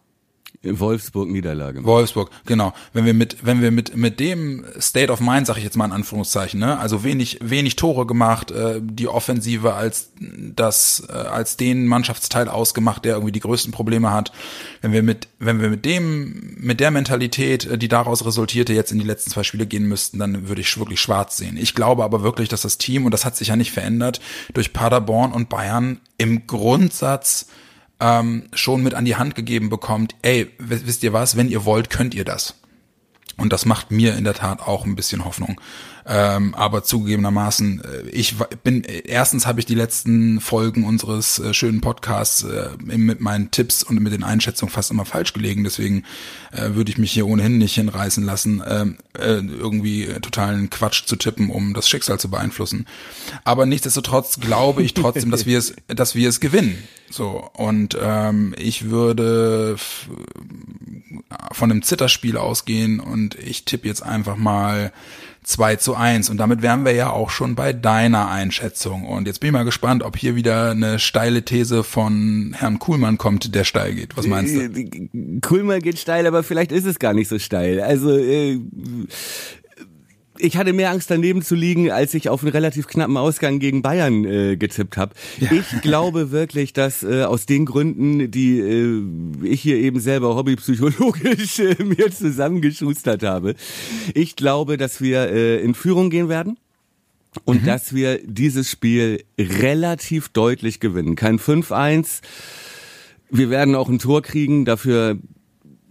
Wolfsburg 0.68 1.28
Niederlage. 1.30 1.84
Wolfsburg, 1.84 2.30
genau. 2.44 2.72
Wenn 2.92 3.04
wir 3.04 3.14
mit 3.14 3.38
wenn 3.42 3.62
wir 3.62 3.70
mit 3.70 3.96
mit 3.96 4.20
dem 4.20 4.64
State 4.78 5.12
of 5.12 5.20
Mind, 5.20 5.46
sage 5.46 5.58
ich 5.58 5.64
jetzt 5.64 5.76
mal 5.76 5.86
in 5.86 5.92
Anführungszeichen, 5.92 6.60
ne, 6.60 6.78
also 6.78 7.04
wenig 7.04 7.38
wenig 7.42 7.76
Tore 7.76 8.06
gemacht, 8.06 8.50
äh, 8.50 8.80
die 8.82 9.08
Offensive 9.08 9.74
als 9.74 10.10
das 10.20 11.06
äh, 11.08 11.12
als 11.12 11.56
den 11.56 11.86
Mannschaftsteil 11.86 12.48
ausgemacht, 12.48 13.04
der 13.04 13.14
irgendwie 13.14 13.32
die 13.32 13.40
größten 13.40 13.72
Probleme 13.72 14.12
hat. 14.12 14.32
Wenn 14.80 14.92
wir 14.92 15.02
mit 15.02 15.28
wenn 15.38 15.60
wir 15.60 15.68
mit 15.68 15.84
dem 15.84 16.56
mit 16.58 16.80
der 16.80 16.90
Mentalität, 16.90 17.66
äh, 17.66 17.78
die 17.78 17.88
daraus 17.88 18.24
resultierte, 18.24 18.72
jetzt 18.72 18.92
in 18.92 18.98
die 18.98 19.06
letzten 19.06 19.30
zwei 19.30 19.42
Spiele 19.42 19.66
gehen 19.66 19.86
müssten, 19.86 20.18
dann 20.18 20.48
würde 20.48 20.60
ich 20.60 20.78
wirklich 20.78 21.00
schwarz 21.00 21.36
sehen. 21.36 21.56
Ich 21.56 21.74
glaube 21.74 22.04
aber 22.04 22.22
wirklich, 22.22 22.48
dass 22.48 22.62
das 22.62 22.78
Team 22.78 23.04
und 23.04 23.12
das 23.12 23.24
hat 23.24 23.36
sich 23.36 23.48
ja 23.48 23.56
nicht 23.56 23.72
verändert 23.72 24.20
durch 24.54 24.72
Paderborn 24.72 25.32
und 25.32 25.48
Bayern 25.48 26.00
im 26.18 26.46
Grundsatz 26.46 27.46
ähm, 28.00 28.48
schon 28.52 28.82
mit 28.82 28.94
an 28.94 29.04
die 29.04 29.16
Hand 29.16 29.34
gegeben 29.34 29.70
bekommt, 29.70 30.14
ey, 30.22 30.50
wisst 30.58 31.02
ihr 31.02 31.12
was, 31.12 31.36
wenn 31.36 31.48
ihr 31.48 31.64
wollt, 31.64 31.90
könnt 31.90 32.14
ihr 32.14 32.24
das. 32.24 32.54
Und 33.36 33.52
das 33.52 33.66
macht 33.66 33.90
mir 33.90 34.16
in 34.16 34.24
der 34.24 34.34
Tat 34.34 34.60
auch 34.60 34.84
ein 34.84 34.96
bisschen 34.96 35.24
Hoffnung. 35.24 35.60
Ähm, 36.08 36.54
aber 36.54 36.84
zugegebenermaßen, 36.84 37.82
äh, 37.82 38.08
ich 38.10 38.36
bin, 38.62 38.84
erstens 38.84 39.44
habe 39.44 39.58
ich 39.58 39.66
die 39.66 39.74
letzten 39.74 40.40
Folgen 40.40 40.84
unseres 40.84 41.40
äh, 41.40 41.52
schönen 41.52 41.80
Podcasts 41.80 42.44
äh, 42.44 42.70
mit 42.78 43.20
meinen 43.20 43.50
Tipps 43.50 43.82
und 43.82 44.00
mit 44.00 44.12
den 44.12 44.22
Einschätzungen 44.22 44.72
fast 44.72 44.92
immer 44.92 45.04
falsch 45.04 45.32
gelegen. 45.32 45.64
Deswegen 45.64 46.04
äh, 46.52 46.74
würde 46.74 46.92
ich 46.92 46.98
mich 46.98 47.10
hier 47.10 47.26
ohnehin 47.26 47.58
nicht 47.58 47.74
hinreißen 47.74 48.24
lassen, 48.24 48.62
ähm, 48.68 48.98
äh, 49.18 49.40
irgendwie 49.40 50.06
totalen 50.22 50.70
Quatsch 50.70 51.06
zu 51.06 51.16
tippen, 51.16 51.50
um 51.50 51.74
das 51.74 51.88
Schicksal 51.88 52.20
zu 52.20 52.30
beeinflussen. 52.30 52.86
Aber 53.42 53.66
nichtsdestotrotz 53.66 54.38
glaube 54.38 54.84
ich 54.84 54.94
trotzdem, 54.94 55.32
dass 55.32 55.44
wir 55.44 55.58
es, 55.58 55.74
dass 55.88 56.14
wir 56.14 56.28
es 56.28 56.38
gewinnen. 56.38 56.78
So, 57.10 57.50
und 57.54 57.98
ähm, 58.00 58.54
ich 58.58 58.90
würde 58.90 59.76
von 61.52 61.70
einem 61.70 61.82
Zitterspiel 61.82 62.36
ausgehen 62.36 63.00
und 63.00 63.34
ich 63.36 63.64
tippe 63.64 63.88
jetzt 63.88 64.02
einfach 64.02 64.36
mal 64.36 64.92
2 65.46 65.76
zu 65.76 65.94
1. 65.94 66.28
Und 66.28 66.38
damit 66.38 66.60
wären 66.60 66.84
wir 66.84 66.92
ja 66.92 67.10
auch 67.10 67.30
schon 67.30 67.54
bei 67.54 67.72
deiner 67.72 68.28
Einschätzung. 68.28 69.04
Und 69.06 69.28
jetzt 69.28 69.38
bin 69.38 69.48
ich 69.48 69.52
mal 69.52 69.64
gespannt, 69.64 70.02
ob 70.02 70.16
hier 70.16 70.34
wieder 70.34 70.72
eine 70.72 70.98
steile 70.98 71.44
These 71.44 71.84
von 71.84 72.54
Herrn 72.58 72.80
Kuhlmann 72.80 73.16
kommt, 73.16 73.54
der 73.54 73.62
steil 73.62 73.94
geht. 73.94 74.16
Was 74.16 74.26
meinst 74.26 74.54
du? 74.56 75.40
Kuhlmann 75.40 75.80
geht 75.80 75.98
steil, 75.98 76.26
aber 76.26 76.42
vielleicht 76.42 76.72
ist 76.72 76.84
es 76.84 76.98
gar 76.98 77.14
nicht 77.14 77.28
so 77.28 77.38
steil. 77.38 77.80
Also 77.80 78.16
äh, 78.18 78.60
ich 80.38 80.56
hatte 80.56 80.72
mehr 80.72 80.90
Angst 80.90 81.10
daneben 81.10 81.42
zu 81.42 81.54
liegen, 81.54 81.90
als 81.90 82.14
ich 82.14 82.28
auf 82.28 82.42
einen 82.42 82.52
relativ 82.52 82.86
knappen 82.86 83.16
Ausgang 83.16 83.58
gegen 83.58 83.82
Bayern 83.82 84.24
äh, 84.24 84.56
getippt 84.56 84.96
habe. 84.96 85.14
Ja. 85.38 85.50
Ich 85.52 85.82
glaube 85.82 86.30
wirklich, 86.30 86.72
dass 86.72 87.02
äh, 87.02 87.24
aus 87.24 87.46
den 87.46 87.64
Gründen, 87.64 88.30
die 88.30 88.58
äh, 88.58 89.02
ich 89.42 89.60
hier 89.60 89.76
eben 89.76 90.00
selber 90.00 90.34
hobbypsychologisch 90.36 91.58
äh, 91.58 91.76
mir 91.82 92.10
zusammengeschustert 92.10 93.22
habe, 93.22 93.54
ich 94.14 94.36
glaube, 94.36 94.76
dass 94.76 95.00
wir 95.00 95.30
äh, 95.30 95.60
in 95.62 95.74
Führung 95.74 96.10
gehen 96.10 96.28
werden. 96.28 96.58
Und 97.44 97.62
mhm. 97.62 97.66
dass 97.66 97.94
wir 97.94 98.18
dieses 98.24 98.70
Spiel 98.70 99.22
relativ 99.38 100.30
deutlich 100.30 100.80
gewinnen. 100.80 101.16
Kein 101.16 101.38
5-1. 101.38 102.22
Wir 103.28 103.50
werden 103.50 103.74
auch 103.74 103.90
ein 103.90 103.98
Tor 103.98 104.22
kriegen. 104.22 104.64
Dafür 104.64 105.18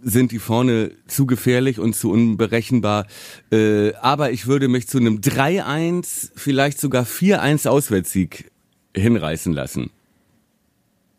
sind 0.06 0.30
die 0.30 0.38
vorne 0.38 0.92
zu 1.08 1.26
gefährlich 1.26 1.80
und 1.80 1.96
zu 1.96 2.12
unberechenbar. 2.12 3.06
Äh, 3.50 3.92
aber 3.94 4.30
ich 4.30 4.46
würde 4.46 4.68
mich 4.68 4.86
zu 4.86 4.98
einem 4.98 5.18
3-1, 5.18 6.30
vielleicht 6.36 6.80
sogar 6.80 7.04
4-1 7.04 7.68
Auswärtssieg 7.68 8.52
hinreißen 8.94 9.52
lassen. 9.52 9.90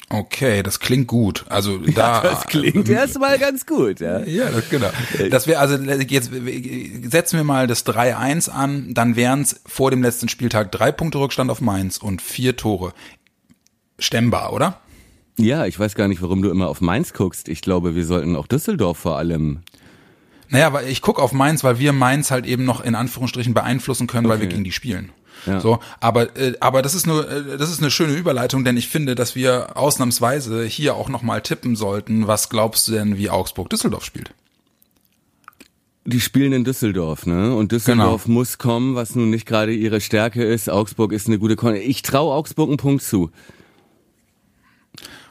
Okay, 0.09 0.63
das 0.63 0.79
klingt 0.79 1.07
gut. 1.07 1.43
Also 1.49 1.77
da. 1.95 2.23
Ja, 2.23 2.29
das 2.29 2.47
klingt 2.47 2.87
erstmal 2.87 3.37
ganz 3.37 3.65
gut, 3.65 3.99
ja. 3.99 4.23
Ja, 4.23 4.49
das, 4.51 4.69
genau. 4.69 4.89
Das 5.29 5.47
wäre 5.47 5.59
also 5.59 5.75
jetzt 5.75 6.31
setzen 6.31 7.37
wir 7.37 7.43
mal 7.43 7.67
das 7.67 7.85
3-1 7.85 8.49
an, 8.49 8.93
dann 8.93 9.17
wären 9.17 9.41
es 9.41 9.59
vor 9.65 9.91
dem 9.91 10.01
letzten 10.01 10.29
Spieltag 10.29 10.71
drei 10.71 10.93
Punkte 10.93 11.19
Rückstand 11.19 11.51
auf 11.51 11.59
Mainz 11.59 11.97
und 11.97 12.21
vier 12.21 12.55
Tore. 12.55 12.93
Stemmbar, 13.99 14.53
oder? 14.53 14.79
Ja, 15.39 15.65
ich 15.65 15.79
weiß 15.79 15.95
gar 15.95 16.07
nicht, 16.07 16.21
warum 16.21 16.41
du 16.41 16.49
immer 16.49 16.67
auf 16.67 16.81
Mainz 16.81 17.13
guckst. 17.13 17.47
Ich 17.47 17.61
glaube, 17.61 17.95
wir 17.95 18.05
sollten 18.05 18.35
auch 18.35 18.47
Düsseldorf 18.47 18.97
vor 18.97 19.17
allem. 19.17 19.59
Naja, 20.49 20.73
weil 20.73 20.87
ich 20.87 21.01
guck 21.01 21.19
auf 21.19 21.31
Mainz, 21.31 21.63
weil 21.63 21.77
wir 21.79 21.93
Mainz 21.93 22.31
halt 22.31 22.45
eben 22.45 22.65
noch 22.65 22.81
in 22.81 22.95
Anführungsstrichen 22.95 23.53
beeinflussen 23.53 24.07
können, 24.07 24.25
okay. 24.25 24.35
weil 24.35 24.41
wir 24.41 24.47
gegen 24.47 24.63
die 24.63 24.71
spielen. 24.71 25.11
Ja. 25.45 25.59
So, 25.59 25.79
aber 25.99 26.35
äh, 26.35 26.55
aber 26.59 26.81
das 26.81 26.95
ist 26.95 27.05
nur 27.05 27.29
äh, 27.29 27.57
das 27.57 27.69
ist 27.69 27.79
eine 27.79 27.91
schöne 27.91 28.13
Überleitung, 28.13 28.65
denn 28.65 28.75
ich 28.75 28.87
finde, 28.87 29.13
dass 29.13 29.35
wir 29.35 29.77
ausnahmsweise 29.77 30.65
hier 30.65 30.95
auch 30.95 31.09
noch 31.09 31.21
mal 31.21 31.41
tippen 31.41 31.75
sollten. 31.75 32.27
Was 32.27 32.49
glaubst 32.49 32.87
du 32.87 32.93
denn, 32.93 33.17
wie 33.17 33.29
Augsburg 33.29 33.69
Düsseldorf 33.69 34.03
spielt? 34.03 34.31
Die 36.05 36.21
spielen 36.21 36.53
in 36.53 36.63
Düsseldorf, 36.63 37.25
ne? 37.25 37.53
Und 37.53 37.71
Düsseldorf 37.71 38.23
genau. 38.23 38.39
muss 38.39 38.57
kommen, 38.57 38.95
was 38.95 39.15
nun 39.15 39.29
nicht 39.29 39.45
gerade 39.45 39.73
ihre 39.73 39.99
Stärke 40.01 40.43
ist. 40.43 40.69
Augsburg 40.69 41.11
ist 41.11 41.27
eine 41.27 41.37
gute 41.37 41.57
Kon 41.57 41.75
Ich 41.75 42.01
traue 42.01 42.33
Augsburg 42.33 42.69
einen 42.69 42.77
Punkt 42.77 43.03
zu. 43.03 43.29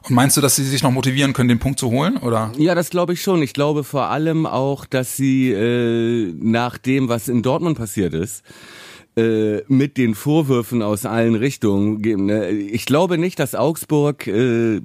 Und 0.08 0.14
meinst 0.14 0.36
du, 0.36 0.40
dass 0.40 0.56
sie 0.56 0.64
sich 0.64 0.82
noch 0.82 0.92
motivieren 0.92 1.32
können, 1.32 1.48
den 1.48 1.58
Punkt 1.58 1.78
zu 1.78 1.90
holen, 1.90 2.16
oder? 2.18 2.52
Ja, 2.58 2.74
das 2.74 2.90
glaube 2.90 3.12
ich 3.12 3.22
schon. 3.22 3.42
Ich 3.42 3.52
glaube 3.52 3.82
vor 3.82 4.06
allem 4.06 4.46
auch, 4.46 4.86
dass 4.86 5.16
sie 5.16 5.50
äh, 5.50 6.32
nach 6.38 6.78
dem, 6.78 7.08
was 7.08 7.28
in 7.28 7.42
Dortmund 7.42 7.76
passiert 7.76 8.14
ist, 8.14 8.44
äh, 9.16 9.62
mit 9.68 9.96
den 9.96 10.14
Vorwürfen 10.14 10.82
aus 10.82 11.06
allen 11.06 11.34
Richtungen 11.34 12.02
geben. 12.02 12.26
Ne? 12.26 12.50
Ich 12.50 12.86
glaube 12.86 13.18
nicht, 13.18 13.38
dass 13.38 13.54
Augsburg 13.54 14.26
äh, 14.26 14.80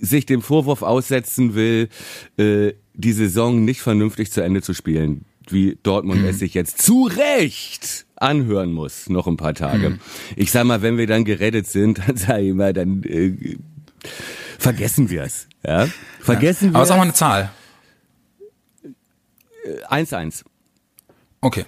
sich 0.00 0.26
dem 0.26 0.42
Vorwurf 0.42 0.82
aussetzen 0.82 1.54
will, 1.54 1.88
äh, 2.36 2.72
die 2.94 3.12
Saison 3.12 3.64
nicht 3.64 3.80
vernünftig 3.80 4.30
zu 4.32 4.42
Ende 4.42 4.60
zu 4.60 4.74
spielen, 4.74 5.24
wie 5.48 5.78
Dortmund 5.82 6.22
mhm. 6.22 6.28
es 6.28 6.40
sich 6.40 6.52
jetzt 6.52 6.82
zu 6.82 7.04
Recht 7.04 8.06
anhören 8.16 8.72
muss, 8.72 9.08
noch 9.08 9.26
ein 9.26 9.36
paar 9.36 9.54
Tage. 9.54 9.90
Mhm. 9.90 10.00
Ich 10.36 10.50
sag 10.50 10.64
mal, 10.64 10.82
wenn 10.82 10.98
wir 10.98 11.06
dann 11.06 11.24
gerettet 11.24 11.66
sind, 11.66 11.98
dann 12.06 12.16
sag 12.16 12.40
ich 12.40 12.54
mal, 12.54 12.72
dann 12.72 13.02
äh, 13.04 13.56
vergessen 14.58 15.10
wir 15.10 15.22
es. 15.22 15.48
Ja? 15.64 15.88
Vergessen 16.20 16.66
ja. 16.66 16.72
wir 16.72 16.76
Aber 16.76 16.86
sag 16.86 16.96
mal 16.96 17.02
eine 17.04 17.14
Zahl. 17.14 17.50
1-1. 19.90 20.44
Okay. 21.40 21.66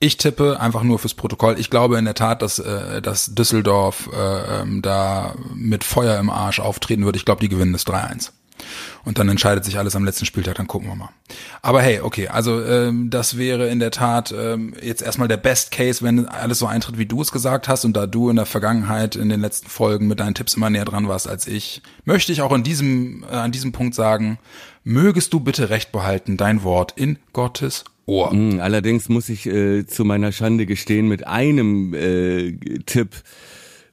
Ich 0.00 0.18
tippe 0.18 0.60
einfach 0.60 0.82
nur 0.82 0.98
fürs 0.98 1.14
Protokoll. 1.14 1.58
Ich 1.58 1.70
glaube 1.70 1.98
in 1.98 2.04
der 2.04 2.14
Tat, 2.14 2.42
dass, 2.42 2.58
äh, 2.58 3.00
dass 3.00 3.34
Düsseldorf 3.34 4.10
äh, 4.12 4.60
ähm, 4.60 4.82
da 4.82 5.34
mit 5.54 5.82
Feuer 5.82 6.18
im 6.18 6.28
Arsch 6.28 6.60
auftreten 6.60 7.06
wird. 7.06 7.16
Ich 7.16 7.24
glaube, 7.24 7.40
die 7.40 7.48
gewinnen 7.48 7.72
das 7.72 7.86
3-1. 7.86 8.32
Und 9.04 9.18
dann 9.18 9.28
entscheidet 9.28 9.64
sich 9.64 9.78
alles 9.78 9.96
am 9.96 10.04
letzten 10.04 10.24
Spieltag, 10.26 10.56
dann 10.56 10.66
gucken 10.66 10.88
wir 10.88 10.94
mal. 10.94 11.10
Aber 11.62 11.82
hey, 11.82 12.00
okay, 12.00 12.28
also 12.28 12.62
ähm, 12.64 13.10
das 13.10 13.36
wäre 13.36 13.68
in 13.68 13.78
der 13.78 13.90
Tat 13.90 14.32
ähm, 14.36 14.74
jetzt 14.82 15.02
erstmal 15.02 15.28
der 15.28 15.36
Best 15.36 15.70
Case, 15.70 16.02
wenn 16.04 16.26
alles 16.26 16.58
so 16.58 16.66
eintritt, 16.66 16.98
wie 16.98 17.06
du 17.06 17.20
es 17.20 17.32
gesagt 17.32 17.68
hast. 17.68 17.84
Und 17.84 17.96
da 17.96 18.06
du 18.06 18.30
in 18.30 18.36
der 18.36 18.46
Vergangenheit 18.46 19.16
in 19.16 19.28
den 19.28 19.40
letzten 19.40 19.68
Folgen 19.68 20.06
mit 20.06 20.20
deinen 20.20 20.34
Tipps 20.34 20.54
immer 20.54 20.70
näher 20.70 20.84
dran 20.84 21.08
warst 21.08 21.28
als 21.28 21.46
ich, 21.46 21.82
möchte 22.04 22.32
ich 22.32 22.42
auch 22.42 22.52
in 22.52 22.62
diesem, 22.62 23.24
äh, 23.24 23.36
an 23.36 23.52
diesem 23.52 23.72
Punkt 23.72 23.94
sagen, 23.94 24.38
mögest 24.84 25.32
du 25.32 25.40
bitte 25.40 25.70
recht 25.70 25.92
behalten, 25.92 26.36
dein 26.36 26.62
Wort 26.62 26.92
in 26.96 27.18
Gottes 27.32 27.84
Ohr. 28.06 28.32
Mm, 28.34 28.60
Allerdings 28.60 29.08
muss 29.08 29.28
ich 29.28 29.46
äh, 29.46 29.86
zu 29.86 30.04
meiner 30.04 30.32
Schande 30.32 30.66
gestehen, 30.66 31.08
mit 31.08 31.26
einem 31.26 31.94
äh, 31.94 32.52
Tipp, 32.86 33.10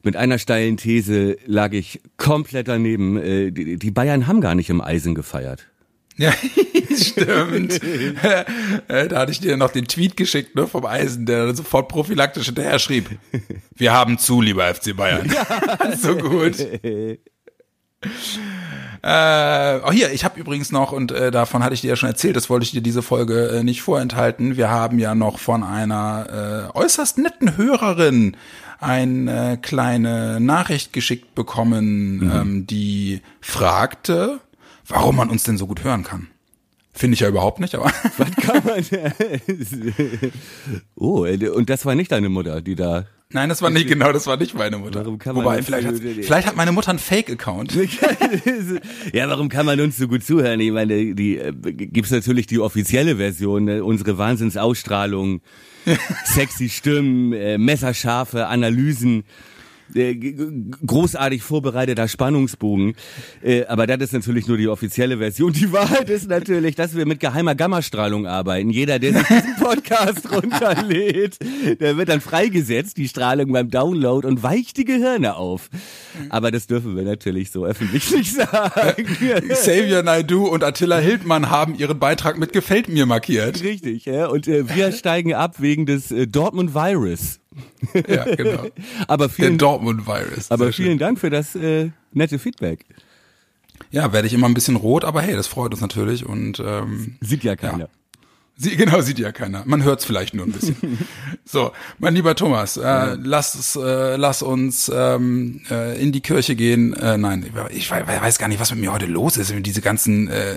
mit 0.03 0.15
einer 0.15 0.37
steilen 0.37 0.77
These 0.77 1.37
lag 1.45 1.73
ich 1.73 2.01
komplett 2.17 2.67
daneben. 2.67 3.17
Äh, 3.17 3.51
die, 3.51 3.77
die 3.77 3.91
Bayern 3.91 4.27
haben 4.27 4.41
gar 4.41 4.55
nicht 4.55 4.69
im 4.69 4.81
Eisen 4.81 5.15
gefeiert. 5.15 5.67
Ja, 6.17 6.33
stimmt. 6.95 7.81
Äh, 7.83 9.07
da 9.07 9.19
hatte 9.19 9.31
ich 9.31 9.39
dir 9.39 9.57
noch 9.57 9.71
den 9.71 9.85
Tweet 9.87 10.17
geschickt 10.17 10.55
ne, 10.55 10.67
vom 10.67 10.85
Eisen, 10.85 11.25
der 11.25 11.55
sofort 11.55 11.87
prophylaktisch 11.87 12.47
hinterher 12.47 12.79
schrieb. 12.79 13.09
Wir 13.75 13.93
haben 13.93 14.17
zu, 14.17 14.41
lieber 14.41 14.73
FC 14.73 14.95
Bayern. 14.95 15.33
so 15.97 16.15
gut. 16.15 16.59
Äh, 19.03 19.79
oh 19.83 19.91
hier, 19.91 20.11
ich 20.11 20.23
habe 20.23 20.39
übrigens 20.39 20.71
noch, 20.71 20.91
und 20.91 21.11
äh, 21.11 21.31
davon 21.31 21.63
hatte 21.63 21.73
ich 21.73 21.81
dir 21.81 21.89
ja 21.89 21.95
schon 21.95 22.09
erzählt, 22.09 22.35
das 22.35 22.49
wollte 22.49 22.65
ich 22.65 22.71
dir 22.71 22.81
diese 22.81 23.01
Folge 23.01 23.49
äh, 23.49 23.63
nicht 23.63 23.81
vorenthalten. 23.81 24.57
Wir 24.57 24.69
haben 24.69 24.99
ja 24.99 25.15
noch 25.15 25.39
von 25.39 25.63
einer 25.63 26.69
äh, 26.73 26.77
äußerst 26.77 27.17
netten 27.17 27.57
Hörerin 27.57 28.37
eine 28.81 29.59
kleine 29.61 30.39
Nachricht 30.39 30.91
geschickt 30.91 31.35
bekommen, 31.35 32.17
mhm. 32.17 32.31
ähm, 32.31 32.67
die 32.67 33.21
fragte, 33.39 34.41
warum 34.87 35.15
man 35.15 35.29
uns 35.29 35.43
denn 35.43 35.57
so 35.57 35.67
gut 35.67 35.83
hören 35.83 36.03
kann. 36.03 36.27
Finde 36.93 37.13
ich 37.13 37.21
ja 37.21 37.29
überhaupt 37.29 37.59
nicht, 37.59 37.73
aber. 37.75 37.91
Was 38.17 38.35
kann 38.35 38.63
man. 38.65 38.83
oh, 40.95 41.25
und 41.25 41.69
das 41.69 41.85
war 41.85 41.95
nicht 41.95 42.11
deine 42.11 42.29
Mutter, 42.29 42.61
die 42.61 42.75
da 42.75 43.05
Nein, 43.33 43.49
das 43.49 43.61
war 43.61 43.69
nicht, 43.69 43.87
genau, 43.87 44.11
das 44.11 44.27
war 44.27 44.37
nicht 44.37 44.53
meine 44.55 44.77
Mutter. 44.77 45.05
Warum 45.05 45.17
kann 45.17 45.35
man 45.35 45.45
Wobei, 45.45 45.61
vielleicht, 45.63 45.87
hat, 45.87 45.95
vielleicht 45.97 46.47
hat 46.47 46.55
meine 46.55 46.71
Mutter 46.71 46.89
einen 46.89 46.99
Fake-Account. 46.99 47.73
ja, 49.13 49.29
warum 49.29 49.49
kann 49.49 49.65
man 49.65 49.79
uns 49.79 49.97
so 49.97 50.07
gut 50.07 50.23
zuhören? 50.23 50.59
Ich 50.59 50.71
meine, 50.71 50.95
die, 50.95 51.15
die 51.15 51.37
äh, 51.37 51.51
gibt's 51.53 52.11
natürlich 52.11 52.47
die 52.47 52.59
offizielle 52.59 53.17
Version, 53.17 53.65
ne? 53.65 53.83
unsere 53.83 54.17
Wahnsinnsausstrahlung, 54.17 55.41
sexy 56.25 56.69
Stimmen, 56.69 57.33
äh, 57.33 57.57
messerscharfe 57.57 58.47
Analysen. 58.47 59.23
Äh, 59.95 60.15
großartig 60.85 61.43
vorbereiteter 61.43 62.07
Spannungsbogen. 62.07 62.95
Äh, 63.43 63.65
aber 63.65 63.87
das 63.87 63.99
ist 64.01 64.13
natürlich 64.13 64.47
nur 64.47 64.57
die 64.57 64.67
offizielle 64.67 65.17
Version. 65.17 65.53
Die 65.53 65.71
Wahrheit 65.71 66.09
ist 66.09 66.29
natürlich, 66.29 66.75
dass 66.75 66.95
wir 66.95 67.05
mit 67.05 67.19
geheimer 67.19 67.55
Gammastrahlung 67.55 68.25
arbeiten. 68.25 68.69
Jeder, 68.69 68.99
der 68.99 69.13
sich 69.13 69.27
diesen 69.27 69.55
Podcast 69.55 70.31
runterlädt, 70.31 71.37
der 71.79 71.97
wird 71.97 72.09
dann 72.09 72.21
freigesetzt, 72.21 72.97
die 72.97 73.07
Strahlung 73.07 73.51
beim 73.51 73.69
Download 73.69 74.25
und 74.27 74.43
weicht 74.43 74.77
die 74.77 74.85
Gehirne 74.85 75.35
auf. 75.35 75.69
Aber 76.29 76.51
das 76.51 76.67
dürfen 76.67 76.95
wir 76.95 77.03
natürlich 77.03 77.51
so 77.51 77.65
öffentlich 77.65 78.11
nicht 78.11 78.33
sagen. 78.33 79.05
Xavier 79.49 80.03
Naidu 80.03 80.47
und 80.47 80.63
Attila 80.63 80.99
Hildmann 80.99 81.49
haben 81.49 81.75
ihren 81.75 81.99
Beitrag 81.99 82.37
mit 82.37 82.53
Gefällt 82.53 82.87
mir 82.87 83.05
markiert. 83.05 83.61
Richtig, 83.63 84.05
ja. 84.05 84.27
Und 84.27 84.47
äh, 84.47 84.73
wir 84.73 84.91
steigen 84.91 85.33
ab 85.33 85.55
wegen 85.59 85.85
des 85.85 86.11
äh, 86.11 86.27
Dortmund 86.27 86.73
Virus. 86.73 87.40
Ja, 88.07 88.35
genau. 88.35 88.67
aber 89.07 89.29
vielen, 89.29 89.57
Der 89.57 89.67
Dortmund-Virus. 89.67 90.51
Aber 90.51 90.71
vielen 90.71 90.91
schön. 90.91 90.97
Dank 90.97 91.19
für 91.19 91.29
das 91.29 91.55
äh, 91.55 91.89
nette 92.13 92.39
Feedback. 92.39 92.85
Ja, 93.91 94.13
werde 94.13 94.27
ich 94.27 94.33
immer 94.33 94.47
ein 94.47 94.53
bisschen 94.53 94.75
rot, 94.75 95.03
aber 95.03 95.21
hey, 95.21 95.35
das 95.35 95.47
freut 95.47 95.71
uns 95.71 95.81
natürlich 95.81 96.25
und 96.25 96.61
ähm, 96.63 97.17
sieht 97.19 97.43
ja 97.43 97.55
keiner. 97.55 97.79
Ja. 97.79 97.89
Sie, 98.55 98.75
genau, 98.77 99.01
sieht 99.01 99.19
ja 99.19 99.31
keiner. 99.31 99.63
Man 99.65 99.83
hört 99.83 99.99
es 99.99 100.05
vielleicht 100.05 100.33
nur 100.33 100.45
ein 100.45 100.51
bisschen. 100.51 100.75
so, 101.45 101.71
mein 101.99 102.15
lieber 102.15 102.35
Thomas, 102.35 102.77
äh, 102.77 102.81
ja. 102.81 103.17
lass, 103.21 103.75
äh, 103.75 104.15
lass 104.15 104.41
uns 104.41 104.91
ähm, 104.93 105.61
äh, 105.69 106.01
in 106.01 106.11
die 106.11 106.21
Kirche 106.21 106.55
gehen. 106.55 106.93
Äh, 106.93 107.17
nein, 107.17 107.45
ich 107.71 107.91
weiß 107.91 108.37
gar 108.37 108.47
nicht, 108.47 108.59
was 108.59 108.71
mit 108.71 108.81
mir 108.81 108.93
heute 108.93 109.05
los 109.05 109.37
ist. 109.37 109.53
Diese 109.59 109.81
ganzen, 109.81 110.27
äh, 110.29 110.51
äh, 110.51 110.55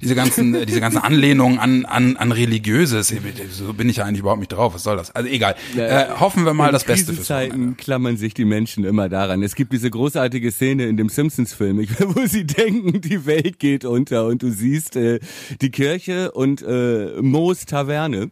diese 0.00 0.14
ganzen, 0.14 0.54
äh, 0.54 0.66
diese 0.66 0.80
ganzen 0.80 0.98
Anlehnungen 1.02 1.58
an, 1.58 1.84
an, 1.84 2.16
an 2.16 2.32
religiöses. 2.32 3.12
So 3.50 3.72
bin 3.72 3.88
ich 3.88 3.96
ja 3.96 4.04
eigentlich 4.04 4.20
überhaupt 4.20 4.40
nicht 4.40 4.52
drauf. 4.52 4.74
Was 4.74 4.82
soll 4.84 4.96
das? 4.96 5.14
Also 5.14 5.28
egal. 5.28 5.56
Äh, 5.76 6.06
hoffen 6.18 6.44
wir 6.44 6.54
mal 6.54 6.72
das 6.72 6.84
Beste 6.84 7.12
fürs 7.12 7.26
Zeiten 7.26 7.76
klammern 7.76 8.16
sich 8.16 8.34
die 8.34 8.44
Menschen 8.44 8.84
immer 8.84 9.08
daran. 9.08 9.42
Es 9.42 9.54
gibt 9.54 9.72
diese 9.72 9.90
großartige 9.90 10.50
Szene 10.50 10.86
in 10.86 10.96
dem 10.96 11.08
Simpsons-Film, 11.08 11.86
wo 11.98 12.26
sie 12.26 12.44
denken, 12.44 13.00
die 13.00 13.26
Welt 13.26 13.58
geht 13.58 13.84
unter 13.84 14.26
und 14.26 14.42
du 14.42 14.50
siehst 14.50 14.96
äh, 14.96 15.20
die 15.60 15.70
Kirche 15.70 16.32
und 16.32 16.62
äh, 16.62 16.73
äh, 16.74 17.22
Moos 17.22 17.66
Taverne. 17.66 18.30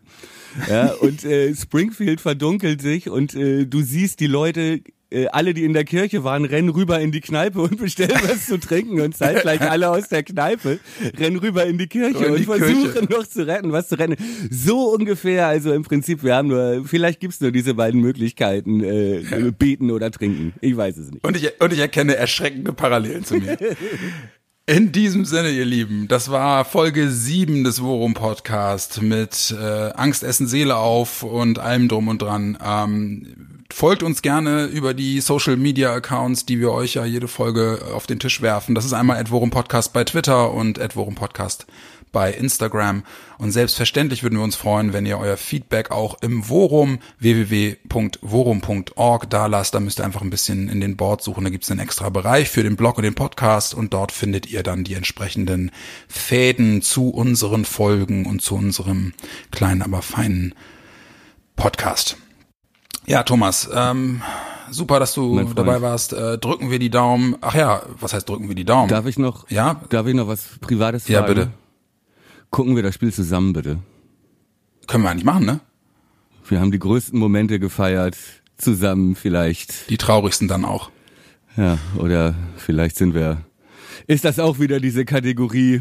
Ja, 0.69 0.93
und 1.01 1.25
äh, 1.25 1.55
Springfield 1.55 2.21
verdunkelt 2.21 2.83
sich 2.83 3.09
und 3.09 3.35
äh, 3.35 3.65
du 3.65 3.81
siehst 3.81 4.21
die 4.21 4.27
Leute 4.27 4.83
äh, 5.13 5.27
alle, 5.29 5.55
die 5.55 5.65
in 5.65 5.73
der 5.73 5.85
Kirche 5.85 6.25
waren, 6.25 6.45
rennen 6.45 6.71
rüber 6.71 7.01
in 7.01 7.13
die 7.13 7.21
Kneipe 7.21 7.61
und 7.61 7.77
bestellen 7.79 8.19
was 8.27 8.47
zu 8.47 8.59
trinken 8.59 9.01
und 9.01 9.17
zeitgleich 9.17 9.61
alle 9.61 9.91
aus 9.91 10.09
der 10.09 10.23
Kneipe 10.23 10.81
rennen 11.19 11.37
rüber 11.37 11.67
in 11.67 11.79
die 11.79 11.87
Kirche 11.87 12.25
in 12.25 12.35
die 12.37 12.47
und 12.47 12.59
versuchen 12.59 12.93
Kirche. 12.93 13.09
noch 13.11 13.27
zu 13.27 13.47
retten, 13.47 13.73
was 13.73 13.89
zu 13.89 13.99
retten. 13.99 14.17
So 14.51 14.93
ungefähr, 14.93 15.47
also 15.47 15.73
im 15.73 15.83
Prinzip, 15.83 16.23
wir 16.23 16.35
haben 16.35 16.49
nur, 16.49 16.85
vielleicht 16.85 17.21
gibt's 17.21 17.41
nur 17.41 17.53
diese 17.53 17.75
beiden 17.75 18.01
Möglichkeiten, 18.01 18.83
äh, 18.83 19.53
beten 19.57 19.91
oder 19.91 20.11
trinken. 20.11 20.55
Ich 20.61 20.77
weiß 20.77 20.97
es 20.97 21.11
nicht. 21.11 21.27
Und 21.27 21.37
ich, 21.37 21.61
und 21.61 21.73
ich 21.73 21.79
erkenne 21.79 22.17
erschreckende 22.17 22.73
Parallelen 22.73 23.25
zu 23.25 23.35
mir. 23.35 23.59
In 24.65 24.93
diesem 24.93 25.25
Sinne, 25.25 25.51
ihr 25.51 25.65
Lieben, 25.65 26.07
das 26.07 26.31
war 26.31 26.65
Folge 26.65 27.11
7 27.11 27.65
des 27.65 27.83
Worum 27.83 28.15
Podcast 28.15 29.03
mit 29.03 29.53
äh, 29.61 29.91
Angst, 29.97 30.23
Essen, 30.23 30.47
Seele 30.47 30.77
auf 30.77 31.25
und 31.25 31.59
allem 31.59 31.89
drum 31.89 32.07
und 32.07 32.23
dran. 32.23 32.57
Ähm, 32.65 33.65
folgt 33.73 34.05
uns 34.05 34.23
gerne 34.23 34.67
über 34.67 34.95
die 34.95 35.21
Social 35.21 35.57
Media 35.57 35.93
Accounts, 35.93 36.47
die 36.47 36.61
wir 36.61 36.71
euch 36.71 36.95
ja 36.95 37.05
jede 37.05 37.27
Folge 37.27 37.89
auf 37.93 38.07
den 38.07 38.21
Tisch 38.21 38.41
werfen. 38.41 38.77
Das 38.77 38.85
ist 38.85 38.93
einmal 38.93 39.19
Adworum 39.19 39.51
Podcast 39.51 39.93
bei 39.93 40.05
Twitter 40.05 40.53
und 40.53 40.81
Adworum 40.81 41.17
Podcast 41.17 41.67
bei 42.13 42.33
Instagram. 42.33 43.03
Und 43.39 43.51
selbstverständlich 43.51 44.23
würden 44.23 44.39
wir 44.39 44.45
uns 44.45 44.55
freuen, 44.55 44.93
wenn 44.93 45.07
ihr 45.07 45.19
euer 45.19 45.37
Feedback 45.37 45.91
auch 45.91 46.23
im 46.23 46.49
Worum 46.49 47.01
www.worum.org 47.19 49.31
da 49.31 49.47
lasst. 49.47 49.75
Da 49.75 49.81
müsst 49.81 49.99
ihr 49.99 50.05
einfach 50.05 50.23
ein 50.23 50.31
bisschen 50.31 50.69
in 50.69 50.81
den 50.81 50.97
Board 50.97 51.23
suchen. 51.23 51.45
Da 51.45 51.51
gibt 51.51 51.65
es 51.65 51.71
einen 51.71 51.81
extra 51.81 52.11
Bereich 52.11 52.51
für 52.51 52.63
den 52.63 52.77
Blog 52.77 52.99
und 52.99 53.05
den 53.05 53.15
Podcast 53.15 53.75
und 53.75 53.93
dort 53.93 54.13
findet 54.13 54.47
ihr 54.47 54.63
dann 54.63 54.85
die 54.85 54.95
entsprechenden 54.95 55.73
Fäden 56.07 56.83
zu 56.83 57.09
unseren 57.09 57.65
Folgen 57.65 58.27
und 58.27 58.43
zu 58.43 58.55
unserem 58.55 59.15
kleinen, 59.51 59.83
aber 59.83 60.03
feinen 60.03 60.55
Podcast. 61.57 62.17
Ja, 63.07 63.25
Thomas, 63.25 63.69
ähm, 63.75 64.23
super, 64.71 65.01
dass 65.01 65.15
du 65.15 65.43
dabei 65.55 65.83
warst. 65.83 66.13
Äh, 66.13 66.39
drücken 66.39 66.71
wir 66.71 66.79
die 66.79 66.91
Daumen. 66.91 67.37
Ach 67.41 67.55
ja, 67.55 67.83
was 67.99 68.15
heißt 68.15 68.29
drücken 68.29 68.49
wir 68.49 68.55
die 68.55 68.65
Daumen? 68.65 68.89
Darf 68.89 69.07
ich 69.07 69.19
noch? 69.19 69.51
Ja. 69.51 69.81
Darf 69.89 70.07
ich 70.07 70.15
noch 70.15 70.29
was 70.29 70.45
Privates 70.61 71.05
sagen? 71.05 71.15
Ja, 71.15 71.23
bitte. 71.23 71.51
Gucken 72.53 72.77
wir 72.77 72.83
das 72.83 72.95
Spiel 72.95 73.11
zusammen, 73.11 73.55
bitte. 73.55 73.79
Können 74.87 75.05
wir 75.05 75.11
eigentlich 75.11 75.25
machen, 75.25 75.47
ne? 75.47 75.61
Wir 76.47 76.61
haben 76.61 76.71
die 76.71 76.79
größten 76.79 77.19
Momente 77.19 77.59
gefeiert, 77.59 78.15
zusammen 78.59 79.17
vielleicht. 79.17 79.89
Die 79.89 79.97
traurigsten 79.97 80.49
dann 80.49 80.67
auch. 80.67 80.91
Ja, 81.57 81.79
oder 81.97 82.35
vielleicht 82.59 82.97
sind 82.97 83.15
wir. 83.15 83.41
Ist 84.07 84.27
das 84.27 84.39
auch 84.39 84.59
wieder 84.59 84.81
diese 84.81 85.07
Kategorie? 85.07 85.81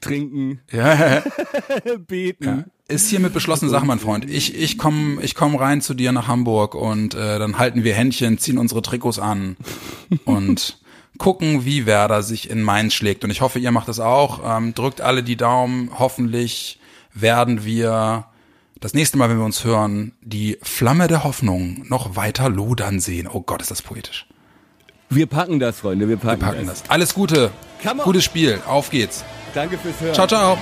Trinken, 0.00 0.60
ja. 0.72 1.22
beten. 2.06 2.44
Ja. 2.44 2.64
Ist 2.88 3.10
hiermit 3.10 3.34
beschlossene 3.34 3.70
Sache, 3.70 3.84
mein 3.84 3.98
Freund. 3.98 4.30
Ich, 4.30 4.56
ich 4.56 4.78
komme 4.78 5.22
ich 5.22 5.34
komm 5.34 5.56
rein 5.56 5.82
zu 5.82 5.92
dir 5.92 6.12
nach 6.12 6.26
Hamburg 6.26 6.74
und 6.74 7.14
äh, 7.14 7.38
dann 7.38 7.58
halten 7.58 7.84
wir 7.84 7.92
Händchen, 7.92 8.38
ziehen 8.38 8.56
unsere 8.56 8.80
Trikots 8.80 9.18
an 9.18 9.58
und 10.24 10.78
gucken, 11.18 11.64
wie 11.64 11.86
Werder 11.86 12.22
sich 12.22 12.50
in 12.50 12.62
Mainz 12.62 12.94
schlägt. 12.94 13.24
Und 13.24 13.30
ich 13.30 13.40
hoffe, 13.40 13.58
ihr 13.58 13.70
macht 13.70 13.88
das 13.88 14.00
auch. 14.00 14.40
Ähm, 14.44 14.74
drückt 14.74 15.00
alle 15.00 15.22
die 15.22 15.36
Daumen. 15.36 15.90
Hoffentlich 15.98 16.78
werden 17.12 17.64
wir 17.64 18.26
das 18.80 18.94
nächste 18.94 19.16
Mal, 19.16 19.30
wenn 19.30 19.38
wir 19.38 19.44
uns 19.44 19.64
hören, 19.64 20.12
die 20.20 20.58
Flamme 20.62 21.08
der 21.08 21.24
Hoffnung 21.24 21.84
noch 21.88 22.16
weiter 22.16 22.48
lodern 22.48 23.00
sehen. 23.00 23.28
Oh 23.32 23.40
Gott, 23.40 23.62
ist 23.62 23.70
das 23.70 23.82
poetisch. 23.82 24.26
Wir 25.08 25.26
packen 25.26 25.60
das, 25.60 25.80
Freunde. 25.80 26.08
Wir 26.08 26.16
packen, 26.16 26.40
wir 26.40 26.46
packen 26.46 26.66
das. 26.66 26.82
das. 26.82 26.90
Alles 26.90 27.14
Gute. 27.14 27.50
Gutes 28.04 28.24
Spiel. 28.24 28.60
Auf 28.66 28.90
geht's. 28.90 29.24
Danke 29.54 29.78
fürs 29.78 30.00
Hören. 30.00 30.14
Ciao, 30.14 30.26
ciao. 30.26 30.58